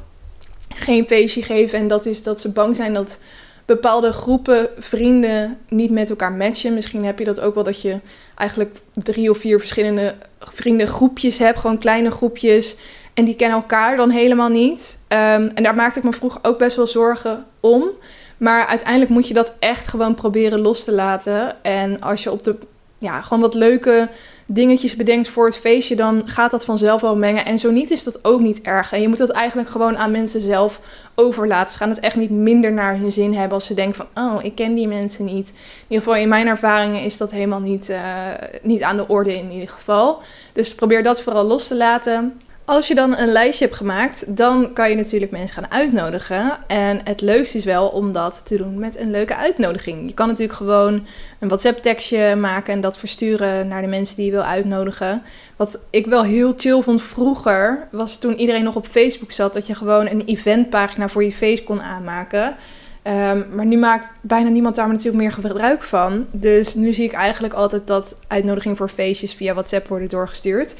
geen 0.75 1.07
feestje 1.07 1.43
geven. 1.43 1.79
En 1.79 1.88
dat 1.88 2.05
is 2.05 2.23
dat 2.23 2.41
ze 2.41 2.51
bang 2.51 2.75
zijn 2.75 2.93
dat 2.93 3.19
bepaalde 3.67 4.13
groepen 4.13 4.69
vrienden 4.80 5.58
niet 5.69 5.91
met 5.91 6.10
elkaar 6.10 6.32
matchen. 6.32 6.73
Misschien 6.73 7.06
heb 7.06 7.19
je 7.19 7.25
dat 7.25 7.39
ook 7.39 7.56
wel 7.56 7.63
dat 7.63 7.82
je 7.82 7.99
eigenlijk 8.36 8.77
drie 8.93 9.30
of 9.30 9.38
vier 9.38 9.60
verschillende 9.60 10.15
vriendengroepjes 10.39 11.38
hebt. 11.38 11.60
Gewoon 11.60 11.77
kleine 11.77 12.12
groepjes. 12.12 12.77
En 13.13 13.25
die 13.25 13.36
kennen 13.36 13.58
elkaar 13.58 13.97
dan 13.97 14.10
helemaal 14.10 14.49
niet. 14.49 14.97
Um, 15.08 15.47
en 15.47 15.63
daar 15.63 15.75
maakte 15.75 15.99
ik 15.99 16.06
me 16.06 16.13
vroeger 16.13 16.39
ook 16.41 16.58
best 16.58 16.75
wel 16.75 16.88
zorgen 16.88 17.45
om. 17.60 17.84
Maar 18.38 18.65
uiteindelijk 18.65 19.12
moet 19.12 19.27
je 19.27 19.34
dat 19.34 19.53
echt 19.60 19.88
gewoon 19.88 20.15
proberen 20.15 20.60
los 20.60 20.84
te 20.84 20.91
laten. 20.91 21.63
En 21.63 22.01
als 22.01 22.23
je 22.23 22.32
op 22.32 22.43
de 22.43 22.56
ja, 22.97 23.21
gewoon 23.21 23.41
wat 23.41 23.53
leuke 23.53 24.10
dingetjes 24.49 24.95
bedenkt 24.95 25.27
voor 25.27 25.45
het 25.45 25.57
feestje, 25.57 25.95
dan 25.95 26.21
gaat 26.25 26.51
dat 26.51 26.65
vanzelf 26.65 27.01
wel 27.01 27.15
mengen. 27.15 27.45
En 27.45 27.60
zo 27.60 27.71
niet 27.71 27.91
is 27.91 28.03
dat 28.03 28.25
ook 28.25 28.39
niet 28.39 28.62
erg. 28.62 28.91
En 28.91 29.01
je 29.01 29.07
moet 29.07 29.17
dat 29.17 29.29
eigenlijk 29.29 29.69
gewoon 29.69 29.97
aan 29.97 30.12
mensen 30.12 30.41
zelf 30.41 30.79
overlaten. 31.15 31.71
Ze 31.71 31.77
gaan 31.77 31.89
het 31.89 31.99
echt 31.99 32.15
niet 32.15 32.29
minder 32.29 32.73
naar 32.73 32.97
hun 32.97 33.12
zin 33.12 33.33
hebben 33.33 33.53
als 33.53 33.65
ze 33.65 33.73
denken 33.73 33.95
van, 33.95 34.23
oh, 34.23 34.43
ik 34.43 34.55
ken 34.55 34.75
die 34.75 34.88
mensen 34.88 35.25
niet. 35.25 35.47
In 35.47 35.55
ieder 35.88 36.05
geval 36.05 36.21
in 36.21 36.29
mijn 36.29 36.47
ervaringen 36.47 37.03
is 37.03 37.17
dat 37.17 37.31
helemaal 37.31 37.60
niet, 37.60 37.89
uh, 37.89 37.97
niet 38.62 38.83
aan 38.83 38.97
de 38.97 39.07
orde 39.07 39.38
in 39.38 39.51
ieder 39.51 39.69
geval. 39.69 40.21
Dus 40.53 40.75
probeer 40.75 41.03
dat 41.03 41.21
vooral 41.21 41.45
los 41.45 41.67
te 41.67 41.75
laten. 41.75 42.41
Als 42.67 42.88
je 42.88 42.95
dan 42.95 43.17
een 43.17 43.32
lijstje 43.32 43.65
hebt 43.65 43.77
gemaakt, 43.77 44.38
dan 44.38 44.73
kan 44.73 44.89
je 44.89 44.95
natuurlijk 44.95 45.32
mensen 45.32 45.56
gaan 45.56 45.71
uitnodigen. 45.71 46.58
En 46.67 47.01
het 47.03 47.21
leukste 47.21 47.58
is 47.58 47.65
wel 47.65 47.88
om 47.88 48.12
dat 48.12 48.41
te 48.45 48.58
doen 48.58 48.80
met 48.80 48.97
een 48.97 49.12
leuke 49.12 49.36
uitnodiging. 49.36 50.08
Je 50.08 50.13
kan 50.13 50.27
natuurlijk 50.27 50.58
gewoon 50.58 50.93
een 51.39 51.47
WhatsApp-tekstje 51.47 52.36
maken 52.36 52.73
en 52.73 52.82
dat 52.82 52.97
versturen 52.97 53.67
naar 53.67 53.82
de 53.82 53.88
mensen 53.88 54.15
die 54.15 54.25
je 54.25 54.32
wil 54.32 54.43
uitnodigen. 54.43 55.23
Wat 55.56 55.80
ik 55.89 56.06
wel 56.06 56.23
heel 56.23 56.53
chill 56.58 56.82
vond 56.82 57.01
vroeger, 57.01 57.88
was 57.91 58.19
toen 58.19 58.36
iedereen 58.36 58.63
nog 58.63 58.75
op 58.75 58.88
Facebook 58.88 59.32
zat, 59.32 59.53
dat 59.53 59.67
je 59.67 59.75
gewoon 59.75 60.08
een 60.08 60.25
eventpagina 60.25 61.10
voor 61.10 61.23
je 61.23 61.32
feest 61.32 61.63
kon 61.63 61.82
aanmaken. 61.82 62.56
Um, 63.08 63.46
maar 63.52 63.65
nu 63.65 63.78
maakt 63.78 64.08
bijna 64.22 64.50
niemand 64.50 64.76
daar 64.76 64.88
natuurlijk 64.88 65.17
meer 65.17 65.32
gebruik 65.32 65.84
van. 65.84 66.26
Dus 66.32 66.74
nu 66.74 66.93
zie 66.93 67.06
ik 67.06 67.12
eigenlijk 67.12 67.54
altijd 67.54 67.88
dat 67.88 68.15
uitnodigingen 68.28 68.78
voor 68.78 68.89
feestjes 68.89 69.34
via 69.34 69.54
WhatsApp 69.54 69.88
worden 69.88 70.10
doorgestuurd. 70.10 70.76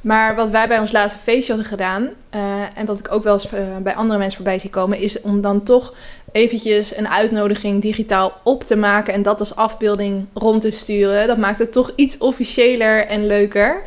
Maar 0.00 0.34
wat 0.34 0.50
wij 0.50 0.68
bij 0.68 0.78
ons 0.78 0.92
laatste 0.92 1.18
feestje 1.18 1.52
hadden 1.52 1.70
gedaan, 1.70 2.02
uh, 2.02 2.40
en 2.74 2.86
wat 2.86 2.98
ik 2.98 3.12
ook 3.12 3.24
wel 3.24 3.32
eens 3.32 3.52
uh, 3.52 3.76
bij 3.76 3.94
andere 3.94 4.18
mensen 4.18 4.36
voorbij 4.36 4.58
zie 4.58 4.70
komen, 4.70 4.98
is 4.98 5.20
om 5.20 5.40
dan 5.40 5.62
toch 5.62 5.94
eventjes 6.32 6.96
een 6.96 7.08
uitnodiging 7.08 7.82
digitaal 7.82 8.32
op 8.42 8.64
te 8.64 8.76
maken 8.76 9.14
en 9.14 9.22
dat 9.22 9.40
als 9.40 9.56
afbeelding 9.56 10.26
rond 10.34 10.62
te 10.62 10.70
sturen. 10.70 11.26
Dat 11.26 11.38
maakt 11.38 11.58
het 11.58 11.72
toch 11.72 11.92
iets 11.96 12.18
officiëler 12.18 13.06
en 13.06 13.26
leuker. 13.26 13.82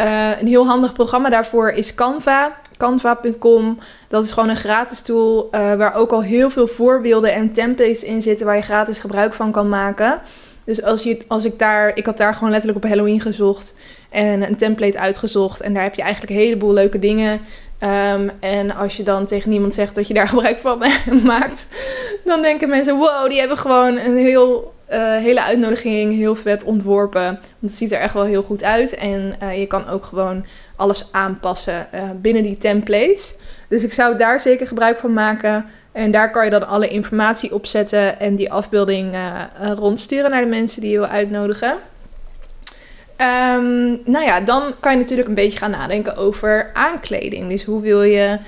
Uh, 0.00 0.40
een 0.40 0.46
heel 0.46 0.66
handig 0.66 0.92
programma 0.92 1.30
daarvoor 1.30 1.70
is 1.70 1.94
Canva. 1.94 2.56
Canva.com. 2.84 3.78
Dat 4.08 4.24
is 4.24 4.32
gewoon 4.32 4.48
een 4.48 4.56
gratis 4.56 5.02
tool 5.02 5.48
uh, 5.52 5.74
waar 5.74 5.94
ook 5.94 6.12
al 6.12 6.22
heel 6.22 6.50
veel 6.50 6.66
voorbeelden 6.66 7.32
en 7.32 7.52
templates 7.52 8.02
in 8.02 8.22
zitten 8.22 8.46
waar 8.46 8.56
je 8.56 8.62
gratis 8.62 8.98
gebruik 8.98 9.34
van 9.34 9.52
kan 9.52 9.68
maken. 9.68 10.20
Dus 10.64 10.82
als, 10.82 11.02
je, 11.02 11.18
als 11.28 11.44
ik 11.44 11.58
daar, 11.58 11.96
ik 11.96 12.06
had 12.06 12.16
daar 12.16 12.34
gewoon 12.34 12.50
letterlijk 12.50 12.84
op 12.84 12.90
Halloween 12.90 13.20
gezocht 13.20 13.74
en 14.10 14.42
een 14.42 14.56
template 14.56 14.98
uitgezocht. 14.98 15.60
En 15.60 15.74
daar 15.74 15.82
heb 15.82 15.94
je 15.94 16.02
eigenlijk 16.02 16.32
een 16.32 16.38
heleboel 16.38 16.72
leuke 16.72 16.98
dingen. 16.98 17.32
Um, 18.12 18.30
en 18.40 18.74
als 18.74 18.96
je 18.96 19.02
dan 19.02 19.26
tegen 19.26 19.50
niemand 19.50 19.74
zegt 19.74 19.94
dat 19.94 20.08
je 20.08 20.14
daar 20.14 20.28
gebruik 20.34 20.58
van 20.58 20.82
maakt, 21.22 21.68
dan 22.24 22.42
denken 22.42 22.68
mensen: 22.68 22.96
wow, 22.96 23.28
die 23.28 23.38
hebben 23.38 23.58
gewoon 23.58 23.96
een 23.96 24.16
heel 24.16 24.72
uh, 24.90 25.16
hele 25.16 25.42
uitnodiging 25.42 26.14
heel 26.16 26.34
vet 26.34 26.64
ontworpen. 26.64 27.24
Want 27.24 27.40
het 27.60 27.74
ziet 27.74 27.92
er 27.92 28.00
echt 28.00 28.14
wel 28.14 28.24
heel 28.24 28.42
goed 28.42 28.62
uit. 28.62 28.94
En 28.94 29.36
je 29.58 29.66
kan 29.66 29.88
ook 29.88 30.04
gewoon 30.04 30.44
alles 30.76 31.12
aanpassen 31.12 31.86
uh, 31.94 32.02
binnen 32.16 32.42
die 32.42 32.58
templates. 32.58 33.34
Dus 33.68 33.84
ik 33.84 33.92
zou 33.92 34.16
daar 34.16 34.40
zeker 34.40 34.66
gebruik 34.66 34.98
van 34.98 35.12
maken. 35.12 35.66
En 35.92 36.10
daar 36.10 36.30
kan 36.30 36.44
je 36.44 36.50
dan 36.50 36.66
alle 36.66 36.88
informatie 36.88 37.54
op 37.54 37.66
zetten 37.66 38.20
en 38.20 38.34
die 38.34 38.52
afbeelding 38.52 39.16
rondsturen 39.74 40.30
naar 40.30 40.42
de 40.42 40.48
mensen 40.48 40.80
die 40.80 40.90
je 40.90 40.98
wil 40.98 41.06
uitnodigen. 41.06 41.74
Um, 43.18 44.00
nou 44.04 44.24
ja, 44.24 44.40
dan 44.40 44.62
kan 44.80 44.92
je 44.92 44.98
natuurlijk 44.98 45.28
een 45.28 45.34
beetje 45.34 45.58
gaan 45.58 45.70
nadenken 45.70 46.16
over 46.16 46.70
aankleding. 46.72 47.48
Dus 47.48 47.64
hoe 47.64 47.80
wil 47.80 48.02
je 48.02 48.38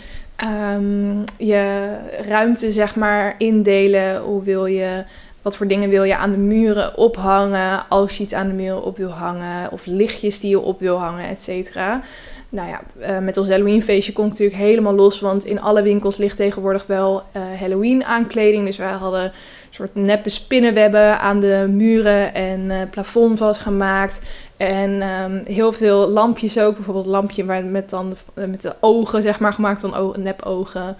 um, 0.74 1.24
je 1.36 1.94
ruimte 2.28 2.72
zeg 2.72 2.94
maar 2.94 3.34
indelen? 3.38 4.20
Hoe 4.20 4.42
wil 4.42 4.66
je 4.66 5.04
wat 5.46 5.56
voor 5.56 5.66
dingen 5.66 5.88
wil 5.88 6.02
je 6.02 6.16
aan 6.16 6.30
de 6.30 6.36
muren 6.36 6.96
ophangen 6.96 7.88
als 7.88 8.16
je 8.16 8.22
iets 8.22 8.32
aan 8.32 8.48
de 8.48 8.54
muren 8.54 8.82
op 8.82 8.96
wil 8.96 9.10
hangen? 9.10 9.72
Of 9.72 9.86
lichtjes 9.86 10.40
die 10.40 10.50
je 10.50 10.60
op 10.60 10.80
wil 10.80 10.96
hangen, 10.98 11.28
et 11.28 11.42
cetera. 11.42 12.00
Nou 12.48 12.68
ja, 12.68 12.80
uh, 13.00 13.18
met 13.18 13.36
ons 13.36 13.48
Halloween 13.48 13.82
feestje 13.82 14.12
kon 14.12 14.24
ik 14.24 14.30
natuurlijk 14.30 14.58
helemaal 14.58 14.94
los. 14.94 15.20
Want 15.20 15.44
in 15.44 15.60
alle 15.60 15.82
winkels 15.82 16.16
ligt 16.16 16.36
tegenwoordig 16.36 16.86
wel 16.86 17.22
uh, 17.36 17.42
Halloween 17.60 18.04
aankleding. 18.04 18.66
Dus 18.66 18.76
wij 18.76 18.90
hadden 18.90 19.22
een 19.22 19.30
soort 19.70 19.94
neppe 19.94 20.28
spinnenwebben 20.28 21.20
aan 21.20 21.40
de 21.40 21.66
muren 21.70 22.34
en 22.34 22.60
uh, 22.60 22.76
plafond 22.90 23.38
vastgemaakt. 23.38 24.20
En 24.56 25.02
um, 25.02 25.42
heel 25.44 25.72
veel 25.72 26.08
lampjes 26.08 26.58
ook. 26.58 26.74
Bijvoorbeeld 26.74 27.06
lampje 27.06 27.44
met, 27.44 27.90
dan, 27.90 28.16
met 28.34 28.62
de 28.62 28.74
ogen, 28.80 29.22
zeg 29.22 29.38
maar, 29.38 29.52
gemaakt 29.52 29.80
van 29.80 29.94
o- 29.94 30.14
nepogen. 30.16 30.96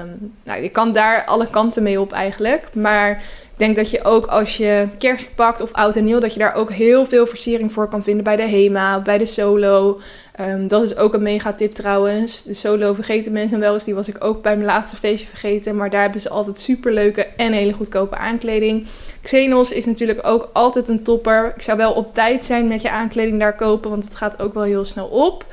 Um, 0.00 0.32
nou, 0.44 0.62
je 0.62 0.68
kan 0.68 0.92
daar 0.92 1.24
alle 1.24 1.50
kanten 1.50 1.82
mee 1.82 2.00
op 2.00 2.12
eigenlijk. 2.12 2.74
Maar 2.74 3.22
denk 3.56 3.76
dat 3.76 3.90
je 3.90 4.04
ook 4.04 4.26
als 4.26 4.56
je 4.56 4.88
kerst 4.98 5.34
pakt 5.34 5.60
of 5.60 5.72
oud 5.72 5.96
en 5.96 6.04
nieuw... 6.04 6.18
dat 6.18 6.32
je 6.32 6.38
daar 6.38 6.54
ook 6.54 6.72
heel 6.72 7.06
veel 7.06 7.26
versiering 7.26 7.72
voor 7.72 7.88
kan 7.88 8.02
vinden 8.02 8.24
bij 8.24 8.36
de 8.36 8.42
HEMA, 8.42 9.00
bij 9.00 9.18
de 9.18 9.26
Solo. 9.26 10.00
Um, 10.40 10.68
dat 10.68 10.82
is 10.82 10.96
ook 10.96 11.14
een 11.14 11.22
mega 11.22 11.52
tip 11.52 11.72
trouwens. 11.72 12.42
De 12.42 12.54
Solo 12.54 12.94
vergeten 12.94 13.32
mensen 13.32 13.58
wel 13.58 13.74
eens. 13.74 13.84
Die 13.84 13.94
was 13.94 14.08
ik 14.08 14.24
ook 14.24 14.42
bij 14.42 14.54
mijn 14.54 14.68
laatste 14.68 14.96
feestje 14.96 15.28
vergeten. 15.28 15.76
Maar 15.76 15.90
daar 15.90 16.02
hebben 16.02 16.20
ze 16.20 16.28
altijd 16.28 16.60
super 16.60 16.92
leuke 16.92 17.26
en 17.26 17.52
hele 17.52 17.72
goedkope 17.72 18.16
aankleding. 18.16 18.86
Xenos 19.22 19.72
is 19.72 19.86
natuurlijk 19.86 20.26
ook 20.26 20.50
altijd 20.52 20.88
een 20.88 21.02
topper. 21.02 21.52
Ik 21.56 21.62
zou 21.62 21.78
wel 21.78 21.92
op 21.92 22.14
tijd 22.14 22.44
zijn 22.44 22.68
met 22.68 22.82
je 22.82 22.90
aankleding 22.90 23.40
daar 23.40 23.56
kopen, 23.56 23.90
want 23.90 24.04
het 24.04 24.16
gaat 24.16 24.42
ook 24.42 24.54
wel 24.54 24.62
heel 24.62 24.84
snel 24.84 25.06
op. 25.06 25.44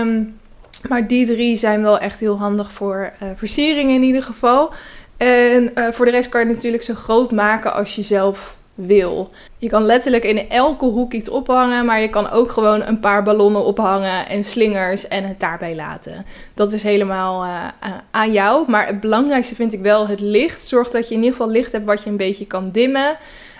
Um, 0.00 0.38
maar 0.88 1.06
die 1.06 1.26
drie 1.26 1.56
zijn 1.56 1.82
wel 1.82 1.98
echt 1.98 2.20
heel 2.20 2.38
handig 2.38 2.72
voor 2.72 3.12
uh, 3.22 3.28
versieringen 3.36 3.94
in 3.94 4.02
ieder 4.02 4.22
geval. 4.22 4.72
En 5.24 5.70
uh, 5.74 5.84
voor 5.92 6.04
de 6.04 6.10
rest 6.10 6.28
kan 6.28 6.40
je 6.40 6.46
het 6.46 6.54
natuurlijk 6.54 6.82
zo 6.82 6.94
groot 6.94 7.30
maken 7.30 7.74
als 7.74 7.94
je 7.94 8.02
zelf 8.02 8.56
wil. 8.74 9.30
Je 9.58 9.68
kan 9.68 9.82
letterlijk 9.82 10.24
in 10.24 10.48
elke 10.48 10.84
hoek 10.84 11.12
iets 11.12 11.28
ophangen, 11.28 11.84
maar 11.84 12.00
je 12.00 12.10
kan 12.10 12.30
ook 12.30 12.50
gewoon 12.50 12.82
een 12.82 13.00
paar 13.00 13.22
ballonnen 13.22 13.64
ophangen 13.64 14.28
en 14.28 14.44
slingers 14.44 15.08
en 15.08 15.24
het 15.24 15.40
daarbij 15.40 15.74
laten. 15.74 16.26
Dat 16.54 16.72
is 16.72 16.82
helemaal 16.82 17.44
uh, 17.44 17.64
aan 18.10 18.32
jou. 18.32 18.70
Maar 18.70 18.86
het 18.86 19.00
belangrijkste 19.00 19.54
vind 19.54 19.72
ik 19.72 19.80
wel 19.80 20.08
het 20.08 20.20
licht. 20.20 20.66
Zorg 20.66 20.90
dat 20.90 21.08
je 21.08 21.14
in 21.14 21.20
ieder 21.20 21.36
geval 21.36 21.52
licht 21.52 21.72
hebt 21.72 21.86
wat 21.86 22.02
je 22.02 22.10
een 22.10 22.16
beetje 22.16 22.46
kan 22.46 22.70
dimmen. 22.70 23.16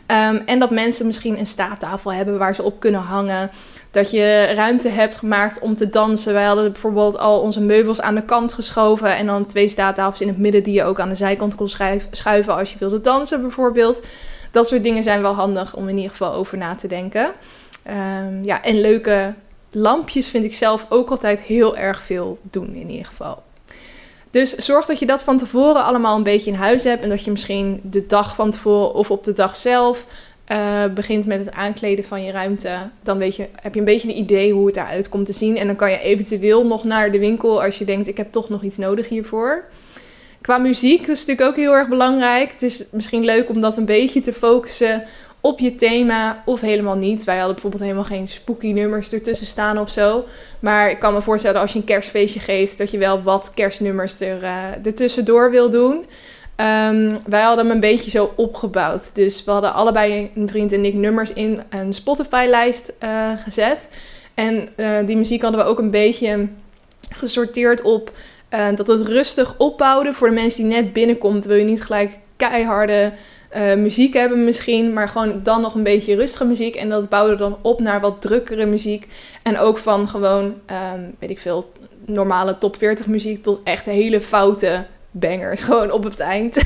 Um, 0.06 0.42
en 0.46 0.58
dat 0.58 0.70
mensen 0.70 1.06
misschien 1.06 1.38
een 1.38 1.46
staattafel 1.46 2.12
hebben 2.12 2.38
waar 2.38 2.54
ze 2.54 2.62
op 2.62 2.80
kunnen 2.80 3.00
hangen. 3.00 3.50
Dat 3.94 4.10
je 4.10 4.52
ruimte 4.54 4.88
hebt 4.88 5.16
gemaakt 5.16 5.58
om 5.58 5.76
te 5.76 5.90
dansen. 5.90 6.32
Wij 6.32 6.44
hadden 6.44 6.72
bijvoorbeeld 6.72 7.18
al 7.18 7.40
onze 7.40 7.60
meubels 7.60 8.00
aan 8.00 8.14
de 8.14 8.22
kant 8.22 8.52
geschoven. 8.52 9.16
En 9.16 9.26
dan 9.26 9.46
twee 9.46 9.68
staattafels 9.68 10.20
in 10.20 10.28
het 10.28 10.38
midden 10.38 10.62
die 10.62 10.74
je 10.74 10.84
ook 10.84 11.00
aan 11.00 11.08
de 11.08 11.14
zijkant 11.14 11.54
kon 11.54 11.68
schuiven 12.10 12.54
als 12.54 12.72
je 12.72 12.78
wilde 12.78 13.00
dansen 13.00 13.40
bijvoorbeeld. 13.40 14.06
Dat 14.50 14.68
soort 14.68 14.82
dingen 14.82 15.02
zijn 15.02 15.22
wel 15.22 15.34
handig 15.34 15.76
om 15.76 15.88
in 15.88 15.96
ieder 15.96 16.10
geval 16.10 16.32
over 16.32 16.58
na 16.58 16.74
te 16.74 16.86
denken. 16.86 17.32
Um, 17.88 18.44
ja, 18.44 18.62
en 18.62 18.80
leuke 18.80 19.34
lampjes 19.70 20.28
vind 20.28 20.44
ik 20.44 20.54
zelf 20.54 20.86
ook 20.88 21.10
altijd 21.10 21.40
heel 21.40 21.76
erg 21.76 22.02
veel 22.02 22.38
doen 22.42 22.74
in 22.74 22.90
ieder 22.90 23.06
geval. 23.06 23.42
Dus 24.30 24.54
zorg 24.54 24.86
dat 24.86 24.98
je 24.98 25.06
dat 25.06 25.22
van 25.22 25.38
tevoren 25.38 25.84
allemaal 25.84 26.16
een 26.16 26.22
beetje 26.22 26.50
in 26.50 26.56
huis 26.56 26.84
hebt. 26.84 27.02
En 27.02 27.08
dat 27.08 27.24
je 27.24 27.30
misschien 27.30 27.80
de 27.82 28.06
dag 28.06 28.34
van 28.34 28.50
tevoren 28.50 28.94
of 28.94 29.10
op 29.10 29.24
de 29.24 29.32
dag 29.32 29.56
zelf 29.56 30.04
uh, 30.48 30.84
begint 30.94 31.26
met 31.26 31.38
het 31.38 31.54
aankleden 31.54 32.04
van 32.04 32.24
je 32.24 32.32
ruimte. 32.32 32.78
Dan 33.02 33.18
weet 33.18 33.36
je, 33.36 33.48
heb 33.60 33.74
je 33.74 33.78
een 33.80 33.86
beetje 33.86 34.08
een 34.08 34.18
idee 34.18 34.52
hoe 34.52 34.66
het 34.66 34.76
eruit 34.76 35.08
komt 35.08 35.26
te 35.26 35.32
zien. 35.32 35.56
En 35.56 35.66
dan 35.66 35.76
kan 35.76 35.90
je 35.90 35.98
eventueel 35.98 36.66
nog 36.66 36.84
naar 36.84 37.12
de 37.12 37.18
winkel 37.18 37.62
als 37.62 37.78
je 37.78 37.84
denkt: 37.84 38.08
ik 38.08 38.16
heb 38.16 38.32
toch 38.32 38.48
nog 38.48 38.62
iets 38.62 38.76
nodig 38.76 39.08
hiervoor. 39.08 39.64
Qua 40.40 40.58
muziek, 40.58 41.06
dat 41.06 41.16
is 41.16 41.26
natuurlijk 41.26 41.48
ook 41.48 41.64
heel 41.64 41.74
erg 41.74 41.88
belangrijk. 41.88 42.52
Het 42.52 42.62
is 42.62 42.84
misschien 42.90 43.24
leuk 43.24 43.48
om 43.48 43.60
dat 43.60 43.76
een 43.76 43.84
beetje 43.84 44.20
te 44.20 44.32
focussen 44.32 45.04
op 45.40 45.58
je 45.58 45.74
thema 45.74 46.42
of 46.44 46.60
helemaal 46.60 46.96
niet. 46.96 47.24
Wij 47.24 47.36
hadden 47.36 47.52
bijvoorbeeld 47.52 47.82
helemaal 47.82 48.04
geen 48.04 48.28
spooky 48.28 48.72
nummers 48.72 49.12
ertussen 49.12 49.46
staan 49.46 49.78
of 49.78 49.90
zo. 49.90 50.24
Maar 50.60 50.90
ik 50.90 50.98
kan 50.98 51.12
me 51.12 51.22
voorstellen 51.22 51.60
als 51.60 51.72
je 51.72 51.78
een 51.78 51.84
kerstfeestje 51.84 52.40
geeft, 52.40 52.78
dat 52.78 52.90
je 52.90 52.98
wel 52.98 53.22
wat 53.22 53.50
kerstnummers 53.54 54.20
er, 54.20 54.42
uh, 54.42 54.86
ertussendoor 54.86 55.50
wil 55.50 55.70
doen. 55.70 56.04
Ehm, 56.56 57.16
wij 57.26 57.42
hadden 57.42 57.66
hem 57.66 57.74
een 57.74 57.80
beetje 57.80 58.10
zo 58.10 58.32
opgebouwd. 58.36 59.14
Dus 59.14 59.44
we 59.44 59.50
hadden 59.50 59.74
allebei, 59.74 60.30
een 60.34 60.48
vriend 60.48 60.72
en 60.72 60.84
ik, 60.84 60.94
nummers 60.94 61.32
in 61.32 61.62
een 61.68 61.92
Spotify-lijst 61.92 62.92
uh, 63.04 63.30
gezet. 63.36 63.90
En 64.34 64.68
uh, 64.76 65.06
die 65.06 65.16
muziek 65.16 65.42
hadden 65.42 65.60
we 65.60 65.66
ook 65.66 65.78
een 65.78 65.90
beetje 65.90 66.48
gesorteerd 67.10 67.82
op 67.82 68.12
uh, 68.50 68.66
dat 68.76 68.86
het 68.86 69.06
rustig 69.06 69.54
opbouwde. 69.58 70.12
Voor 70.12 70.28
de 70.28 70.34
mensen 70.34 70.68
die 70.68 70.72
net 70.72 70.92
binnenkomt, 70.92 71.44
wil 71.44 71.56
je 71.56 71.64
niet 71.64 71.82
gelijk 71.82 72.10
keiharde 72.36 73.12
muziek 73.76 74.14
hebben 74.14 74.44
misschien, 74.44 74.92
maar 74.92 75.08
gewoon 75.08 75.40
dan 75.42 75.60
nog 75.60 75.74
een 75.74 75.82
beetje 75.82 76.14
rustige 76.14 76.44
muziek. 76.44 76.74
En 76.74 76.88
dat 76.88 77.08
bouwde 77.08 77.36
dan 77.36 77.56
op 77.62 77.80
naar 77.80 78.00
wat 78.00 78.22
drukkere 78.22 78.66
muziek. 78.66 79.08
En 79.42 79.58
ook 79.58 79.78
van 79.78 80.08
gewoon, 80.08 80.44
um, 80.44 81.14
weet 81.18 81.30
ik 81.30 81.40
veel, 81.40 81.72
normale 82.04 82.58
top 82.58 82.76
40 82.76 83.06
muziek 83.06 83.42
tot 83.42 83.60
echt 83.64 83.84
hele 83.84 84.20
foute 84.20 84.84
bangers. 85.14 85.60
Gewoon 85.70 85.90
op 85.90 86.04
het 86.04 86.20
eind. 86.20 86.56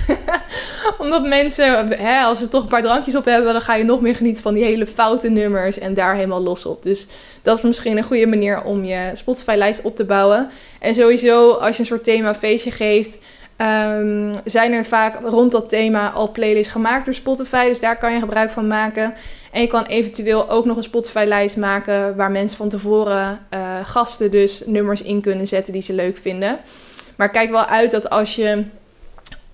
Omdat 0.98 1.26
mensen, 1.26 1.88
hè, 1.88 2.20
als 2.20 2.38
ze 2.38 2.48
toch 2.48 2.62
een 2.62 2.68
paar 2.68 2.82
drankjes 2.82 3.16
op 3.16 3.24
hebben, 3.24 3.52
dan 3.52 3.62
ga 3.62 3.74
je 3.74 3.84
nog 3.84 4.00
meer 4.00 4.16
genieten 4.16 4.42
van 4.42 4.54
die 4.54 4.64
hele 4.64 4.86
foute 4.86 5.28
nummers 5.28 5.78
en 5.78 5.94
daar 5.94 6.14
helemaal 6.14 6.42
los 6.42 6.66
op. 6.66 6.82
Dus 6.82 7.06
dat 7.42 7.56
is 7.56 7.62
misschien 7.62 7.96
een 7.96 8.04
goede 8.04 8.26
manier 8.26 8.62
om 8.62 8.84
je 8.84 9.10
Spotify-lijst 9.14 9.82
op 9.82 9.96
te 9.96 10.04
bouwen. 10.04 10.50
En 10.80 10.94
sowieso, 10.94 11.52
als 11.52 11.76
je 11.76 11.82
een 11.82 11.88
soort 11.88 12.04
thema 12.04 12.34
feestje 12.34 12.70
geeft, 12.70 13.18
um, 13.60 14.30
zijn 14.44 14.72
er 14.72 14.84
vaak 14.84 15.18
rond 15.24 15.52
dat 15.52 15.68
thema 15.68 16.10
al 16.10 16.30
playlists 16.30 16.72
gemaakt 16.72 17.04
door 17.04 17.14
Spotify. 17.14 17.68
Dus 17.68 17.80
daar 17.80 17.98
kan 17.98 18.12
je 18.12 18.18
gebruik 18.18 18.50
van 18.50 18.66
maken. 18.66 19.14
En 19.52 19.60
je 19.60 19.66
kan 19.66 19.84
eventueel 19.84 20.50
ook 20.50 20.64
nog 20.64 20.76
een 20.76 20.82
Spotify-lijst 20.82 21.56
maken 21.56 22.16
waar 22.16 22.30
mensen 22.30 22.58
van 22.58 22.68
tevoren 22.68 23.38
uh, 23.54 23.60
gasten 23.84 24.30
dus 24.30 24.62
nummers 24.66 25.02
in 25.02 25.20
kunnen 25.20 25.46
zetten 25.46 25.72
die 25.72 25.82
ze 25.82 25.92
leuk 25.92 26.16
vinden. 26.16 26.58
Maar 27.18 27.30
kijk 27.30 27.50
wel 27.50 27.64
uit 27.64 27.90
dat 27.90 28.10
als 28.10 28.36
je 28.36 28.64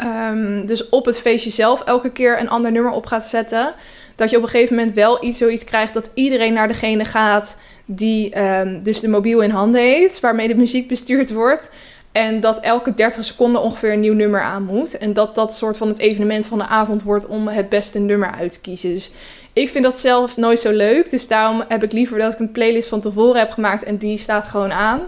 um, 0.02 0.66
dus 0.66 0.88
op 0.88 1.04
het 1.04 1.18
feestje 1.18 1.50
zelf 1.50 1.82
elke 1.84 2.10
keer 2.10 2.40
een 2.40 2.50
ander 2.50 2.72
nummer 2.72 2.92
op 2.92 3.06
gaat 3.06 3.28
zetten, 3.28 3.74
dat 4.14 4.30
je 4.30 4.36
op 4.36 4.42
een 4.42 4.48
gegeven 4.48 4.76
moment 4.76 4.94
wel 4.94 5.24
iets 5.24 5.38
zoiets 5.38 5.64
krijgt 5.64 5.94
dat 5.94 6.10
iedereen 6.14 6.52
naar 6.52 6.68
degene 6.68 7.04
gaat 7.04 7.58
die 7.84 8.40
um, 8.42 8.82
dus 8.82 9.00
de 9.00 9.08
mobiel 9.08 9.40
in 9.40 9.50
handen 9.50 9.80
heeft, 9.80 10.20
waarmee 10.20 10.48
de 10.48 10.54
muziek 10.54 10.88
bestuurd 10.88 11.32
wordt. 11.32 11.70
En 12.12 12.40
dat 12.40 12.60
elke 12.60 12.94
30 12.94 13.24
seconden 13.24 13.62
ongeveer 13.62 13.92
een 13.92 14.00
nieuw 14.00 14.14
nummer 14.14 14.40
aan 14.40 14.62
moet. 14.62 14.98
En 14.98 15.12
dat 15.12 15.34
dat 15.34 15.54
soort 15.54 15.76
van 15.76 15.88
het 15.88 15.98
evenement 15.98 16.46
van 16.46 16.58
de 16.58 16.66
avond 16.66 17.02
wordt 17.02 17.26
om 17.26 17.48
het 17.48 17.68
beste 17.68 17.98
nummer 17.98 18.30
uit 18.30 18.52
te 18.52 18.60
kiezen. 18.60 18.94
Dus 18.94 19.12
ik 19.52 19.68
vind 19.68 19.84
dat 19.84 20.00
zelf 20.00 20.36
nooit 20.36 20.60
zo 20.60 20.72
leuk. 20.72 21.10
Dus 21.10 21.28
daarom 21.28 21.64
heb 21.68 21.82
ik 21.82 21.92
liever 21.92 22.18
dat 22.18 22.32
ik 22.32 22.38
een 22.38 22.52
playlist 22.52 22.88
van 22.88 23.00
tevoren 23.00 23.38
heb 23.38 23.50
gemaakt 23.50 23.82
en 23.82 23.96
die 23.96 24.18
staat 24.18 24.44
gewoon 24.44 24.72
aan. 24.72 25.00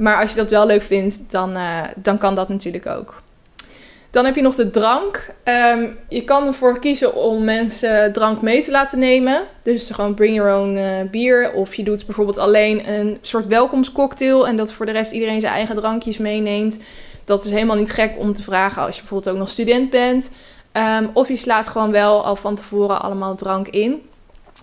Maar 0.00 0.20
als 0.20 0.30
je 0.30 0.36
dat 0.36 0.48
wel 0.48 0.66
leuk 0.66 0.82
vindt, 0.82 1.18
dan, 1.28 1.56
uh, 1.56 1.80
dan 1.96 2.18
kan 2.18 2.34
dat 2.34 2.48
natuurlijk 2.48 2.86
ook. 2.86 3.22
Dan 4.10 4.24
heb 4.24 4.34
je 4.34 4.42
nog 4.42 4.54
de 4.54 4.70
drank. 4.70 5.30
Um, 5.44 5.98
je 6.08 6.24
kan 6.24 6.46
ervoor 6.46 6.78
kiezen 6.78 7.14
om 7.14 7.44
mensen 7.44 8.12
drank 8.12 8.42
mee 8.42 8.64
te 8.64 8.70
laten 8.70 8.98
nemen. 8.98 9.42
Dus 9.62 9.90
gewoon 9.90 10.14
bring 10.14 10.36
your 10.36 10.58
own 10.58 10.76
uh, 10.76 11.10
bier. 11.10 11.52
Of 11.52 11.74
je 11.74 11.82
doet 11.82 12.06
bijvoorbeeld 12.06 12.38
alleen 12.38 12.88
een 12.88 13.18
soort 13.20 13.46
welkomstcocktail. 13.46 14.46
En 14.46 14.56
dat 14.56 14.72
voor 14.72 14.86
de 14.86 14.92
rest 14.92 15.12
iedereen 15.12 15.40
zijn 15.40 15.54
eigen 15.54 15.76
drankjes 15.76 16.18
meeneemt. 16.18 16.80
Dat 17.24 17.44
is 17.44 17.50
helemaal 17.50 17.76
niet 17.76 17.90
gek 17.90 18.12
om 18.18 18.32
te 18.32 18.42
vragen 18.42 18.82
als 18.82 18.94
je 18.94 19.00
bijvoorbeeld 19.00 19.34
ook 19.34 19.40
nog 19.40 19.48
student 19.48 19.90
bent. 19.90 20.30
Um, 20.72 21.10
of 21.12 21.28
je 21.28 21.36
slaat 21.36 21.68
gewoon 21.68 21.90
wel 21.90 22.24
al 22.24 22.36
van 22.36 22.54
tevoren 22.54 23.02
allemaal 23.02 23.34
drank 23.34 23.68
in. 23.68 24.02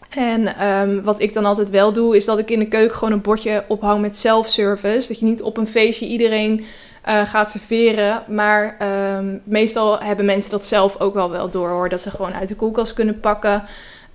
En 0.10 0.68
um, 0.68 1.04
wat 1.04 1.20
ik 1.20 1.34
dan 1.34 1.46
altijd 1.46 1.70
wel 1.70 1.94
doe, 1.94 2.16
is 2.16 2.26
dat 2.26 2.40
ik 2.40 2.50
in 2.50 2.60
de 2.60 2.68
keuken 2.68 2.96
gewoon 2.96 3.14
een 3.14 3.22
bordje 3.22 3.64
ophang 3.68 4.02
met 4.02 4.18
self-service. 4.18 5.08
Dat 5.08 5.20
je 5.20 5.26
niet 5.26 5.42
op 5.42 5.58
een 5.58 5.68
feestje 5.68 6.06
iedereen 6.06 6.66
uh, 7.08 7.28
gaat 7.28 7.52
serveren. 7.52 8.24
Maar 8.28 8.78
um, 9.18 9.42
meestal 9.44 10.00
hebben 10.00 10.26
mensen 10.26 10.52
dat 10.52 10.66
zelf 10.66 11.00
ook 11.00 11.14
wel 11.14 11.32
wel 11.32 11.50
door 11.50 11.70
hoor. 11.70 11.90
Dat 11.90 12.02
ze 12.02 12.12
gewoon 12.12 12.34
uit 12.34 12.48
de 12.48 12.56
koelkast 12.56 12.94
kunnen 12.94 13.20
pakken. 13.20 13.64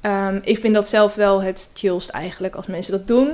Um, 0.03 0.41
ik 0.45 0.59
vind 0.59 0.75
dat 0.75 0.89
zelf 0.89 1.15
wel 1.15 1.43
het 1.43 1.71
chillst 1.75 2.09
eigenlijk 2.09 2.55
als 2.55 2.67
mensen 2.67 2.93
dat 2.93 3.07
doen. 3.07 3.31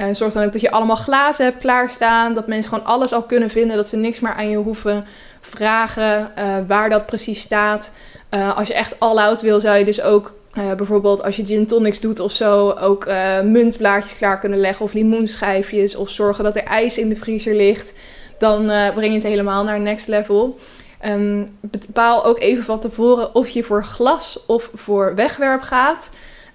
Uh, 0.00 0.06
zorg 0.12 0.32
dan 0.32 0.44
ook 0.44 0.52
dat 0.52 0.60
je 0.60 0.70
allemaal 0.70 0.96
glazen 0.96 1.44
hebt 1.44 1.58
klaarstaan. 1.58 2.34
Dat 2.34 2.46
mensen 2.46 2.70
gewoon 2.70 2.86
alles 2.86 3.12
al 3.12 3.22
kunnen 3.22 3.50
vinden. 3.50 3.76
Dat 3.76 3.88
ze 3.88 3.96
niks 3.96 4.20
meer 4.20 4.34
aan 4.34 4.50
je 4.50 4.56
hoeven 4.56 5.04
vragen 5.40 6.30
uh, 6.38 6.56
waar 6.66 6.90
dat 6.90 7.06
precies 7.06 7.40
staat. 7.40 7.92
Uh, 8.30 8.56
als 8.56 8.68
je 8.68 8.74
echt 8.74 9.00
all-out 9.00 9.40
wil, 9.40 9.60
zou 9.60 9.78
je 9.78 9.84
dus 9.84 10.02
ook 10.02 10.32
uh, 10.58 10.72
bijvoorbeeld 10.74 11.22
als 11.22 11.36
je 11.36 11.46
gin 11.46 11.66
tonics 11.66 12.00
doet 12.00 12.20
of 12.20 12.32
zo, 12.32 12.70
ook 12.70 13.06
uh, 13.06 13.40
muntblaadjes 13.40 14.16
klaar 14.16 14.38
kunnen 14.38 14.58
leggen 14.58 14.84
of 14.84 14.92
limoenschijfjes. 14.92 15.96
Of 15.96 16.10
zorgen 16.10 16.44
dat 16.44 16.56
er 16.56 16.64
ijs 16.64 16.98
in 16.98 17.08
de 17.08 17.16
vriezer 17.16 17.54
ligt. 17.54 17.92
Dan 18.38 18.70
uh, 18.70 18.90
breng 18.94 19.08
je 19.08 19.18
het 19.18 19.22
helemaal 19.22 19.64
naar 19.64 19.80
next 19.80 20.08
level. 20.08 20.58
Um, 21.06 21.58
bepaal 21.60 22.24
ook 22.24 22.40
even 22.40 22.64
van 22.64 22.80
tevoren 22.80 23.34
of 23.34 23.48
je 23.48 23.64
voor 23.64 23.84
glas 23.84 24.44
of 24.46 24.70
voor 24.74 25.14
wegwerp 25.14 25.62
gaat. 25.62 26.10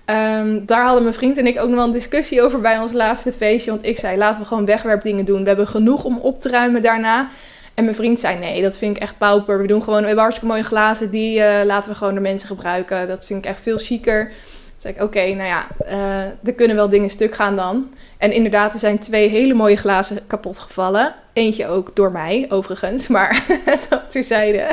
Um, 0.05 0.65
daar 0.65 0.83
hadden 0.83 1.03
mijn 1.03 1.15
vriend 1.15 1.37
en 1.37 1.47
ik 1.47 1.59
ook 1.59 1.67
nog 1.67 1.75
wel 1.75 1.85
een 1.85 1.91
discussie 1.91 2.41
over 2.41 2.61
bij 2.61 2.79
ons 2.79 2.93
laatste 2.93 3.31
feestje. 3.31 3.71
Want 3.71 3.85
ik 3.85 3.99
zei, 3.99 4.17
laten 4.17 4.41
we 4.41 4.47
gewoon 4.47 4.65
wegwerpdingen 4.65 5.25
doen. 5.25 5.41
We 5.41 5.47
hebben 5.47 5.67
genoeg 5.67 6.03
om 6.03 6.17
op 6.17 6.41
te 6.41 6.49
ruimen 6.49 6.81
daarna. 6.81 7.29
En 7.75 7.83
mijn 7.83 7.95
vriend 7.95 8.19
zei: 8.19 8.39
Nee, 8.39 8.61
dat 8.61 8.77
vind 8.77 8.95
ik 8.95 9.01
echt 9.01 9.17
pauper. 9.17 9.61
We 9.61 9.67
doen 9.67 9.83
gewoon, 9.83 9.99
we 9.99 10.05
hebben 10.05 10.23
hartstikke 10.23 10.53
mooie 10.53 10.67
glazen. 10.67 11.09
Die 11.09 11.39
uh, 11.39 11.61
laten 11.63 11.91
we 11.91 11.97
gewoon 11.97 12.13
de 12.13 12.19
mensen 12.19 12.47
gebruiken. 12.47 13.07
Dat 13.07 13.25
vind 13.25 13.45
ik 13.45 13.51
echt 13.51 13.61
veel 13.61 13.77
chiquer. 13.77 14.31
Toen 14.77 14.91
ik: 14.91 15.01
Oké, 15.01 15.19
nou 15.19 15.47
ja, 15.47 15.67
uh, 15.85 16.47
er 16.47 16.53
kunnen 16.55 16.75
wel 16.75 16.89
dingen 16.89 17.09
stuk 17.09 17.35
gaan 17.35 17.55
dan. 17.55 17.93
En 18.17 18.31
inderdaad, 18.31 18.73
er 18.73 18.79
zijn 18.79 18.99
twee 18.99 19.29
hele 19.29 19.53
mooie 19.53 19.75
glazen 19.75 20.27
kapot 20.27 20.59
gevallen. 20.59 21.15
Eentje 21.33 21.67
ook 21.67 21.95
door 21.95 22.11
mij, 22.11 22.45
overigens. 22.49 23.07
Maar 23.07 23.45
dat 23.89 24.11
terzijde. 24.11 24.67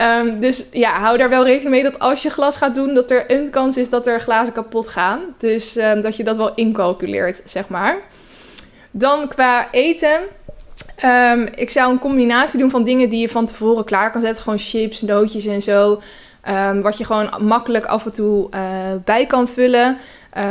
Um, 0.00 0.40
dus 0.40 0.66
ja, 0.72 1.00
hou 1.00 1.18
daar 1.18 1.28
wel 1.28 1.44
rekening 1.44 1.70
mee 1.70 1.82
dat 1.82 1.98
als 1.98 2.22
je 2.22 2.30
glas 2.30 2.56
gaat 2.56 2.74
doen, 2.74 2.94
dat 2.94 3.10
er 3.10 3.24
een 3.30 3.50
kans 3.50 3.76
is 3.76 3.88
dat 3.88 4.06
er 4.06 4.20
glazen 4.20 4.52
kapot 4.52 4.88
gaan. 4.88 5.20
Dus 5.38 5.76
um, 5.76 6.00
dat 6.00 6.16
je 6.16 6.24
dat 6.24 6.36
wel 6.36 6.54
incalculeert, 6.54 7.40
zeg 7.44 7.68
maar. 7.68 7.98
Dan 8.90 9.28
qua 9.28 9.68
eten. 9.70 10.20
Um, 11.04 11.48
ik 11.54 11.70
zou 11.70 11.92
een 11.92 11.98
combinatie 11.98 12.58
doen 12.58 12.70
van 12.70 12.84
dingen 12.84 13.08
die 13.08 13.20
je 13.20 13.28
van 13.28 13.46
tevoren 13.46 13.84
klaar 13.84 14.10
kan 14.10 14.20
zetten. 14.20 14.42
Gewoon 14.42 14.58
chips, 14.58 15.00
nootjes 15.00 15.46
en 15.46 15.62
zo. 15.62 16.00
Um, 16.48 16.82
wat 16.82 16.98
je 16.98 17.04
gewoon 17.04 17.30
makkelijk 17.40 17.84
af 17.84 18.04
en 18.04 18.14
toe 18.14 18.48
uh, 18.54 18.60
bij 19.04 19.26
kan 19.26 19.48
vullen. 19.48 19.98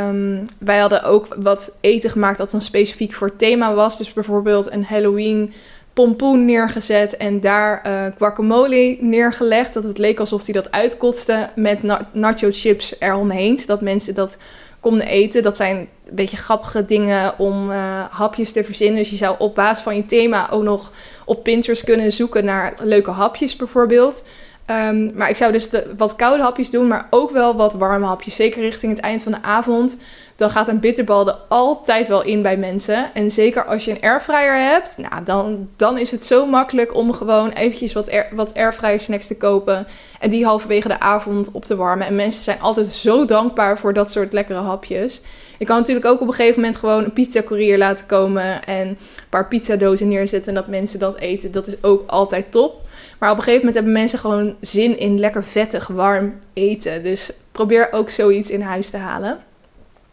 Um, 0.08 0.44
wij 0.58 0.78
hadden 0.78 1.02
ook 1.02 1.36
wat 1.38 1.76
eten 1.80 2.10
gemaakt 2.10 2.38
dat 2.38 2.50
dan 2.50 2.62
specifiek 2.62 3.12
voor 3.12 3.26
het 3.26 3.38
thema 3.38 3.74
was. 3.74 3.98
Dus 3.98 4.12
bijvoorbeeld 4.12 4.72
een 4.72 4.84
Halloween 4.84 5.52
pompoen 5.92 6.44
neergezet 6.44 7.16
en 7.16 7.40
daar 7.40 7.82
uh, 7.86 8.04
guacamole 8.18 8.96
neergelegd. 9.00 9.74
Dat 9.74 9.84
het 9.84 9.98
leek 9.98 10.20
alsof 10.20 10.44
hij 10.44 10.54
dat 10.54 10.72
uitkotste 10.72 11.50
met 11.54 11.82
na 11.82 12.08
nacho 12.12 12.48
chips 12.50 12.94
eromheen. 12.98 13.58
Zodat 13.58 13.80
mensen 13.80 14.14
dat 14.14 14.36
konden 14.80 15.06
eten. 15.06 15.42
Dat 15.42 15.56
zijn 15.56 15.88
een 16.10 16.16
beetje 16.16 16.36
grappige 16.36 16.84
dingen 16.84 17.38
om 17.38 17.70
uh, 17.70 18.04
hapjes 18.10 18.52
te 18.52 18.64
verzinnen. 18.64 18.98
Dus 18.98 19.10
je 19.10 19.16
zou 19.16 19.36
op 19.38 19.54
basis 19.54 19.82
van 19.82 19.96
je 19.96 20.06
thema 20.06 20.50
ook 20.50 20.62
nog 20.62 20.90
op 21.24 21.42
Pinterest 21.42 21.84
kunnen 21.84 22.12
zoeken 22.12 22.44
naar 22.44 22.74
leuke 22.78 23.10
hapjes 23.10 23.56
bijvoorbeeld. 23.56 24.22
Um, 24.70 25.10
maar 25.14 25.28
ik 25.28 25.36
zou 25.36 25.52
dus 25.52 25.70
wat 25.96 26.16
koude 26.16 26.42
hapjes 26.42 26.70
doen, 26.70 26.88
maar 26.88 27.06
ook 27.10 27.30
wel 27.30 27.56
wat 27.56 27.72
warme 27.72 28.06
hapjes. 28.06 28.34
Zeker 28.34 28.60
richting 28.60 28.92
het 28.92 29.00
eind 29.00 29.22
van 29.22 29.32
de 29.32 29.42
avond. 29.42 29.96
Dan 30.36 30.50
gaat 30.50 30.68
een 30.68 30.80
bitterbal 30.80 31.28
er 31.28 31.36
altijd 31.48 32.08
wel 32.08 32.22
in 32.22 32.42
bij 32.42 32.56
mensen. 32.56 33.10
En 33.14 33.30
zeker 33.30 33.64
als 33.64 33.84
je 33.84 33.90
een 33.90 34.02
airfryer 34.02 34.58
hebt, 34.58 34.98
nou, 34.98 35.24
dan, 35.24 35.68
dan 35.76 35.98
is 35.98 36.10
het 36.10 36.26
zo 36.26 36.46
makkelijk 36.46 36.94
om 36.94 37.12
gewoon 37.12 37.50
eventjes 37.50 37.92
wat, 37.92 38.10
air, 38.10 38.28
wat 38.32 38.54
airfryer 38.54 39.00
snacks 39.00 39.26
te 39.26 39.36
kopen. 39.36 39.86
En 40.18 40.30
die 40.30 40.44
halverwege 40.44 40.88
de 40.88 41.00
avond 41.00 41.50
op 41.52 41.64
te 41.64 41.76
warmen. 41.76 42.06
En 42.06 42.14
mensen 42.14 42.42
zijn 42.42 42.60
altijd 42.60 42.86
zo 42.86 43.24
dankbaar 43.24 43.78
voor 43.78 43.92
dat 43.92 44.10
soort 44.10 44.32
lekkere 44.32 44.58
hapjes. 44.58 45.22
Ik 45.60 45.66
kan 45.66 45.78
natuurlijk 45.78 46.06
ook 46.06 46.20
op 46.20 46.26
een 46.26 46.34
gegeven 46.34 46.60
moment 46.60 46.78
gewoon 46.78 47.04
een 47.04 47.12
pizza 47.12 47.42
courier 47.42 47.78
laten 47.78 48.06
komen. 48.06 48.64
En 48.64 48.88
een 48.88 48.96
paar 49.28 49.48
pizzadozen 49.48 50.08
neerzetten 50.08 50.48
en 50.48 50.54
dat 50.54 50.66
mensen 50.66 50.98
dat 50.98 51.18
eten. 51.18 51.52
Dat 51.52 51.66
is 51.66 51.82
ook 51.82 52.10
altijd 52.10 52.52
top. 52.52 52.80
Maar 53.18 53.30
op 53.30 53.36
een 53.36 53.42
gegeven 53.42 53.66
moment 53.66 53.74
hebben 53.74 53.92
mensen 53.92 54.18
gewoon 54.18 54.54
zin 54.60 54.98
in 54.98 55.18
lekker 55.18 55.44
vettig, 55.44 55.86
warm 55.86 56.38
eten. 56.52 57.02
Dus 57.02 57.30
probeer 57.52 57.92
ook 57.92 58.10
zoiets 58.10 58.50
in 58.50 58.60
huis 58.60 58.90
te 58.90 58.96
halen. 58.96 59.38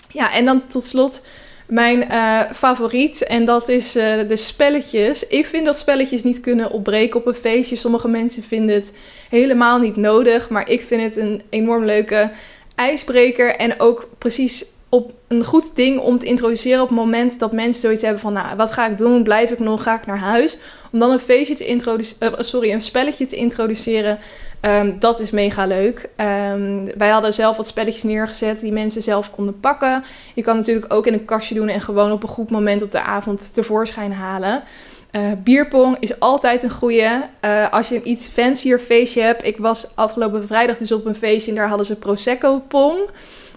Ja, 0.09 0.33
en 0.33 0.45
dan 0.45 0.67
tot 0.67 0.83
slot 0.83 1.21
mijn 1.65 2.07
uh, 2.11 2.41
favoriet. 2.51 3.23
En 3.23 3.45
dat 3.45 3.69
is 3.69 3.95
uh, 3.95 4.03
de 4.27 4.35
spelletjes. 4.35 5.27
Ik 5.27 5.45
vind 5.45 5.65
dat 5.65 5.77
spelletjes 5.77 6.23
niet 6.23 6.39
kunnen 6.39 6.71
opbreken 6.71 7.19
op 7.19 7.27
een 7.27 7.33
feestje. 7.33 7.75
Sommige 7.75 8.07
mensen 8.07 8.43
vinden 8.43 8.75
het 8.75 8.93
helemaal 9.29 9.79
niet 9.79 9.95
nodig. 9.95 10.49
Maar 10.49 10.69
ik 10.69 10.81
vind 10.81 11.01
het 11.01 11.17
een 11.17 11.41
enorm 11.49 11.85
leuke 11.85 12.31
ijsbreker. 12.75 13.55
En 13.55 13.79
ook 13.79 14.09
precies 14.17 14.65
op 14.89 15.11
een 15.27 15.43
goed 15.43 15.75
ding 15.75 15.99
om 15.99 16.17
te 16.17 16.25
introduceren 16.25 16.81
op 16.81 16.87
het 16.87 16.97
moment 16.97 17.39
dat 17.39 17.51
mensen 17.51 17.81
zoiets 17.81 18.01
hebben 18.01 18.21
van, 18.21 18.33
nou, 18.33 18.55
wat 18.55 18.71
ga 18.71 18.87
ik 18.87 18.97
doen? 18.97 19.23
Blijf 19.23 19.49
ik 19.49 19.59
nog? 19.59 19.83
Ga 19.83 19.95
ik 19.95 20.05
naar 20.05 20.17
huis? 20.17 20.57
Om 20.91 20.99
dan 20.99 21.11
een 21.11 21.19
feestje 21.19 21.55
te 21.55 21.65
introduceren, 21.65 22.31
uh, 22.31 22.39
sorry, 22.39 22.71
een 22.71 22.81
spelletje 22.81 23.25
te 23.25 23.35
introduceren, 23.35 24.19
um, 24.61 24.99
dat 24.99 25.19
is 25.19 25.31
mega 25.31 25.65
leuk. 25.65 26.09
Um, 26.53 26.89
wij 26.97 27.09
hadden 27.09 27.33
zelf 27.33 27.57
wat 27.57 27.67
spelletjes 27.67 28.03
neergezet 28.03 28.59
die 28.59 28.71
mensen 28.71 29.01
zelf 29.01 29.31
konden 29.31 29.59
pakken. 29.59 30.03
Je 30.33 30.41
kan 30.41 30.55
natuurlijk 30.55 30.93
ook 30.93 31.07
in 31.07 31.13
een 31.13 31.25
kastje 31.25 31.55
doen 31.55 31.67
en 31.67 31.81
gewoon 31.81 32.11
op 32.11 32.23
een 32.23 32.29
goed 32.29 32.49
moment 32.49 32.81
op 32.81 32.91
de 32.91 33.01
avond 33.01 33.53
tevoorschijn 33.53 34.13
halen. 34.13 34.63
Uh, 35.11 35.21
bierpong 35.43 35.97
is 35.99 36.19
altijd 36.19 36.63
een 36.63 36.71
goede. 36.71 37.23
Uh, 37.45 37.71
als 37.71 37.89
je 37.89 37.95
een 37.95 38.09
iets 38.09 38.27
fancier 38.27 38.79
feestje 38.79 39.21
hebt. 39.21 39.45
Ik 39.45 39.57
was 39.57 39.87
afgelopen 39.95 40.47
vrijdag 40.47 40.77
dus 40.77 40.91
op 40.91 41.05
een 41.05 41.15
feestje 41.15 41.51
en 41.51 41.57
daar 41.57 41.67
hadden 41.67 41.85
ze 41.85 41.95
Prosecco 41.95 42.63
pong. 42.67 42.99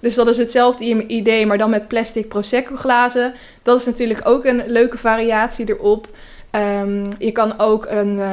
Dus 0.00 0.14
dat 0.14 0.28
is 0.28 0.36
hetzelfde 0.38 1.06
idee, 1.06 1.46
maar 1.46 1.58
dan 1.58 1.70
met 1.70 1.88
plastic 1.88 2.28
Prosecco 2.28 2.76
glazen. 2.76 3.34
Dat 3.62 3.78
is 3.78 3.86
natuurlijk 3.86 4.20
ook 4.24 4.44
een 4.44 4.62
leuke 4.66 4.98
variatie 4.98 5.68
erop. 5.68 6.08
Um, 6.82 7.08
je 7.18 7.32
kan 7.32 7.58
ook 7.58 7.86
een, 7.88 8.16
uh, 8.16 8.24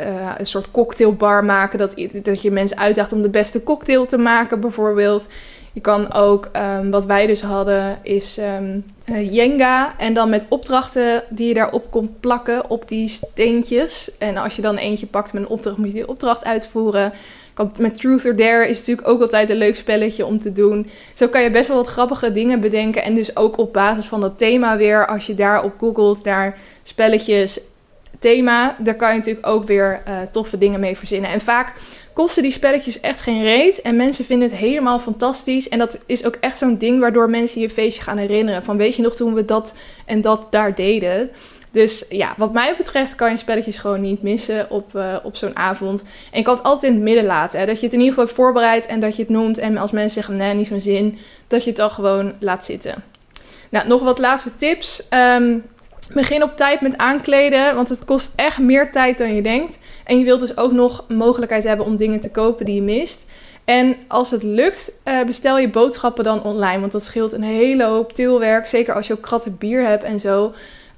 uh, 0.00 0.34
een 0.38 0.46
soort 0.46 0.70
cocktailbar 0.70 1.44
maken. 1.44 1.78
Dat, 1.78 1.94
dat 2.12 2.42
je 2.42 2.50
mensen 2.50 2.78
uitdaagt 2.78 3.12
om 3.12 3.22
de 3.22 3.28
beste 3.28 3.62
cocktail 3.62 4.06
te 4.06 4.16
maken, 4.16 4.60
bijvoorbeeld. 4.60 5.28
Je 5.72 5.80
kan 5.80 6.12
ook, 6.12 6.50
um, 6.78 6.90
wat 6.90 7.04
wij 7.04 7.26
dus 7.26 7.42
hadden, 7.42 7.98
is 8.02 8.38
um, 8.38 8.84
uh, 9.04 9.32
Jenga. 9.32 9.94
En 9.98 10.14
dan 10.14 10.28
met 10.28 10.46
opdrachten 10.48 11.22
die 11.28 11.48
je 11.48 11.54
daarop 11.54 11.90
kon 11.90 12.16
plakken 12.20 12.70
op 12.70 12.88
die 12.88 13.08
steentjes. 13.08 14.10
En 14.18 14.36
als 14.36 14.56
je 14.56 14.62
dan 14.62 14.76
eentje 14.76 15.06
pakt 15.06 15.32
met 15.32 15.42
een 15.42 15.48
opdracht, 15.48 15.76
moet 15.76 15.86
je 15.86 15.92
die 15.92 16.08
opdracht 16.08 16.44
uitvoeren. 16.44 17.12
Met 17.78 17.98
Truth 17.98 18.24
or 18.24 18.36
Dare 18.36 18.68
is 18.68 18.78
natuurlijk 18.78 19.08
ook 19.08 19.20
altijd 19.20 19.50
een 19.50 19.56
leuk 19.56 19.76
spelletje 19.76 20.26
om 20.26 20.38
te 20.38 20.52
doen. 20.52 20.90
Zo 21.14 21.28
kan 21.28 21.42
je 21.42 21.50
best 21.50 21.68
wel 21.68 21.76
wat 21.76 21.88
grappige 21.88 22.32
dingen 22.32 22.60
bedenken. 22.60 23.02
En 23.02 23.14
dus 23.14 23.36
ook 23.36 23.58
op 23.58 23.72
basis 23.72 24.06
van 24.06 24.20
dat 24.20 24.38
thema 24.38 24.76
weer, 24.76 25.06
als 25.06 25.26
je 25.26 25.34
daarop 25.34 25.72
googelt 25.78 26.24
naar 26.24 26.58
spelletjes 26.82 27.60
thema, 28.18 28.76
daar 28.78 28.94
kan 28.94 29.10
je 29.10 29.18
natuurlijk 29.18 29.46
ook 29.46 29.66
weer 29.66 30.02
uh, 30.08 30.16
toffe 30.32 30.58
dingen 30.58 30.80
mee 30.80 30.96
verzinnen. 30.96 31.30
En 31.30 31.40
vaak 31.40 31.72
kosten 32.12 32.42
die 32.42 32.52
spelletjes 32.52 33.00
echt 33.00 33.20
geen 33.20 33.42
reet. 33.42 33.82
En 33.82 33.96
mensen 33.96 34.24
vinden 34.24 34.48
het 34.48 34.58
helemaal 34.58 34.98
fantastisch. 34.98 35.68
En 35.68 35.78
dat 35.78 35.98
is 36.06 36.24
ook 36.24 36.36
echt 36.40 36.56
zo'n 36.56 36.78
ding 36.78 37.00
waardoor 37.00 37.30
mensen 37.30 37.60
je 37.60 37.70
feestje 37.70 38.02
gaan 38.02 38.18
herinneren. 38.18 38.64
Van 38.64 38.76
weet 38.76 38.96
je 38.96 39.02
nog 39.02 39.16
toen 39.16 39.34
we 39.34 39.44
dat 39.44 39.74
en 40.06 40.20
dat 40.20 40.46
daar 40.50 40.74
deden. 40.74 41.30
Dus 41.74 42.04
ja, 42.08 42.34
wat 42.36 42.52
mij 42.52 42.74
betreft 42.78 43.14
kan 43.14 43.30
je 43.30 43.36
spelletjes 43.36 43.78
gewoon 43.78 44.00
niet 44.00 44.22
missen 44.22 44.70
op, 44.70 44.94
uh, 44.94 45.16
op 45.22 45.36
zo'n 45.36 45.56
avond. 45.56 46.02
En 46.02 46.38
je 46.38 46.44
kan 46.44 46.54
het 46.54 46.64
altijd 46.64 46.92
in 46.92 46.98
het 46.98 47.02
midden 47.02 47.24
laten. 47.24 47.58
Hè? 47.58 47.66
Dat 47.66 47.78
je 47.78 47.84
het 47.84 47.94
in 47.94 48.00
ieder 48.00 48.14
geval 48.14 48.24
hebt 48.24 48.36
voorbereid 48.36 48.86
en 48.86 49.00
dat 49.00 49.16
je 49.16 49.22
het 49.22 49.30
noemt. 49.30 49.58
En 49.58 49.76
als 49.76 49.90
mensen 49.90 50.12
zeggen, 50.12 50.36
nee, 50.36 50.54
niet 50.54 50.66
zo'n 50.66 50.80
zin, 50.80 51.18
dat 51.46 51.62
je 51.62 51.68
het 51.68 51.78
dan 51.78 51.90
gewoon 51.90 52.32
laat 52.38 52.64
zitten. 52.64 53.04
Nou, 53.70 53.88
nog 53.88 54.02
wat 54.02 54.18
laatste 54.18 54.56
tips. 54.56 55.02
Um, 55.36 55.64
begin 56.12 56.42
op 56.42 56.56
tijd 56.56 56.80
met 56.80 56.96
aankleden, 56.96 57.74
want 57.74 57.88
het 57.88 58.04
kost 58.04 58.32
echt 58.36 58.58
meer 58.58 58.92
tijd 58.92 59.18
dan 59.18 59.34
je 59.34 59.42
denkt. 59.42 59.78
En 60.04 60.18
je 60.18 60.24
wilt 60.24 60.40
dus 60.40 60.56
ook 60.56 60.72
nog 60.72 61.04
mogelijkheid 61.08 61.64
hebben 61.64 61.86
om 61.86 61.96
dingen 61.96 62.20
te 62.20 62.30
kopen 62.30 62.64
die 62.64 62.74
je 62.74 62.82
mist. 62.82 63.24
En 63.64 63.96
als 64.08 64.30
het 64.30 64.42
lukt, 64.42 64.92
uh, 65.04 65.22
bestel 65.22 65.58
je 65.58 65.68
boodschappen 65.68 66.24
dan 66.24 66.42
online. 66.42 66.80
Want 66.80 66.92
dat 66.92 67.04
scheelt 67.04 67.32
een 67.32 67.42
hele 67.42 67.84
hoop 67.84 68.12
tilwerk. 68.12 68.66
Zeker 68.66 68.94
als 68.94 69.06
je 69.06 69.12
ook 69.12 69.22
kratten 69.22 69.58
bier 69.58 69.86
hebt 69.86 70.02
en 70.02 70.20
zo. 70.20 70.52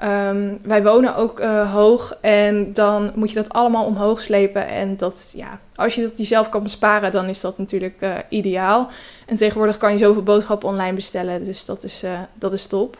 Um, 0.04 0.58
wij 0.62 0.82
wonen 0.82 1.16
ook 1.16 1.40
uh, 1.40 1.72
hoog 1.72 2.18
en 2.20 2.72
dan 2.72 3.12
moet 3.14 3.28
je 3.28 3.34
dat 3.34 3.52
allemaal 3.52 3.84
omhoog 3.84 4.20
slepen. 4.20 4.66
En 4.68 4.96
dat, 4.96 5.32
ja, 5.36 5.60
als 5.74 5.94
je 5.94 6.02
dat 6.02 6.18
jezelf 6.18 6.48
kan 6.48 6.62
besparen, 6.62 7.12
dan 7.12 7.26
is 7.26 7.40
dat 7.40 7.58
natuurlijk 7.58 7.96
uh, 8.00 8.14
ideaal. 8.28 8.88
En 9.26 9.36
tegenwoordig 9.36 9.76
kan 9.76 9.92
je 9.92 9.98
zoveel 9.98 10.22
boodschappen 10.22 10.68
online 10.68 10.92
bestellen, 10.92 11.44
dus 11.44 11.64
dat 11.64 11.84
is, 11.84 12.04
uh, 12.04 12.10
dat 12.34 12.52
is 12.52 12.66
top. 12.66 12.96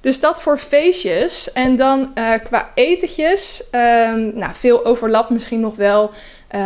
Dus 0.00 0.20
dat 0.20 0.42
voor 0.42 0.58
feestjes. 0.58 1.52
En 1.52 1.76
dan 1.76 2.12
qua 2.42 2.70
etentjes, 2.74 3.64
um, 3.72 4.32
nou, 4.34 4.54
veel 4.54 4.84
overlap 4.84 5.30
misschien 5.30 5.60
nog 5.60 5.76
wel. 5.76 6.10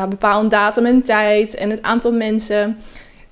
bepaalde 0.09 0.49
datum 0.49 0.87
en 0.87 1.03
tijd 1.03 1.55
en 1.55 1.71
het 1.71 1.83
aantal 1.83 2.13
mensen. 2.13 2.79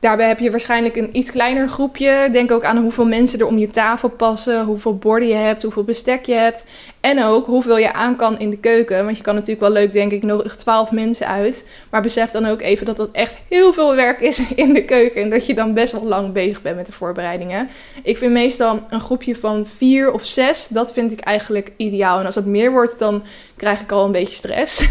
Daarbij 0.05 0.29
heb 0.29 0.39
je 0.39 0.51
waarschijnlijk 0.51 0.97
een 0.97 1.17
iets 1.17 1.31
kleiner 1.31 1.69
groepje. 1.69 2.29
Denk 2.33 2.51
ook 2.51 2.65
aan 2.65 2.77
hoeveel 2.77 3.07
mensen 3.07 3.39
er 3.39 3.47
om 3.47 3.59
je 3.59 3.71
tafel 3.71 4.09
passen, 4.09 4.65
hoeveel 4.65 4.97
borden 4.97 5.29
je 5.29 5.35
hebt, 5.35 5.63
hoeveel 5.63 5.85
bestek 5.85 6.27
je 6.27 6.33
hebt. 6.33 6.65
En 7.01 7.25
ook 7.25 7.47
hoeveel 7.47 7.79
je 7.79 7.93
aan 7.93 8.17
kan 8.17 8.39
in 8.39 8.51
de 8.51 8.59
keuken. 8.59 9.05
Want 9.05 9.17
je 9.17 9.23
kan 9.23 9.35
natuurlijk 9.35 9.61
wel 9.61 9.71
leuk, 9.71 9.93
denk 9.93 10.13
ik, 10.13 10.23
nodig 10.23 10.57
12 10.57 10.91
mensen 10.91 11.27
uit. 11.27 11.69
Maar 11.91 12.03
besef 12.03 12.31
dan 12.31 12.47
ook 12.47 12.61
even 12.61 12.87
dat 12.87 12.97
dat 12.97 13.11
echt 13.11 13.35
heel 13.49 13.73
veel 13.73 13.95
werk 13.95 14.21
is 14.21 14.41
in 14.65 14.73
de 14.73 14.85
keuken. 14.85 15.23
En 15.23 15.31
dat 15.31 15.47
je 15.47 15.55
dan 15.55 15.75
best 15.75 15.93
wel 15.93 16.05
lang 16.05 16.33
bezig 16.33 16.63
bent 16.63 16.77
met 16.77 16.87
de 16.87 16.93
voorbereidingen. 16.93 17.69
Ik 18.03 18.17
vind 18.19 18.33
meestal 18.33 18.83
een 18.91 19.01
groepje 19.01 19.37
van 19.37 19.67
vier 19.77 20.13
of 20.13 20.25
zes, 20.25 20.69
dat 20.69 20.93
vind 20.93 21.13
ik 21.13 21.21
eigenlijk 21.21 21.73
ideaal. 21.77 22.19
En 22.19 22.27
als 22.27 22.35
het 22.35 22.47
meer 22.47 22.71
wordt, 22.71 22.99
dan 22.99 23.23
krijg 23.57 23.81
ik 23.81 23.93
al 23.93 24.05
een 24.05 24.13
beetje 24.13 24.35
stress. 24.35 24.87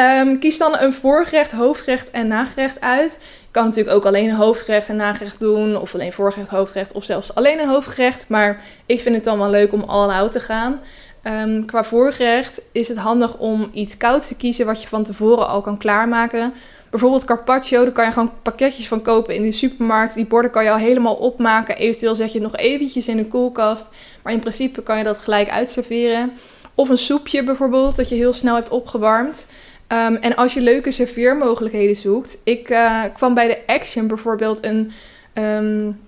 Um, 0.00 0.38
kies 0.40 0.58
dan 0.58 0.78
een 0.78 0.92
voorgerecht, 0.92 1.52
hoofdgerecht 1.52 2.10
en 2.10 2.26
nagerecht 2.26 2.80
uit. 2.80 3.18
Kan 3.58 3.66
natuurlijk 3.66 3.96
ook 3.96 4.04
alleen 4.04 4.28
een 4.28 4.36
hoofdgerecht 4.36 4.88
en 4.88 4.96
nagerecht 4.96 5.40
doen. 5.40 5.76
Of 5.76 5.94
alleen 5.94 6.12
voorgerecht, 6.12 6.50
hoofdgerecht 6.50 6.92
of 6.92 7.04
zelfs 7.04 7.34
alleen 7.34 7.58
een 7.58 7.68
hoofdgerecht. 7.68 8.28
Maar 8.28 8.62
ik 8.86 9.00
vind 9.00 9.14
het 9.14 9.24
dan 9.24 9.38
wel 9.38 9.50
leuk 9.50 9.72
om 9.72 9.82
all 9.82 10.08
out 10.10 10.32
te 10.32 10.40
gaan. 10.40 10.80
Um, 11.24 11.64
qua 11.66 11.84
voorgerecht 11.84 12.60
is 12.72 12.88
het 12.88 12.96
handig 12.96 13.36
om 13.36 13.70
iets 13.72 13.96
kouds 13.96 14.28
te 14.28 14.36
kiezen 14.36 14.66
wat 14.66 14.82
je 14.82 14.88
van 14.88 15.04
tevoren 15.04 15.48
al 15.48 15.60
kan 15.60 15.78
klaarmaken. 15.78 16.54
Bijvoorbeeld 16.90 17.24
carpaccio, 17.24 17.82
daar 17.82 17.92
kan 17.92 18.04
je 18.04 18.12
gewoon 18.12 18.32
pakketjes 18.42 18.88
van 18.88 19.02
kopen 19.02 19.34
in 19.34 19.42
de 19.42 19.52
supermarkt. 19.52 20.14
Die 20.14 20.26
borden 20.26 20.50
kan 20.50 20.64
je 20.64 20.70
al 20.70 20.76
helemaal 20.76 21.14
opmaken. 21.14 21.76
Eventueel 21.76 22.14
zet 22.14 22.32
je 22.32 22.38
het 22.38 22.50
nog 22.50 22.56
eventjes 22.60 23.08
in 23.08 23.16
de 23.16 23.26
koelkast. 23.26 23.94
Maar 24.22 24.32
in 24.32 24.40
principe 24.40 24.82
kan 24.82 24.98
je 24.98 25.04
dat 25.04 25.18
gelijk 25.18 25.50
uitserveren. 25.50 26.32
Of 26.74 26.88
een 26.88 26.98
soepje 26.98 27.44
bijvoorbeeld, 27.44 27.96
dat 27.96 28.08
je 28.08 28.14
heel 28.14 28.32
snel 28.32 28.54
hebt 28.54 28.68
opgewarmd. 28.68 29.46
Um, 29.92 30.16
en 30.16 30.36
als 30.36 30.54
je 30.54 30.60
leuke 30.60 30.90
serveermogelijkheden 30.90 31.96
zoekt. 31.96 32.38
Ik 32.44 32.70
uh, 32.70 33.02
kwam 33.14 33.34
bij 33.34 33.46
de 33.46 33.58
Action 33.66 34.06
bijvoorbeeld 34.06 34.64
een 34.64 34.92
um, 35.34 36.00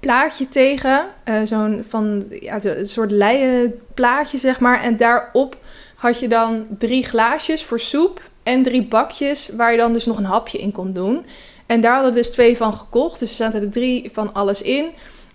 plaatje 0.00 0.48
tegen. 0.48 1.06
Uh, 1.28 1.34
Zo'n 1.44 1.84
van 1.88 2.24
ja, 2.40 2.64
een 2.64 2.88
soort 2.88 3.10
leien 3.10 3.80
plaatje, 3.94 4.38
zeg 4.38 4.60
maar. 4.60 4.82
En 4.82 4.96
daarop 4.96 5.56
had 5.94 6.18
je 6.18 6.28
dan 6.28 6.66
drie 6.78 7.04
glaasjes 7.04 7.64
voor 7.64 7.80
soep. 7.80 8.20
En 8.42 8.62
drie 8.62 8.82
bakjes 8.82 9.50
waar 9.56 9.70
je 9.72 9.78
dan 9.78 9.92
dus 9.92 10.06
nog 10.06 10.16
een 10.16 10.24
hapje 10.24 10.58
in 10.58 10.72
kon 10.72 10.92
doen. 10.92 11.26
En 11.66 11.80
daar 11.80 11.94
hadden 11.94 12.12
we 12.12 12.18
dus 12.18 12.30
twee 12.30 12.56
van 12.56 12.74
gekocht. 12.74 13.18
Dus 13.18 13.28
er 13.28 13.34
zaten 13.34 13.62
er 13.62 13.70
drie 13.70 14.10
van 14.12 14.34
alles 14.34 14.62
in. 14.62 14.86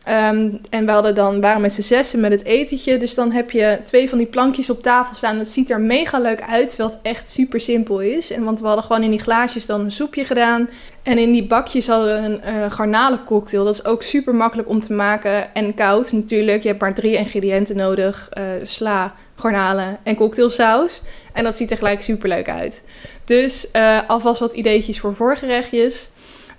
Um, 0.10 0.62
en 0.70 0.86
we 0.86 0.92
hadden 0.92 1.16
dan, 1.16 1.42
waren 1.42 1.62
met 1.62 1.74
z'n 1.74 1.82
zessen 1.82 2.20
met 2.20 2.32
het 2.32 2.44
etentje. 2.44 2.98
Dus 2.98 3.16
dan 3.16 3.32
heb 3.32 3.52
je 3.52 3.80
twee 3.84 4.10
van 4.10 4.18
die 4.18 4.28
plankjes 4.28 4.70
op 4.70 4.82
tafel 4.82 5.16
staan. 5.16 5.38
Dat 5.38 5.48
ziet 5.48 5.70
er 5.70 5.82
mega 5.82 6.20
leuk 6.20 6.42
uit, 6.42 6.70
terwijl 6.70 6.90
het 6.90 7.00
echt 7.02 7.30
super 7.30 7.62
simpel 7.62 8.00
is. 8.00 8.32
En, 8.32 8.44
want 8.44 8.60
we 8.60 8.66
hadden 8.66 8.84
gewoon 8.84 9.04
in 9.04 9.10
die 9.10 9.20
glaasjes 9.20 9.66
dan 9.66 9.82
een 9.82 9.92
soepje 9.92 10.26
gedaan. 10.26 10.70
En 11.04 11.18
in 11.18 11.32
die 11.32 11.48
bakjes 11.48 11.88
hadden 11.88 12.22
we 12.22 12.28
een 12.28 12.56
uh, 12.56 12.72
garnalencocktail. 12.72 13.64
Dat 13.64 13.74
is 13.74 13.86
ook 13.86 14.04
super 14.04 14.36
makkelijk 14.36 14.70
om 14.70 14.82
te 14.82 14.94
maken. 14.94 15.54
En 15.54 15.74
koud 15.74 16.12
natuurlijk. 16.12 16.62
Je 16.62 16.68
hebt 16.68 16.82
maar 16.82 16.96
drie 16.96 17.16
ingrediënten 17.16 17.76
nodig. 17.76 18.30
Uh, 18.38 18.44
sla, 18.64 19.14
garnalen 19.36 19.98
en 20.04 20.16
cocktailsaus. 20.16 21.02
En 21.34 21.44
dat 21.44 21.58
ziet 21.58 21.72
er 21.72 21.78
gelijk 21.78 22.02
super 22.02 22.30
leuk 22.30 22.50
uit. 22.50 22.84
Dus 23.26 23.68
uh, 23.76 24.00
alvast 24.08 24.40
wat 24.40 24.54
ideetjes 24.54 25.00
voor 25.00 25.16
voorgerechtjes. 25.16 26.10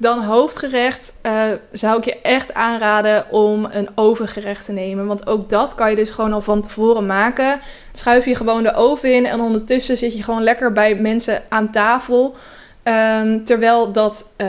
Dan 0.03 0.23
hoofdgerecht 0.23 1.13
uh, 1.27 1.43
zou 1.73 1.99
ik 1.99 2.05
je 2.05 2.21
echt 2.21 2.55
aanraden 2.55 3.31
om 3.31 3.69
een 3.71 3.89
ovengerecht 3.95 4.65
te 4.65 4.73
nemen. 4.73 5.07
Want 5.07 5.27
ook 5.27 5.49
dat 5.49 5.75
kan 5.75 5.91
je 5.91 5.97
dus 5.97 6.11
gewoon 6.11 6.33
al 6.33 6.41
van 6.41 6.63
tevoren 6.63 7.07
maken. 7.07 7.61
Schuif 7.93 8.25
je 8.25 8.35
gewoon 8.35 8.63
de 8.63 8.75
oven 8.75 9.15
in 9.15 9.27
en 9.27 9.41
ondertussen 9.41 9.99
zit 9.99 10.17
je 10.17 10.23
gewoon 10.23 10.43
lekker 10.43 10.73
bij 10.73 10.95
mensen 10.95 11.43
aan 11.49 11.71
tafel. 11.71 12.37
Um, 12.85 13.45
terwijl 13.45 13.93
dat 13.93 14.33
uh, 14.37 14.47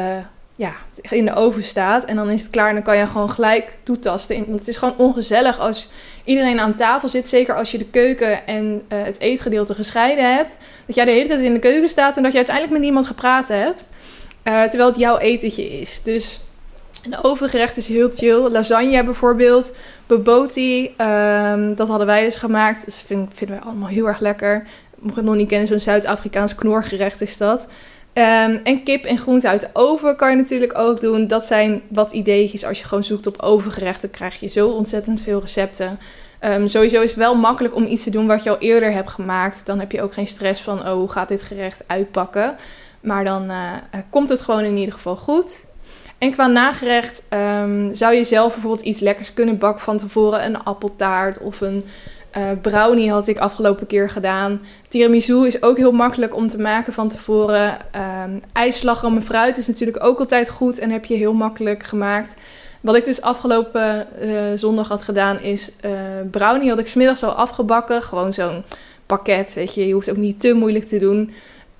ja, 0.55 0.73
in 1.01 1.25
de 1.25 1.33
oven 1.33 1.63
staat. 1.63 2.05
En 2.05 2.15
dan 2.15 2.29
is 2.29 2.41
het 2.41 2.49
klaar 2.49 2.67
en 2.67 2.73
dan 2.73 2.83
kan 2.83 2.97
je 2.97 3.07
gewoon 3.07 3.29
gelijk 3.29 3.77
toetasten. 3.83 4.35
Want 4.35 4.59
het 4.59 4.67
is 4.67 4.77
gewoon 4.77 4.97
ongezellig 4.97 5.59
als 5.59 5.89
iedereen 6.23 6.59
aan 6.59 6.75
tafel 6.75 7.09
zit. 7.09 7.27
Zeker 7.27 7.55
als 7.55 7.71
je 7.71 7.77
de 7.77 7.89
keuken 7.89 8.47
en 8.47 8.81
uh, 8.93 9.03
het 9.03 9.19
eetgedeelte 9.19 9.73
gescheiden 9.73 10.35
hebt. 10.35 10.57
Dat 10.85 10.95
jij 10.95 11.05
de 11.05 11.11
hele 11.11 11.27
tijd 11.27 11.41
in 11.41 11.53
de 11.53 11.59
keuken 11.59 11.89
staat 11.89 12.17
en 12.17 12.23
dat 12.23 12.31
je 12.31 12.37
uiteindelijk 12.37 12.75
met 12.75 12.85
niemand 12.85 13.07
gepraat 13.07 13.47
hebt. 13.47 13.85
Uh, 14.43 14.63
terwijl 14.63 14.89
het 14.89 14.99
jouw 14.99 15.17
etentje 15.17 15.79
is. 15.79 16.01
Dus 16.03 16.39
een 17.05 17.23
overgerecht 17.23 17.77
is 17.77 17.87
heel 17.87 18.09
chill. 18.15 18.49
Lasagne 18.49 19.03
bijvoorbeeld. 19.03 19.75
Boboti. 20.07 20.95
Um, 20.97 21.75
dat 21.75 21.87
hadden 21.87 22.07
wij 22.07 22.23
dus 22.23 22.35
gemaakt. 22.35 22.85
Dus 22.85 23.03
vind, 23.05 23.29
vinden 23.33 23.55
wij 23.55 23.65
allemaal 23.65 23.89
heel 23.89 24.07
erg 24.07 24.19
lekker. 24.19 24.67
Mocht 24.99 25.15
het 25.15 25.25
nog 25.25 25.35
niet 25.35 25.47
kennen, 25.47 25.67
zo'n 25.67 25.79
Zuid-Afrikaans 25.79 26.55
knorgerecht 26.55 27.21
is 27.21 27.37
dat. 27.37 27.67
Um, 28.13 28.59
en 28.63 28.83
kip 28.83 29.05
en 29.05 29.17
groente 29.17 29.47
uit 29.47 29.61
de 29.61 29.69
oven 29.73 30.15
kan 30.15 30.29
je 30.29 30.35
natuurlijk 30.35 30.77
ook 30.77 31.01
doen. 31.01 31.27
Dat 31.27 31.45
zijn 31.45 31.81
wat 31.87 32.11
ideetjes. 32.11 32.65
Als 32.65 32.79
je 32.79 32.85
gewoon 32.85 33.03
zoekt 33.03 33.27
op 33.27 33.41
overgerechten, 33.41 34.11
krijg 34.11 34.39
je 34.39 34.47
zo 34.47 34.67
ontzettend 34.67 35.21
veel 35.21 35.39
recepten. 35.39 35.99
Um, 36.41 36.67
sowieso 36.67 37.01
is 37.01 37.09
het 37.09 37.19
wel 37.19 37.35
makkelijk 37.35 37.75
om 37.75 37.85
iets 37.85 38.03
te 38.03 38.09
doen 38.09 38.27
wat 38.27 38.43
je 38.43 38.49
al 38.49 38.57
eerder 38.57 38.91
hebt 38.91 39.09
gemaakt. 39.09 39.65
Dan 39.65 39.79
heb 39.79 39.91
je 39.91 40.01
ook 40.01 40.13
geen 40.13 40.27
stress 40.27 40.61
van, 40.61 40.79
oh, 40.79 40.93
hoe 40.93 41.09
gaat 41.09 41.27
dit 41.27 41.43
gerecht 41.43 41.83
uitpakken? 41.87 42.55
Maar 43.03 43.25
dan 43.25 43.51
uh, 43.51 43.71
komt 44.09 44.29
het 44.29 44.41
gewoon 44.41 44.63
in 44.63 44.77
ieder 44.77 44.93
geval 44.93 45.15
goed. 45.15 45.65
En 46.17 46.31
qua 46.31 46.47
nagerecht 46.47 47.23
um, 47.61 47.95
zou 47.95 48.13
je 48.13 48.23
zelf 48.23 48.53
bijvoorbeeld 48.53 48.85
iets 48.85 48.99
lekkers 48.99 49.33
kunnen 49.33 49.57
bakken 49.57 49.83
van 49.83 49.97
tevoren. 49.97 50.45
Een 50.45 50.63
appeltaart 50.63 51.39
of 51.39 51.61
een 51.61 51.85
uh, 52.37 52.43
brownie 52.61 53.11
had 53.11 53.27
ik 53.27 53.37
afgelopen 53.37 53.87
keer 53.87 54.09
gedaan. 54.09 54.61
Tiramisu 54.87 55.47
is 55.47 55.63
ook 55.63 55.77
heel 55.77 55.91
makkelijk 55.91 56.35
om 56.35 56.49
te 56.49 56.59
maken 56.59 56.93
van 56.93 57.09
tevoren. 57.09 57.77
Um, 58.25 58.41
ijsslagroom 58.53 59.15
en 59.15 59.23
fruit 59.23 59.57
is 59.57 59.67
natuurlijk 59.67 60.03
ook 60.03 60.19
altijd 60.19 60.49
goed 60.49 60.79
en 60.79 60.89
heb 60.89 61.05
je 61.05 61.15
heel 61.15 61.33
makkelijk 61.33 61.83
gemaakt. 61.83 62.35
Wat 62.81 62.95
ik 62.95 63.05
dus 63.05 63.21
afgelopen 63.21 64.07
uh, 64.21 64.31
zondag 64.55 64.87
had 64.87 65.03
gedaan 65.03 65.39
is 65.39 65.71
uh, 65.85 65.91
brownie 66.31 66.69
had 66.69 66.79
ik 66.79 66.87
smiddags 66.87 67.23
al 67.23 67.31
afgebakken. 67.31 68.01
Gewoon 68.01 68.33
zo'n 68.33 68.63
pakket, 69.05 69.53
weet 69.53 69.73
je. 69.73 69.87
Je 69.87 69.93
hoeft 69.93 70.09
ook 70.09 70.17
niet 70.17 70.39
te 70.39 70.53
moeilijk 70.53 70.85
te 70.85 70.99
doen. 70.99 71.33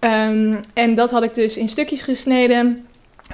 Um, 0.03 0.59
en 0.73 0.95
dat 0.95 1.11
had 1.11 1.23
ik 1.23 1.33
dus 1.33 1.57
in 1.57 1.69
stukjes 1.69 2.01
gesneden 2.01 2.85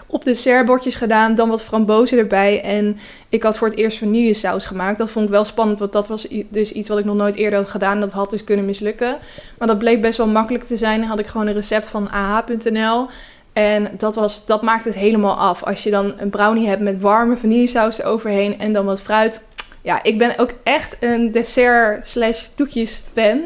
op 0.08 0.24
de 0.24 0.30
dessertbordjes 0.32 0.96
gedaan, 0.96 1.36
dan 1.36 1.50
wat 1.50 1.64
frambozen 1.64 2.18
erbij. 2.18 2.62
En 2.62 2.98
ik 3.30 3.44
had 3.44 3.58
voor 3.58 3.68
het 3.68 3.78
eerst 3.78 3.98
vanillesaus 3.98 4.66
gemaakt. 4.66 4.98
Dat 4.98 5.10
vond 5.10 5.26
ik 5.26 5.32
wel 5.32 5.44
spannend, 5.44 5.80
want 5.80 5.92
dat 5.92 6.08
was 6.08 6.28
dus 6.50 6.72
iets 6.72 6.90
wat 6.90 6.98
ik 6.98 7.06
nog 7.06 7.16
nooit 7.16 7.36
eerder 7.36 7.60
had 7.60 7.70
gedaan. 7.70 8.00
Dat 8.00 8.12
had 8.12 8.30
dus 8.30 8.44
kunnen 8.44 8.66
mislukken. 8.66 9.18
Maar 9.58 9.68
dat 9.68 9.78
bleek 9.78 10.02
best 10.02 10.18
wel 10.18 10.28
makkelijk 10.28 10.64
te 10.64 10.78
zijn. 10.78 11.00
Dan 11.00 11.10
had 11.10 11.20
ik 11.20 11.28
gewoon 11.28 11.48
een 11.48 11.54
recept 11.54 11.88
van 11.88 12.12
ah.nl. 12.12 13.08
En 13.54 13.90
dat, 13.98 14.16
was, 14.16 14.46
dat 14.46 14.62
maakt 14.62 14.86
het 14.86 14.96
helemaal 14.96 15.36
af. 15.36 15.64
Als 15.64 15.84
je 15.84 15.90
dan 15.90 16.14
een 16.18 16.30
brownie 16.30 16.68
hebt 16.68 16.82
met 16.82 17.02
warme 17.02 17.38
vanillesaus 17.38 18.00
eroverheen 18.00 18.60
en 18.60 18.74
dan 18.74 18.86
wat 18.86 19.02
fruit. 19.02 19.48
Ja, 19.82 20.04
ik 20.04 20.18
ben 20.18 20.38
ook 20.38 20.54
echt 20.64 20.98
een 21.00 21.32
dessert 21.32 22.08
slash 22.08 22.48
toetjes 22.56 23.02
fan. 23.14 23.42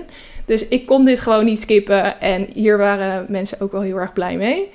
Dus 0.46 0.68
ik 0.68 0.86
kon 0.86 1.06
dit 1.06 1.20
gewoon 1.20 1.46
niet 1.46 1.62
skippen. 1.62 2.22
En 2.22 2.48
hier 2.54 2.78
waren 2.78 3.26
mensen 3.30 3.62
ook 3.62 3.72
wel 3.72 3.82
heel 3.82 3.98
erg 3.98 4.14
blij 4.14 4.38
mee. 4.38 4.70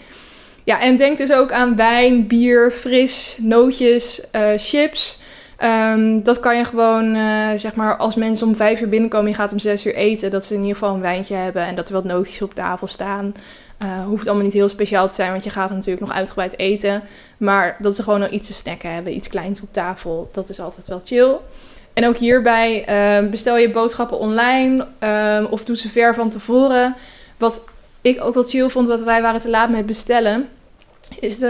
Ja, 0.65 0.81
en 0.81 0.97
denk 0.97 1.19
dus 1.19 1.33
ook 1.33 1.53
aan 1.53 1.77
wijn, 1.77 2.27
bier, 2.27 2.71
fris, 2.71 3.37
nootjes, 3.41 4.23
uh, 4.33 4.49
chips. 4.57 5.19
Um, 5.65 6.23
dat 6.23 6.41
kan 6.41 6.57
je 6.57 6.65
gewoon, 6.65 7.17
uh, 7.17 7.49
zeg 7.57 7.75
maar, 7.75 7.97
als 7.97 8.15
mensen 8.15 8.47
om 8.47 8.57
vijf 8.57 8.81
uur 8.81 8.89
binnenkomen, 8.89 9.29
je 9.31 9.37
gaat 9.37 9.53
om 9.53 9.59
zes 9.59 9.87
uur 9.87 9.95
eten, 9.95 10.31
dat 10.31 10.45
ze 10.45 10.55
in 10.55 10.61
ieder 10.61 10.77
geval 10.77 10.95
een 10.95 11.01
wijntje 11.01 11.35
hebben 11.35 11.63
en 11.63 11.75
dat 11.75 11.89
er 11.89 11.95
wat 11.95 12.05
nootjes 12.05 12.43
op 12.43 12.55
tafel 12.55 12.87
staan. 12.87 13.35
Uh, 13.83 14.05
hoeft 14.07 14.27
allemaal 14.27 14.45
niet 14.45 14.53
heel 14.53 14.69
speciaal 14.69 15.09
te 15.09 15.15
zijn, 15.15 15.31
want 15.31 15.45
je 15.45 15.51
gaat 15.51 15.71
natuurlijk 15.71 16.07
nog 16.07 16.13
uitgebreid 16.13 16.59
eten. 16.59 17.03
Maar 17.37 17.77
dat 17.79 17.97
ze 17.97 18.03
gewoon 18.03 18.21
nog 18.21 18.31
iets 18.31 18.47
te 18.47 18.53
snacken 18.53 18.95
hebben, 18.95 19.15
iets 19.15 19.29
kleins 19.29 19.61
op 19.61 19.69
tafel, 19.73 20.31
dat 20.33 20.49
is 20.49 20.61
altijd 20.61 20.89
wel 20.89 21.01
chill. 21.05 21.37
En 21.93 22.07
ook 22.07 22.17
hierbij 22.17 22.85
uh, 23.23 23.31
bestel 23.31 23.57
je 23.57 23.71
boodschappen 23.71 24.19
online 24.19 24.87
uh, 25.03 25.45
of 25.51 25.65
doe 25.65 25.77
ze 25.77 25.89
ver 25.89 26.15
van 26.15 26.31
tevoren. 26.31 26.95
Wat 27.37 27.65
ik 28.01 28.25
ook 28.25 28.35
wel 28.35 28.43
chill 28.43 28.69
vond, 28.69 28.89
wat 28.89 29.03
wij 29.03 29.23
waren 29.23 29.41
te 29.41 29.51
laat 29.51 29.71
met 29.71 29.87
bestellen 29.87 30.49
is 31.21 31.39
de, 31.39 31.49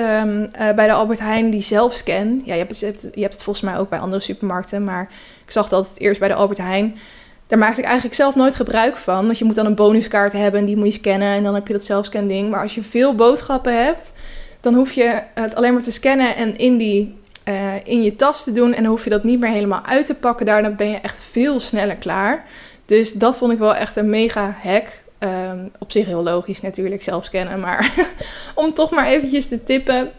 uh, 0.61 0.71
bij 0.75 0.87
de 0.87 0.93
Albert 0.93 1.19
Heijn 1.19 1.51
die 1.51 1.63
zelfscan. 1.63 2.43
Ja, 2.45 2.55
je 2.55 2.59
hebt, 2.59 2.81
het, 2.81 3.09
je 3.15 3.21
hebt 3.21 3.33
het 3.33 3.43
volgens 3.43 3.65
mij 3.65 3.79
ook 3.79 3.89
bij 3.89 3.99
andere 3.99 4.23
supermarkten, 4.23 4.85
maar 4.85 5.11
ik 5.45 5.51
zag 5.51 5.69
dat 5.69 5.89
het 5.89 6.01
eerst 6.01 6.19
bij 6.19 6.29
de 6.29 6.35
Albert 6.35 6.59
Heijn. 6.59 6.99
Daar 7.47 7.59
maakte 7.59 7.81
ik 7.81 7.87
eigenlijk 7.87 8.17
zelf 8.17 8.35
nooit 8.35 8.57
gebruik 8.57 8.97
van. 8.97 9.27
Want 9.27 9.39
je 9.39 9.45
moet 9.45 9.55
dan 9.55 9.67
een 9.67 9.75
bonuskaart 9.75 10.33
hebben 10.33 10.61
en 10.61 10.67
die 10.67 10.77
moet 10.77 10.87
je 10.87 10.99
scannen 10.99 11.29
en 11.29 11.43
dan 11.43 11.55
heb 11.55 11.67
je 11.67 11.73
dat 11.73 11.85
zelfscan 11.85 12.27
ding. 12.27 12.51
Maar 12.51 12.63
als 12.63 12.75
je 12.75 12.83
veel 12.83 13.15
boodschappen 13.15 13.85
hebt, 13.85 14.13
dan 14.61 14.75
hoef 14.75 14.93
je 14.93 15.23
het 15.35 15.55
alleen 15.55 15.73
maar 15.73 15.83
te 15.83 15.93
scannen 15.93 16.37
en 16.37 16.57
in, 16.57 16.77
die, 16.77 17.17
uh, 17.49 17.75
in 17.85 18.03
je 18.03 18.17
tas 18.17 18.45
te 18.45 18.53
doen. 18.53 18.75
En 18.75 18.83
dan 18.83 18.93
hoef 18.93 19.05
je 19.05 19.11
dat 19.11 19.25
niet 19.25 19.41
meer 19.41 19.51
helemaal 19.51 19.85
uit 19.85 20.07
te 20.07 20.15
pakken. 20.15 20.47
Daarna 20.47 20.71
ben 20.71 20.89
je 20.89 20.97
echt 20.97 21.23
veel 21.31 21.61
sneller 21.61 21.97
klaar. 21.97 22.45
Dus 22.87 23.13
dat 23.13 23.37
vond 23.37 23.53
ik 23.53 23.59
wel 23.59 23.75
echt 23.75 23.97
een 23.97 24.11
mega 24.11 24.57
hack. 24.63 24.87
Um, 25.19 25.71
op 25.79 25.93
zich 25.93 26.07
heel 26.07 26.23
logisch 26.23 26.61
natuurlijk, 26.61 27.03
zelf 27.03 27.29
kennen. 27.29 27.61
Maar 27.61 27.95
om 28.55 28.75
toch 28.75 28.91
maar 28.91 29.07
eventjes 29.07 29.49
te 29.49 29.65
tippen. 29.65 30.11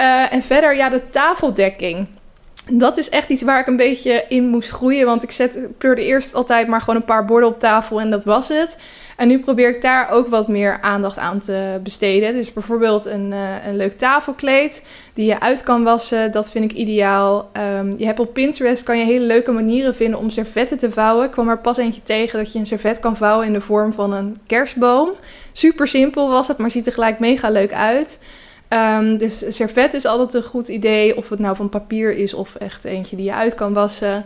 Uh, 0.00 0.32
en 0.32 0.42
verder, 0.42 0.76
ja, 0.76 0.88
de 0.88 1.10
tafeldekking. 1.10 2.06
Dat 2.70 2.96
is 2.96 3.08
echt 3.08 3.28
iets 3.28 3.42
waar 3.42 3.60
ik 3.60 3.66
een 3.66 3.76
beetje 3.76 4.24
in 4.28 4.48
moest 4.48 4.70
groeien. 4.70 5.06
Want 5.06 5.22
ik 5.22 5.30
zet, 5.30 5.58
pleurde 5.78 6.04
eerst 6.04 6.34
altijd 6.34 6.66
maar 6.66 6.80
gewoon 6.80 6.96
een 6.96 7.04
paar 7.04 7.24
borden 7.24 7.48
op 7.48 7.58
tafel 7.58 8.00
en 8.00 8.10
dat 8.10 8.24
was 8.24 8.48
het. 8.48 8.76
En 9.16 9.28
nu 9.28 9.38
probeer 9.38 9.74
ik 9.74 9.82
daar 9.82 10.10
ook 10.10 10.28
wat 10.28 10.48
meer 10.48 10.80
aandacht 10.80 11.18
aan 11.18 11.40
te 11.40 11.80
besteden. 11.82 12.32
Dus 12.32 12.52
bijvoorbeeld 12.52 13.06
een, 13.06 13.32
uh, 13.32 13.66
een 13.66 13.76
leuk 13.76 13.98
tafelkleed 13.98 14.86
die 15.14 15.26
je 15.26 15.40
uit 15.40 15.62
kan 15.62 15.82
wassen. 15.82 16.32
Dat 16.32 16.50
vind 16.50 16.70
ik 16.70 16.76
ideaal. 16.76 17.50
Um, 17.78 17.94
je 17.96 18.06
hebt 18.06 18.20
op 18.20 18.32
Pinterest 18.32 18.82
kan 18.82 18.98
je 18.98 19.04
hele 19.04 19.24
leuke 19.24 19.52
manieren 19.52 19.94
vinden 19.94 20.18
om 20.18 20.30
servetten 20.30 20.78
te 20.78 20.92
vouwen. 20.92 21.24
Ik 21.24 21.30
kwam 21.30 21.48
er 21.48 21.58
pas 21.58 21.76
eentje 21.76 22.02
tegen 22.02 22.38
dat 22.38 22.52
je 22.52 22.58
een 22.58 22.66
servet 22.66 23.00
kan 23.00 23.16
vouwen 23.16 23.46
in 23.46 23.52
de 23.52 23.60
vorm 23.60 23.92
van 23.92 24.12
een 24.12 24.36
kerstboom. 24.46 25.10
Super 25.52 25.88
simpel 25.88 26.28
was 26.28 26.48
het, 26.48 26.58
maar 26.58 26.70
ziet 26.70 26.86
er 26.86 26.92
gelijk 26.92 27.18
mega 27.18 27.50
leuk 27.50 27.72
uit. 27.72 28.18
Um, 28.74 29.16
dus 29.16 29.44
servet 29.48 29.94
is 29.94 30.06
altijd 30.06 30.34
een 30.34 30.50
goed 30.50 30.68
idee. 30.68 31.16
Of 31.16 31.28
het 31.28 31.38
nou 31.38 31.56
van 31.56 31.68
papier 31.68 32.16
is 32.16 32.34
of 32.34 32.54
echt 32.54 32.84
eentje 32.84 33.16
die 33.16 33.24
je 33.24 33.34
uit 33.34 33.54
kan 33.54 33.72
wassen. 33.72 34.24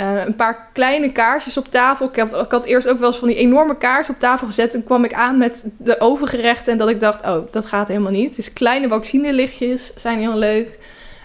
Uh, 0.00 0.24
een 0.24 0.36
paar 0.36 0.68
kleine 0.72 1.12
kaarsjes 1.12 1.56
op 1.56 1.70
tafel. 1.70 2.10
Ik 2.12 2.50
had, 2.50 2.64
eerst 2.64 2.88
ook 2.88 2.98
wel 2.98 3.08
eens 3.08 3.18
van 3.18 3.28
die 3.28 3.36
enorme 3.36 3.76
kaars 3.78 4.08
op 4.08 4.18
tafel 4.18 4.46
gezet. 4.46 4.74
En 4.74 4.84
kwam 4.84 5.04
ik 5.04 5.12
aan 5.12 5.38
met 5.38 5.64
de 5.76 6.00
overgerechten. 6.00 6.72
En 6.72 6.78
dat 6.78 6.88
ik 6.88 7.00
dacht, 7.00 7.26
oh, 7.26 7.52
dat 7.52 7.66
gaat 7.66 7.88
helemaal 7.88 8.12
niet. 8.12 8.36
Dus 8.36 8.52
kleine 8.52 8.88
vaccinelichtjes 8.88 9.92
zijn 9.96 10.18
heel 10.18 10.36
leuk. 10.36 10.78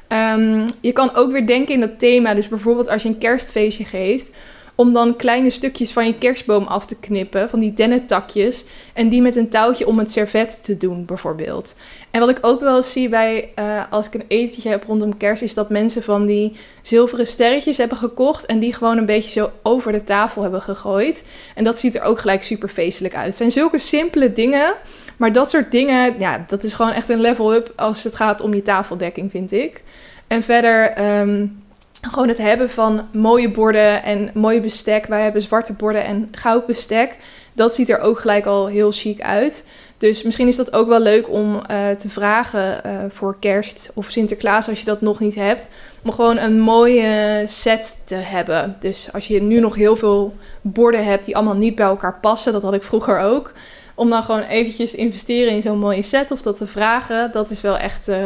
Um, 0.07 0.65
je 0.82 0.91
kan 0.91 1.15
ook 1.15 1.32
weer 1.32 1.47
denken 1.47 1.74
in 1.74 1.80
dat 1.80 1.99
thema. 1.99 2.34
Dus 2.34 2.47
bijvoorbeeld 2.47 2.89
als 2.89 3.03
je 3.03 3.09
een 3.09 3.17
kerstfeestje 3.17 3.86
geeft 3.86 4.30
om 4.76 4.93
dan 4.93 5.15
kleine 5.15 5.49
stukjes 5.49 5.91
van 5.91 6.05
je 6.05 6.17
kerstboom 6.17 6.63
af 6.63 6.86
te 6.86 6.95
knippen, 6.95 7.49
van 7.49 7.59
die 7.59 7.74
dennentakjes, 7.74 8.65
en 8.93 9.09
die 9.09 9.21
met 9.21 9.36
een 9.36 9.49
touwtje 9.49 9.88
om 9.88 9.99
het 9.99 10.11
servet 10.11 10.59
te 10.63 10.78
doen, 10.78 11.05
bijvoorbeeld. 11.05 11.76
En 12.11 12.19
wat 12.19 12.30
ik 12.30 12.38
ook 12.41 12.59
wel 12.59 12.84
zie 12.84 13.09
bij, 13.09 13.49
uh, 13.59 13.84
als 13.89 14.05
ik 14.05 14.13
een 14.13 14.26
etentje 14.28 14.69
heb 14.69 14.84
rondom 14.84 15.17
kerst, 15.17 15.43
is 15.43 15.53
dat 15.53 15.69
mensen 15.69 16.03
van 16.03 16.26
die 16.26 16.55
zilveren 16.82 17.28
sterretjes 17.28 17.78
hebben 17.78 17.97
gekocht 17.97 18.45
en 18.45 18.59
die 18.59 18.74
gewoon 18.74 18.97
een 18.97 19.05
beetje 19.05 19.30
zo 19.30 19.51
over 19.63 19.91
de 19.91 20.03
tafel 20.03 20.41
hebben 20.41 20.61
gegooid. 20.61 21.24
En 21.55 21.63
dat 21.63 21.80
ziet 21.80 21.95
er 21.95 22.01
ook 22.01 22.19
gelijk 22.19 22.43
super 22.43 22.69
feestelijk 22.69 23.15
uit. 23.15 23.26
Het 23.26 23.38
zijn 23.38 23.51
zulke 23.51 23.80
simpele 23.80 24.34
dingen, 24.34 24.74
maar 25.17 25.34
dat 25.34 25.49
soort 25.49 25.71
dingen, 25.71 26.19
ja, 26.19 26.45
dat 26.47 26.63
is 26.63 26.74
gewoon 26.74 26.91
echt 26.91 27.09
een 27.09 27.21
level 27.21 27.53
up 27.53 27.74
als 27.76 28.03
het 28.03 28.15
gaat 28.15 28.41
om 28.41 28.53
je 28.53 28.61
tafeldekking, 28.61 29.32
vind 29.32 29.51
ik. 29.51 29.84
En 30.28 30.43
verder, 30.43 31.01
um, 31.19 31.62
gewoon 32.12 32.28
het 32.28 32.38
hebben 32.38 32.70
van 32.70 33.08
mooie 33.12 33.49
borden 33.49 34.04
en 34.04 34.32
mooie 34.34 34.62
bestek. 34.62 35.06
Wij 35.06 35.24
hebben 35.24 35.41
zwarte 35.41 35.74
borden 35.74 36.04
en 36.04 36.28
goud 36.32 36.66
bestek. 36.66 37.18
Dat 37.54 37.76
ziet 37.76 37.89
er 37.89 37.99
ook 37.99 38.20
gelijk 38.20 38.45
al 38.45 38.68
heel 38.68 38.91
chic 38.91 39.22
uit. 39.22 39.66
Dus 39.97 40.24
misschien 40.24 40.47
is 40.47 40.56
dat 40.56 40.74
ook 40.74 40.88
wel 40.88 40.99
leuk 40.99 41.30
om 41.30 41.54
uh, 41.56 41.62
te 41.89 42.10
vragen 42.10 42.82
uh, 42.86 42.91
voor 43.10 43.38
kerst 43.39 43.91
of 43.93 44.10
Sinterklaas 44.10 44.70
als 44.70 44.80
je 44.80 44.86
dat 44.86 45.01
nog 45.01 45.20
niet 45.20 45.36
hebt. 45.36 45.68
Om 46.04 46.12
gewoon 46.12 46.38
een 46.38 46.60
mooie 46.60 47.43
set 47.47 48.01
te 48.06 48.16
hebben. 48.16 48.76
Dus 48.80 49.14
als 49.14 49.28
je 49.28 49.41
nu 49.41 49.60
nog 49.60 49.76
heel 49.76 49.95
veel 49.95 50.34
borden 50.62 51.06
hebt 51.06 51.26
die 51.26 51.36
allemaal 51.36 51.56
niet 51.56 51.76
bij 51.76 51.86
elkaar 51.86 52.20
passen. 52.20 52.54
Dat 52.54 52.62
had 52.62 52.74
ik 52.74 52.84
vroeger 52.84 53.20
ook. 53.20 53.51
Om 53.95 54.10
dan 54.10 54.24
gewoon 54.24 54.41
eventjes 54.41 54.91
te 54.91 54.97
investeren 54.97 55.54
in 55.54 55.62
zo'n 55.62 55.80
mooie 55.80 56.01
set 56.01 56.32
of 56.32 56.41
dat 56.41 56.58
te 56.58 56.68
vragen. 56.68 57.32
Dat 57.32 57.49
is 57.49 57.62
wel 57.62 57.78
echt, 57.78 58.10
uh, 58.10 58.18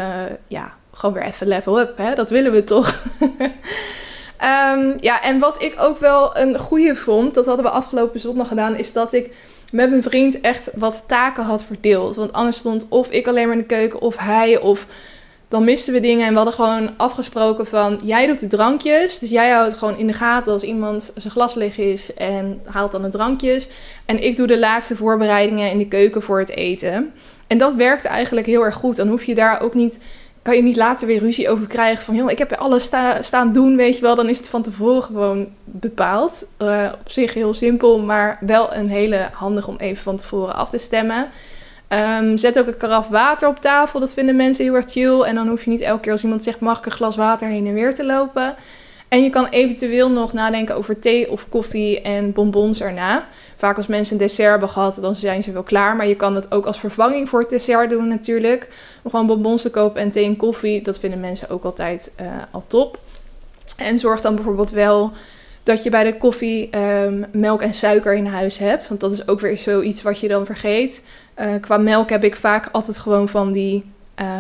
ja, 0.48 0.74
gewoon 0.98 1.16
weer 1.16 1.24
even 1.24 1.48
level 1.48 1.80
up. 1.80 1.98
Hè? 1.98 2.16
Dat 2.16 2.30
willen 2.30 2.52
we 2.52 2.64
toch? 2.64 3.04
um, 3.22 4.96
ja, 5.10 5.22
en 5.24 5.40
wat 5.40 5.62
ik 5.62 5.76
ook 5.80 6.00
wel 6.00 6.38
een 6.38 6.60
goede 6.60 6.96
vond, 6.96 7.34
dat 7.34 7.46
hadden 7.46 7.66
we 7.66 7.72
afgelopen 7.72 8.20
zondag 8.20 8.48
gedaan, 8.48 8.76
is 8.76 8.94
dat 8.94 9.14
ik 9.14 9.36
met 9.72 9.90
mijn 9.90 10.04
vriend 10.04 10.42
echt 10.42 10.70
wat 10.76 11.04
taken 11.08 11.44
had 11.44 11.64
verdeeld. 11.64 12.16
Want 12.16 12.34
anders 12.34 12.58
stond 12.58 12.86
of 12.90 13.10
ik 13.10 13.28
alleen 13.28 13.48
maar 13.48 13.56
in 13.56 13.62
de 13.62 13.68
keuken 13.68 14.02
of 14.02 14.18
hij 14.18 14.60
of 14.60 14.86
dan 15.50 15.64
misten 15.64 15.94
we 15.94 16.00
dingen 16.00 16.26
en 16.26 16.32
we 16.32 16.36
hadden 16.36 16.54
gewoon 16.54 16.90
afgesproken 16.98 17.68
van 17.68 18.00
jij 18.04 18.28
doet 18.28 18.40
de 18.40 18.48
drankjes. 18.48 19.20
Dus 19.20 19.30
jij 19.30 19.50
houdt 19.50 19.78
gewoon 19.78 19.98
in 19.98 20.08
de 20.08 20.14
gaten 20.14 20.52
als 20.52 20.64
iemand 20.64 21.12
zijn 21.16 21.34
glas 21.34 21.54
leeg 21.56 21.78
is 21.78 22.14
en 22.14 22.62
haalt 22.66 22.92
dan 22.92 23.02
de 23.02 23.10
drankjes. 23.10 23.70
En 24.06 24.24
ik 24.24 24.38
doe 24.38 24.48
de 24.48 24.60
laatste 24.60 24.96
voorbereidingen 24.96 25.72
in 25.72 25.78
de 25.78 25.88
keuken 25.88 26.22
voor 26.22 26.40
het 26.40 26.50
eten. 26.50 27.14
En 27.48 27.58
dat 27.58 27.74
werkte 27.74 28.08
eigenlijk 28.08 28.48
heel 28.48 28.66
erg 28.66 28.76
goed. 28.76 28.96
Dan 28.96 29.08
hoef 29.08 29.24
je 29.24 29.36
daar 29.36 29.62
ook 29.62 29.74
niet 29.74 30.00
kan 30.48 30.56
je 30.56 30.64
niet 30.64 30.76
later 30.76 31.08
weer 31.08 31.20
ruzie 31.20 31.50
over 31.50 31.68
krijgen 31.68 32.04
van, 32.04 32.16
joh, 32.16 32.32
ik 32.32 32.38
heb 32.38 32.54
alles 32.54 32.84
sta, 32.84 33.22
staan 33.22 33.54
doen, 33.54 33.76
weet 33.76 33.96
je 33.96 34.02
wel. 34.02 34.16
Dan 34.16 34.30
is 34.30 34.38
het 34.38 34.50
van 34.50 34.62
tevoren 34.62 35.04
gewoon 35.04 35.48
bepaald. 35.64 36.46
Uh, 36.62 36.92
op 37.00 37.12
zich 37.12 37.34
heel 37.34 37.54
simpel, 37.54 38.00
maar 38.00 38.38
wel 38.42 38.74
een 38.74 38.90
hele 38.90 39.30
handig 39.32 39.68
om 39.68 39.76
even 39.78 40.04
van 40.04 40.18
tevoren 40.18 40.56
af 40.56 40.70
te 40.70 40.78
stemmen. 40.78 41.30
Um, 41.90 42.38
zet 42.38 42.60
ook 42.60 42.68
een 42.68 42.78
karaf 42.78 43.08
water 43.08 43.48
op 43.48 43.60
tafel. 43.60 44.00
Dat 44.00 44.14
vinden 44.14 44.36
mensen 44.36 44.64
heel 44.64 44.76
erg 44.76 44.92
chill. 44.92 45.22
En 45.22 45.36
dan 45.36 45.48
hoef 45.48 45.64
je 45.64 45.70
niet 45.70 45.82
elke 45.82 46.02
keer 46.02 46.12
als 46.12 46.24
iemand 46.24 46.44
zegt, 46.44 46.60
mag 46.60 46.78
ik 46.78 46.86
een 46.86 46.92
glas 46.92 47.16
water 47.16 47.48
heen 47.48 47.68
en 47.68 47.74
weer 47.74 47.96
te 47.96 48.06
lopen. 48.06 48.56
En 49.08 49.24
je 49.24 49.30
kan 49.30 49.48
eventueel 49.48 50.12
nog 50.12 50.34
nadenken 50.34 50.76
over 50.76 51.00
thee 51.00 51.32
of 51.32 51.50
koffie 51.50 52.02
en 52.02 52.34
bonbons 52.34 52.82
erna. 52.82 53.28
Vaak 53.56 53.78
als 53.78 53.88
mensen 53.88 54.14
een 54.14 54.28
dessert 54.28 54.50
hebben 54.50 54.70
gehad, 54.70 54.98
dan 55.02 55.16
zijn 55.16 55.44
ze 55.44 55.52
wel 55.52 55.64
klaar. 55.64 55.96
Maar 55.96 56.08
je 56.08 56.16
kan 56.16 56.36
het 56.36 56.52
ook 56.52 56.66
als 56.66 56.80
vervanging 56.80 57.30
voor 57.30 57.40
het 57.40 57.50
dessert 57.50 57.90
doen 57.90 58.08
natuurlijk. 58.08 58.68
Gewoon 59.10 59.28
bonbons 59.28 59.62
te 59.62 59.70
kopen 59.70 60.02
en 60.02 60.12
thee 60.12 60.26
en 60.26 60.36
koffie. 60.36 60.82
Dat 60.82 61.00
vinden 61.00 61.20
mensen 61.20 61.50
ook 61.50 61.64
altijd 61.64 62.12
uh, 62.22 62.28
al 62.52 62.64
top. 62.68 63.00
En 63.78 64.00
zorg 64.00 64.22
dan 64.22 64.36
bijvoorbeeld 64.36 64.72
wel 64.72 65.12
dat 65.64 65.84
je 65.84 65.90
bij 65.90 66.04
de 66.04 66.18
koffie 66.18 66.78
um, 66.78 67.26
melk 67.32 67.62
en 67.62 67.74
suiker 67.74 68.16
in 68.16 68.26
huis 68.26 68.58
hebt. 68.58 68.88
Want 68.88 69.00
dat 69.00 69.12
is 69.12 69.28
ook 69.28 69.40
weer 69.40 69.58
zoiets 69.58 70.02
wat 70.02 70.20
je 70.20 70.28
dan 70.28 70.46
vergeet. 70.46 71.04
Uh, 71.40 71.52
qua 71.62 71.78
melk 71.78 72.10
heb 72.10 72.24
ik 72.24 72.36
vaak 72.36 72.70
altijd 72.72 72.98
gewoon 72.98 73.30
van 73.30 73.52
die 73.52 73.84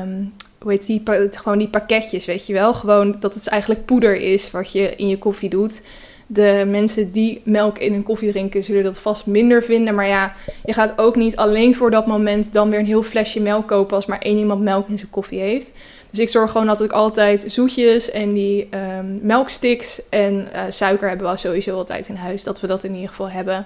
um, 0.02 0.34
hoe 0.60 0.78
die, 0.78 1.02
gewoon 1.32 1.58
die 1.58 1.68
pakketjes, 1.68 2.26
weet 2.26 2.48
je 2.48 2.54
wel. 2.54 2.74
Gewoon 2.74 3.16
dat 3.20 3.34
het 3.34 3.48
eigenlijk 3.48 3.86
poeder 3.86 4.16
is 4.16 4.52
wat 4.52 4.72
je 4.72 4.96
in 4.96 5.08
je 5.08 5.18
koffie 5.18 5.50
doet. 5.50 5.82
De 6.28 6.64
mensen 6.68 7.12
die 7.12 7.42
melk 7.44 7.78
in 7.78 7.94
hun 7.94 8.04
koffie 8.04 8.32
drinken, 8.32 8.64
zullen 8.64 8.84
dat 8.84 9.00
vast 9.00 9.26
minder 9.26 9.64
vinden. 9.64 9.96
Maar 9.96 10.08
ja, 10.08 10.34
je 10.66 10.74
gaat 10.74 10.94
ook 10.96 11.16
niet 11.16 11.36
alleen 11.36 11.76
voor 11.76 11.92
dat 11.92 12.08
moment 12.08 12.54
dan 12.54 12.70
weer 12.70 12.80
een 12.80 12.86
heel 12.86 13.04
flesje 13.04 13.42
melk 13.42 13.68
kopen 13.68 13.96
als 13.96 14.06
maar 14.06 14.20
één 14.20 14.38
iemand 14.38 14.62
melk 14.62 14.88
in 14.88 14.98
zijn 14.98 15.10
koffie 15.10 15.40
heeft. 15.40 15.74
Dus 16.10 16.20
ik 16.20 16.30
zorg 16.30 16.52
gewoon 16.52 16.68
dat 16.68 16.82
ik 16.82 16.92
altijd 16.92 17.46
zoetjes 17.48 18.12
en 18.12 18.34
die 18.34 18.70
um, 18.98 19.20
melksticks 19.22 20.02
en 20.10 20.48
uh, 20.54 20.62
suiker 20.70 21.10
hebben 21.10 21.32
we 21.32 21.38
sowieso 21.38 21.78
altijd 21.78 22.08
in 22.08 22.16
huis. 22.16 22.44
Dat 22.44 22.60
we 22.60 22.68
dat 22.68 22.84
in 22.84 22.94
ieder 22.94 23.10
geval 23.10 23.30
hebben. 23.30 23.66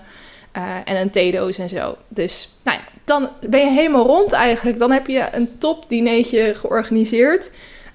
Uh, 0.57 0.75
en 0.85 0.95
een 0.95 1.09
theedoos 1.09 1.57
en 1.57 1.69
zo. 1.69 1.95
Dus 2.07 2.49
nou 2.63 2.77
ja, 2.77 2.83
dan 3.05 3.29
ben 3.49 3.59
je 3.59 3.71
helemaal 3.71 4.05
rond 4.05 4.31
eigenlijk. 4.31 4.79
Dan 4.79 4.91
heb 4.91 5.07
je 5.07 5.27
een 5.31 5.57
top 5.57 5.85
dinertje 5.87 6.53
georganiseerd. 6.53 7.51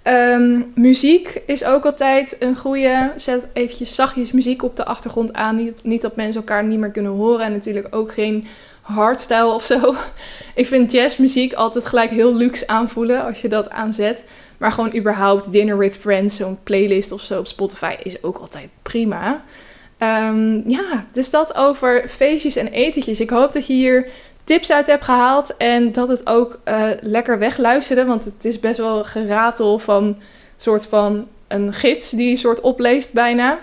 Um, 0.08 0.72
muziek 0.74 1.40
is 1.46 1.64
ook 1.64 1.84
altijd 1.84 2.36
een 2.38 2.56
goede. 2.56 3.12
Zet 3.16 3.46
eventjes 3.52 3.94
zachtjes 3.94 4.32
muziek 4.32 4.62
op 4.62 4.76
de 4.76 4.84
achtergrond 4.84 5.32
aan. 5.32 5.56
Niet, 5.56 5.84
niet 5.84 6.02
dat 6.02 6.16
mensen 6.16 6.40
elkaar 6.40 6.64
niet 6.64 6.78
meer 6.78 6.90
kunnen 6.90 7.12
horen. 7.12 7.44
En 7.44 7.52
natuurlijk 7.52 7.94
ook 7.94 8.12
geen 8.12 8.46
hardstyle 8.80 9.46
of 9.46 9.64
zo. 9.64 9.94
Ik 10.54 10.66
vind 10.66 10.92
jazzmuziek 10.92 11.52
altijd 11.52 11.86
gelijk 11.86 12.10
heel 12.10 12.34
luxe 12.34 12.66
aanvoelen 12.66 13.24
als 13.24 13.40
je 13.40 13.48
dat 13.48 13.70
aanzet. 13.70 14.24
Maar 14.58 14.72
gewoon 14.72 14.96
überhaupt 14.96 15.52
Dinner 15.52 15.78
with 15.78 15.96
Friends, 15.96 16.36
zo'n 16.36 16.58
playlist 16.62 17.12
of 17.12 17.20
zo 17.20 17.38
op 17.38 17.46
Spotify 17.46 17.94
is 18.02 18.22
ook 18.22 18.38
altijd 18.38 18.68
prima. 18.82 19.42
Um, 19.98 20.62
ja, 20.66 21.04
dus 21.12 21.30
dat 21.30 21.54
over 21.54 22.08
feestjes 22.08 22.56
en 22.56 22.68
etentjes. 22.68 23.20
Ik 23.20 23.30
hoop 23.30 23.52
dat 23.52 23.66
je 23.66 23.72
hier 23.72 24.08
tips 24.44 24.72
uit 24.72 24.86
hebt 24.86 25.04
gehaald 25.04 25.56
en 25.56 25.92
dat 25.92 26.08
het 26.08 26.26
ook 26.26 26.58
uh, 26.64 26.84
lekker 27.00 27.38
wegluisterde. 27.38 28.04
Want 28.04 28.24
het 28.24 28.44
is 28.44 28.60
best 28.60 28.76
wel 28.76 29.04
geratel 29.04 29.78
van 29.78 30.16
soort 30.56 30.86
van 30.86 31.26
een 31.48 31.72
gids 31.72 32.10
die 32.10 32.30
een 32.30 32.36
soort 32.36 32.60
opleest 32.60 33.12
bijna. 33.12 33.58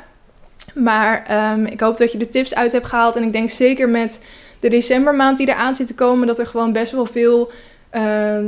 Maar 0.73 1.25
um, 1.53 1.65
ik 1.65 1.79
hoop 1.79 1.97
dat 1.97 2.11
je 2.11 2.17
de 2.17 2.29
tips 2.29 2.55
uit 2.55 2.71
hebt 2.71 2.87
gehaald. 2.87 3.15
En 3.15 3.23
ik 3.23 3.33
denk 3.33 3.49
zeker 3.49 3.89
met 3.89 4.25
de 4.59 4.69
decembermaand 4.69 5.37
die 5.37 5.47
eraan 5.47 5.75
zit 5.75 5.87
te 5.87 5.95
komen, 5.95 6.27
dat 6.27 6.39
er 6.39 6.47
gewoon 6.47 6.71
best 6.71 6.91
wel 6.91 7.05
veel 7.05 7.51
uh, 7.91 8.01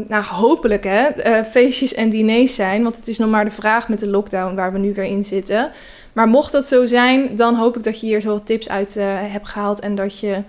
nou, 0.08 0.24
hopelijk 0.24 0.84
hè, 0.84 1.28
uh, 1.28 1.46
feestjes 1.46 1.94
en 1.94 2.10
diners 2.10 2.56
zijn. 2.56 2.84
Want 2.84 2.96
het 2.96 3.08
is 3.08 3.18
nog 3.18 3.30
maar 3.30 3.46
de 3.46 3.52
vraag 3.52 3.90
met 3.90 4.00
de 4.00 4.08
lockdown 4.08 4.56
waar 4.56 4.74
we 4.74 4.80
nu 4.80 4.94
weer 4.94 5.06
in 5.06 5.24
zitten. 5.24 5.72
Maar 6.16 6.28
mocht 6.28 6.52
dat 6.52 6.68
zo 6.68 6.86
zijn, 6.86 7.36
dan 7.36 7.56
hoop 7.56 7.78
ik 7.78 7.84
dat 7.84 8.00
je 8.00 8.06
hier 8.06 8.22
zo 8.22 8.42
tips 8.44 8.70
uit 8.70 8.96
uh, 8.98 9.04
hebt 9.08 9.48
gehaald. 9.48 9.80
En 9.80 9.96
dat 9.96 10.20
je 10.20 10.44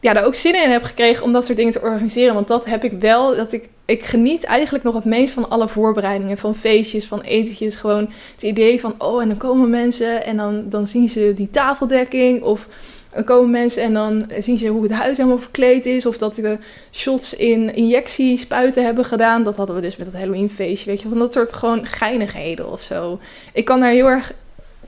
ja, 0.00 0.12
daar 0.12 0.24
ook 0.24 0.34
zin 0.34 0.62
in 0.62 0.70
hebt 0.70 0.86
gekregen 0.86 1.24
om 1.24 1.32
dat 1.32 1.44
soort 1.44 1.56
dingen 1.58 1.72
te 1.72 1.80
organiseren. 1.80 2.34
Want 2.34 2.48
dat 2.48 2.64
heb 2.64 2.84
ik 2.84 2.92
wel. 2.92 3.36
Dat 3.36 3.52
ik, 3.52 3.68
ik 3.84 4.04
geniet 4.04 4.44
eigenlijk 4.44 4.84
nog 4.84 4.94
het 4.94 5.04
meest 5.04 5.32
van 5.32 5.50
alle 5.50 5.68
voorbereidingen. 5.68 6.38
Van 6.38 6.54
feestjes, 6.54 7.06
van 7.06 7.20
etentjes. 7.20 7.76
Gewoon 7.76 8.10
het 8.32 8.42
idee 8.42 8.80
van, 8.80 8.94
oh, 8.98 9.22
en 9.22 9.28
dan 9.28 9.36
komen 9.36 9.70
mensen 9.70 10.24
en 10.24 10.36
dan, 10.36 10.68
dan 10.68 10.86
zien 10.86 11.08
ze 11.08 11.32
die 11.36 11.50
tafeldekking. 11.50 12.42
Of 12.42 12.68
dan 13.14 13.24
komen 13.24 13.50
mensen 13.50 13.82
en 13.82 13.94
dan 13.94 14.30
zien 14.40 14.58
ze 14.58 14.66
hoe 14.66 14.82
het 14.82 14.92
huis 14.92 15.16
helemaal 15.16 15.38
verkleed 15.38 15.86
is. 15.86 16.06
Of 16.06 16.18
dat 16.18 16.34
de 16.34 16.58
shots 16.92 17.34
in 17.34 17.74
injectiespuiten 17.74 18.84
hebben 18.84 19.04
gedaan. 19.04 19.44
Dat 19.44 19.56
hadden 19.56 19.76
we 19.76 19.82
dus 19.82 19.96
met 19.96 20.12
dat 20.12 20.20
Halloween 20.20 20.50
feestje. 20.50 20.90
Weet 20.90 21.02
je, 21.02 21.08
van 21.08 21.18
dat 21.18 21.32
soort 21.32 21.52
gewoon 21.52 21.86
geinigheden 21.86 22.72
of 22.72 22.80
zo. 22.80 23.18
Ik 23.52 23.64
kan 23.64 23.80
daar 23.80 23.90
heel 23.90 24.06
erg 24.06 24.32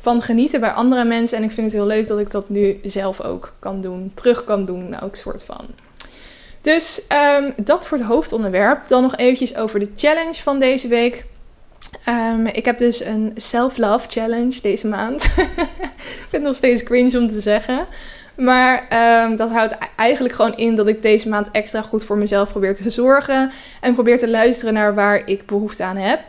van 0.01 0.22
genieten 0.22 0.61
bij 0.61 0.70
andere 0.70 1.05
mensen. 1.05 1.38
En 1.38 1.44
ik 1.44 1.51
vind 1.51 1.66
het 1.66 1.76
heel 1.76 1.86
leuk 1.86 2.07
dat 2.07 2.18
ik 2.18 2.30
dat 2.30 2.49
nu 2.49 2.80
zelf 2.82 3.20
ook 3.20 3.55
kan 3.59 3.80
doen. 3.80 4.12
Terug 4.14 4.44
kan 4.44 4.64
doen, 4.64 5.01
ook 5.01 5.16
soort 5.16 5.42
van. 5.42 5.66
Dus 6.61 7.03
um, 7.38 7.53
dat 7.57 7.86
voor 7.86 7.99
het 7.99 8.07
hoofdonderwerp. 8.07 8.88
Dan 8.88 9.03
nog 9.03 9.16
eventjes 9.16 9.57
over 9.57 9.78
de 9.78 9.90
challenge 9.96 10.42
van 10.42 10.59
deze 10.59 10.88
week. 10.88 11.24
Um, 12.09 12.46
ik 12.46 12.64
heb 12.64 12.78
dus 12.78 13.05
een 13.05 13.32
self-love 13.36 14.09
challenge 14.09 14.61
deze 14.61 14.86
maand. 14.86 15.22
ik 15.36 16.26
vind 16.28 16.30
het 16.30 16.42
nog 16.42 16.57
steeds 16.57 16.82
cringe 16.82 17.18
om 17.18 17.28
te 17.28 17.40
zeggen. 17.40 17.86
Maar 18.36 18.86
um, 19.24 19.36
dat 19.36 19.51
houdt 19.51 19.78
eigenlijk 19.96 20.34
gewoon 20.34 20.57
in 20.57 20.76
dat 20.76 20.88
ik 20.88 21.03
deze 21.03 21.28
maand 21.28 21.49
extra 21.53 21.82
goed 21.82 22.05
voor 22.05 22.16
mezelf 22.16 22.51
probeer 22.51 22.74
te 22.74 22.90
zorgen. 22.90 23.51
En 23.80 23.94
probeer 23.94 24.18
te 24.18 24.28
luisteren 24.28 24.74
naar 24.74 24.94
waar 24.94 25.22
ik 25.26 25.46
behoefte 25.46 25.84
aan 25.84 25.96
heb. 25.96 26.20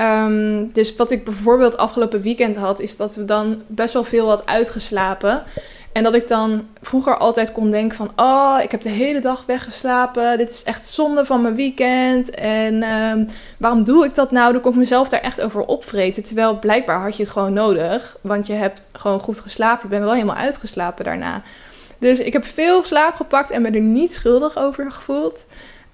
Um, 0.00 0.72
dus 0.72 0.96
wat 0.96 1.10
ik 1.10 1.24
bijvoorbeeld 1.24 1.76
afgelopen 1.76 2.20
weekend 2.20 2.56
had, 2.56 2.80
is 2.80 2.96
dat 2.96 3.14
we 3.14 3.24
dan 3.24 3.62
best 3.66 3.94
wel 3.94 4.04
veel 4.04 4.28
had 4.28 4.46
uitgeslapen. 4.46 5.42
En 5.92 6.02
dat 6.02 6.14
ik 6.14 6.28
dan 6.28 6.66
vroeger 6.80 7.18
altijd 7.18 7.52
kon 7.52 7.70
denken 7.70 7.96
van... 7.96 8.10
Oh, 8.16 8.58
ik 8.62 8.70
heb 8.70 8.82
de 8.82 8.88
hele 8.88 9.20
dag 9.20 9.44
weggeslapen. 9.46 10.38
Dit 10.38 10.50
is 10.50 10.62
echt 10.62 10.88
zonde 10.88 11.24
van 11.24 11.42
mijn 11.42 11.54
weekend. 11.54 12.30
En 12.30 12.82
um, 12.82 13.26
waarom 13.56 13.84
doe 13.84 14.04
ik 14.04 14.14
dat 14.14 14.30
nou? 14.30 14.52
Dan 14.52 14.60
kon 14.60 14.72
ik 14.72 14.78
mezelf 14.78 15.08
daar 15.08 15.20
echt 15.20 15.40
over 15.40 15.60
opvreten. 15.60 16.24
Terwijl 16.24 16.58
blijkbaar 16.58 17.00
had 17.00 17.16
je 17.16 17.22
het 17.22 17.32
gewoon 17.32 17.52
nodig. 17.52 18.16
Want 18.20 18.46
je 18.46 18.52
hebt 18.52 18.82
gewoon 18.92 19.20
goed 19.20 19.40
geslapen. 19.40 19.84
Ik 19.84 19.90
ben 19.90 20.00
wel 20.00 20.12
helemaal 20.12 20.36
uitgeslapen 20.36 21.04
daarna. 21.04 21.42
Dus 21.98 22.18
ik 22.18 22.32
heb 22.32 22.44
veel 22.44 22.84
slaap 22.84 23.14
gepakt 23.14 23.50
en 23.50 23.62
me 23.62 23.70
er 23.70 23.80
niet 23.80 24.14
schuldig 24.14 24.58
over 24.58 24.92
gevoeld. 24.92 25.44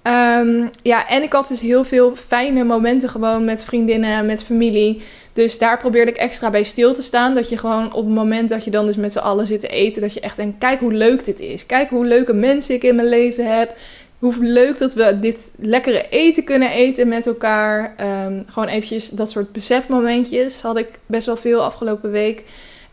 Um, 0.07 0.69
ja, 0.81 1.07
en 1.07 1.23
ik 1.23 1.33
had 1.33 1.47
dus 1.47 1.61
heel 1.61 1.83
veel 1.83 2.15
fijne 2.15 2.63
momenten 2.63 3.09
gewoon 3.09 3.45
met 3.45 3.63
vriendinnen, 3.63 4.25
met 4.25 4.43
familie. 4.43 5.01
Dus 5.33 5.57
daar 5.57 5.77
probeerde 5.77 6.11
ik 6.11 6.17
extra 6.17 6.49
bij 6.49 6.63
stil 6.63 6.93
te 6.93 7.01
staan. 7.01 7.35
Dat 7.35 7.49
je 7.49 7.57
gewoon 7.57 7.93
op 7.93 8.05
het 8.05 8.13
moment 8.13 8.49
dat 8.49 8.63
je 8.63 8.71
dan 8.71 8.85
dus 8.85 8.95
met 8.95 9.11
z'n 9.11 9.19
allen 9.19 9.47
zit 9.47 9.59
te 9.59 9.67
eten, 9.67 10.01
dat 10.01 10.13
je 10.13 10.19
echt 10.19 10.35
denkt, 10.35 10.57
kijk 10.57 10.79
hoe 10.79 10.93
leuk 10.93 11.25
dit 11.25 11.39
is. 11.39 11.65
Kijk 11.65 11.89
hoe 11.89 12.05
leuke 12.05 12.33
mensen 12.33 12.75
ik 12.75 12.83
in 12.83 12.95
mijn 12.95 13.07
leven 13.07 13.57
heb. 13.57 13.75
Hoe 14.19 14.35
leuk 14.39 14.77
dat 14.77 14.93
we 14.93 15.19
dit 15.19 15.49
lekkere 15.55 16.05
eten 16.09 16.43
kunnen 16.43 16.71
eten 16.71 17.07
met 17.07 17.27
elkaar. 17.27 17.95
Um, 18.25 18.43
gewoon 18.47 18.67
eventjes 18.67 19.09
dat 19.09 19.29
soort 19.31 19.51
besefmomentjes 19.51 20.61
had 20.61 20.77
ik 20.77 20.87
best 21.05 21.25
wel 21.25 21.37
veel 21.37 21.63
afgelopen 21.63 22.11
week. 22.11 22.43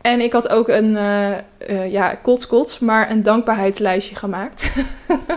En 0.02 0.20
ik 0.20 0.32
had 0.32 0.48
ook 0.48 0.68
een, 0.68 0.90
uh, 0.90 1.30
uh, 1.68 1.92
ja, 1.92 2.14
kots 2.14 2.46
kots, 2.46 2.78
maar 2.78 3.10
een 3.10 3.22
dankbaarheidslijstje 3.22 4.14
gemaakt. 4.16 4.72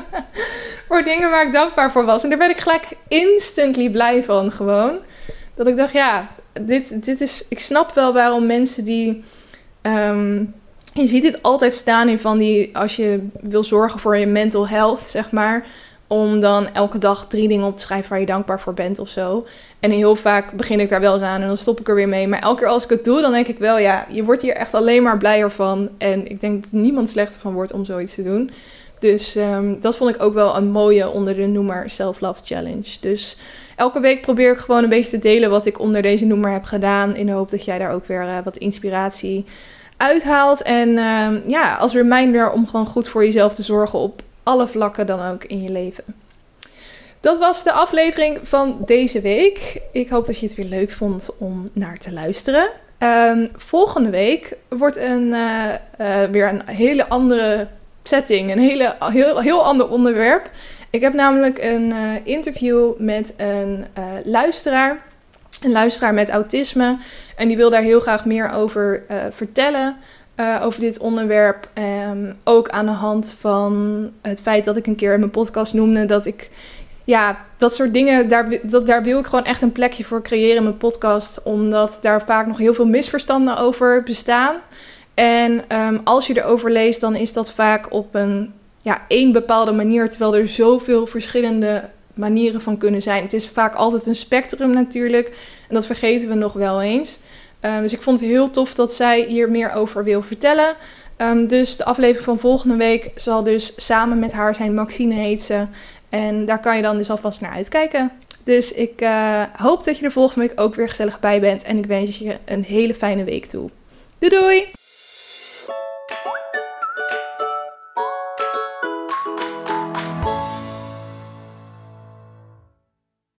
voor 0.87 1.03
dingen 1.03 1.29
waar 1.29 1.47
ik 1.47 1.53
dankbaar 1.53 1.91
voor 1.91 2.05
was. 2.05 2.23
En 2.23 2.29
daar 2.29 2.37
werd 2.37 2.51
ik 2.51 2.61
gelijk 2.61 2.87
instantly 3.07 3.89
blij 3.89 4.23
van, 4.23 4.51
gewoon. 4.51 4.97
Dat 5.55 5.67
ik 5.67 5.75
dacht, 5.75 5.93
ja, 5.93 6.27
dit, 6.61 7.05
dit 7.05 7.21
is... 7.21 7.45
Ik 7.49 7.59
snap 7.59 7.93
wel 7.93 8.13
waarom 8.13 8.45
mensen 8.45 8.85
die... 8.85 9.23
Um, 9.81 10.53
je 10.93 11.07
ziet 11.07 11.23
dit 11.23 11.41
altijd 11.41 11.73
staan 11.73 12.09
in 12.09 12.19
van 12.19 12.37
die... 12.37 12.77
Als 12.77 12.95
je 12.95 13.27
wil 13.39 13.63
zorgen 13.63 13.99
voor 13.99 14.17
je 14.17 14.27
mental 14.27 14.67
health, 14.67 15.07
zeg 15.07 15.31
maar 15.31 15.65
om 16.07 16.39
dan 16.39 16.67
elke 16.73 16.97
dag 16.97 17.25
drie 17.27 17.47
dingen 17.47 17.65
op 17.65 17.75
te 17.75 17.81
schrijven 17.81 18.09
waar 18.09 18.19
je 18.19 18.25
dankbaar 18.25 18.59
voor 18.59 18.73
bent 18.73 18.99
of 18.99 19.09
zo. 19.09 19.45
En 19.79 19.91
heel 19.91 20.15
vaak 20.15 20.51
begin 20.51 20.79
ik 20.79 20.89
daar 20.89 20.99
wel 20.99 21.13
eens 21.13 21.21
aan 21.21 21.41
en 21.41 21.47
dan 21.47 21.57
stop 21.57 21.79
ik 21.79 21.87
er 21.87 21.95
weer 21.95 22.09
mee. 22.09 22.27
Maar 22.27 22.39
elke 22.39 22.59
keer 22.59 22.67
als 22.67 22.83
ik 22.83 22.89
het 22.89 23.03
doe, 23.03 23.21
dan 23.21 23.31
denk 23.31 23.47
ik 23.47 23.59
wel, 23.59 23.77
ja, 23.77 24.05
je 24.09 24.23
wordt 24.23 24.41
hier 24.41 24.55
echt 24.55 24.73
alleen 24.73 25.03
maar 25.03 25.17
blijer 25.17 25.51
van. 25.51 25.89
En 25.97 26.29
ik 26.29 26.41
denk 26.41 26.63
dat 26.63 26.71
niemand 26.71 27.09
slechter 27.09 27.41
van 27.41 27.53
wordt 27.53 27.73
om 27.73 27.85
zoiets 27.85 28.15
te 28.15 28.23
doen. 28.23 28.51
Dus 28.99 29.35
um, 29.35 29.79
dat 29.79 29.95
vond 29.95 30.15
ik 30.15 30.21
ook 30.21 30.33
wel 30.33 30.55
een 30.55 30.71
mooie 30.71 31.09
onder 31.09 31.35
de 31.35 31.45
noemer 31.45 31.89
Self-Love 31.89 32.39
Challenge. 32.43 32.97
Dus 33.01 33.37
elke 33.75 33.99
week 33.99 34.21
probeer 34.21 34.51
ik 34.51 34.57
gewoon 34.57 34.83
een 34.83 34.89
beetje 34.89 35.09
te 35.09 35.19
delen 35.19 35.49
wat 35.49 35.65
ik 35.65 35.79
onder 35.79 36.01
deze 36.01 36.25
noemer 36.25 36.51
heb 36.51 36.63
gedaan. 36.63 37.15
In 37.15 37.25
de 37.25 37.31
hoop 37.31 37.51
dat 37.51 37.65
jij 37.65 37.77
daar 37.77 37.91
ook 37.91 38.05
weer 38.05 38.23
uh, 38.23 38.37
wat 38.43 38.57
inspiratie 38.57 39.45
uithaalt. 39.97 40.61
En 40.61 40.89
um, 40.97 41.43
ja, 41.47 41.75
als 41.75 41.93
reminder 41.93 42.51
om 42.51 42.67
gewoon 42.67 42.85
goed 42.85 43.07
voor 43.07 43.25
jezelf 43.25 43.53
te 43.53 43.63
zorgen 43.63 43.99
op 43.99 44.21
alle 44.45 44.67
vlakken 44.67 45.05
dan 45.05 45.31
ook 45.31 45.43
in 45.43 45.61
je 45.61 45.71
leven. 45.71 46.03
Dat 47.19 47.37
was 47.37 47.63
de 47.63 47.71
aflevering 47.71 48.39
van 48.43 48.77
deze 48.85 49.21
week. 49.21 49.81
Ik 49.91 50.09
hoop 50.09 50.25
dat 50.25 50.39
je 50.39 50.45
het 50.45 50.55
weer 50.55 50.65
leuk 50.65 50.91
vond 50.91 51.29
om 51.37 51.69
naar 51.73 51.97
te 51.97 52.13
luisteren. 52.13 52.69
Um, 52.99 53.47
volgende 53.55 54.09
week 54.09 54.57
wordt 54.69 54.97
een, 54.97 55.23
uh, 55.23 55.65
uh, 56.01 56.23
weer 56.31 56.47
een 56.47 56.61
hele 56.65 57.07
andere 57.07 57.67
setting, 58.03 58.51
een 58.51 58.59
hele, 58.59 58.95
heel, 58.99 59.39
heel 59.39 59.63
ander 59.63 59.89
onderwerp. 59.89 60.49
Ik 60.89 61.01
heb 61.01 61.13
namelijk 61.13 61.63
een 61.63 61.89
uh, 61.89 62.11
interview 62.23 62.91
met 62.97 63.33
een 63.37 63.85
luisteraar. 64.23 65.01
Een 65.61 65.71
luisteraar 65.71 66.13
met 66.13 66.29
autisme. 66.29 66.97
En 67.35 67.47
die 67.47 67.57
wil 67.57 67.69
daar 67.69 67.81
heel 67.81 67.99
graag 67.99 68.25
meer 68.25 68.51
over 68.51 69.03
vertellen. 69.31 69.97
Uh, 70.39 70.61
over 70.63 70.79
dit 70.79 70.99
onderwerp. 70.99 71.69
Um, 72.09 72.37
ook 72.43 72.69
aan 72.69 72.85
de 72.85 72.91
hand 72.91 73.35
van 73.39 74.11
het 74.21 74.41
feit 74.41 74.65
dat 74.65 74.77
ik 74.77 74.87
een 74.87 74.95
keer 74.95 75.13
in 75.13 75.19
mijn 75.19 75.31
podcast 75.31 75.73
noemde 75.73 76.05
dat 76.05 76.25
ik. 76.25 76.49
Ja, 77.03 77.45
dat 77.57 77.75
soort 77.75 77.93
dingen, 77.93 78.29
daar, 78.29 78.59
dat, 78.63 78.87
daar 78.87 79.03
wil 79.03 79.19
ik 79.19 79.25
gewoon 79.25 79.45
echt 79.45 79.61
een 79.61 79.71
plekje 79.71 80.03
voor 80.03 80.21
creëren 80.21 80.55
in 80.55 80.63
mijn 80.63 80.77
podcast. 80.77 81.43
Omdat 81.43 81.99
daar 82.01 82.21
vaak 82.25 82.47
nog 82.47 82.57
heel 82.57 82.73
veel 82.73 82.87
misverstanden 82.87 83.57
over 83.57 84.03
bestaan. 84.03 84.55
En 85.13 85.63
um, 85.81 86.01
als 86.03 86.27
je 86.27 86.37
erover 86.37 86.71
leest, 86.71 87.01
dan 87.01 87.15
is 87.15 87.33
dat 87.33 87.51
vaak 87.51 87.93
op 87.93 88.15
een 88.15 88.53
ja, 88.81 89.01
één 89.07 89.31
bepaalde 89.31 89.71
manier. 89.71 90.09
Terwijl 90.09 90.35
er 90.35 90.47
zoveel 90.47 91.07
verschillende 91.07 91.89
manieren 92.13 92.61
van 92.61 92.77
kunnen 92.77 93.01
zijn. 93.01 93.23
Het 93.23 93.33
is 93.33 93.47
vaak 93.47 93.75
altijd 93.75 94.07
een 94.07 94.15
spectrum 94.15 94.69
natuurlijk. 94.69 95.27
En 95.67 95.75
dat 95.75 95.85
vergeten 95.85 96.27
we 96.29 96.35
nog 96.35 96.53
wel 96.53 96.81
eens. 96.81 97.19
Um, 97.65 97.81
dus 97.81 97.93
ik 97.93 98.01
vond 98.01 98.19
het 98.19 98.29
heel 98.29 98.49
tof 98.49 98.73
dat 98.73 98.93
zij 98.93 99.21
hier 99.21 99.49
meer 99.49 99.71
over 99.71 100.03
wil 100.03 100.21
vertellen. 100.21 100.75
Um, 101.17 101.47
dus 101.47 101.77
de 101.77 101.85
aflevering 101.85 102.25
van 102.25 102.39
volgende 102.39 102.75
week 102.75 103.11
zal 103.15 103.43
dus 103.43 103.73
samen 103.75 104.19
met 104.19 104.33
haar 104.33 104.55
zijn. 104.55 104.73
Maxine 104.73 105.13
heet 105.13 105.43
ze. 105.43 105.65
En 106.09 106.45
daar 106.45 106.59
kan 106.59 106.75
je 106.75 106.81
dan 106.81 106.97
dus 106.97 107.09
alvast 107.09 107.41
naar 107.41 107.51
uitkijken. 107.51 108.11
Dus 108.43 108.71
ik 108.71 109.01
uh, 109.01 109.41
hoop 109.57 109.83
dat 109.83 109.97
je 109.97 110.05
er 110.05 110.11
volgende 110.11 110.47
week 110.47 110.59
ook 110.59 110.75
weer 110.75 110.89
gezellig 110.89 111.19
bij 111.19 111.39
bent. 111.39 111.63
En 111.63 111.77
ik 111.77 111.85
wens 111.85 112.17
je 112.17 112.37
een 112.45 112.63
hele 112.63 112.93
fijne 112.95 113.23
week 113.23 113.45
toe. 113.45 113.69
Doei 114.17 114.39
doei! 114.39 114.84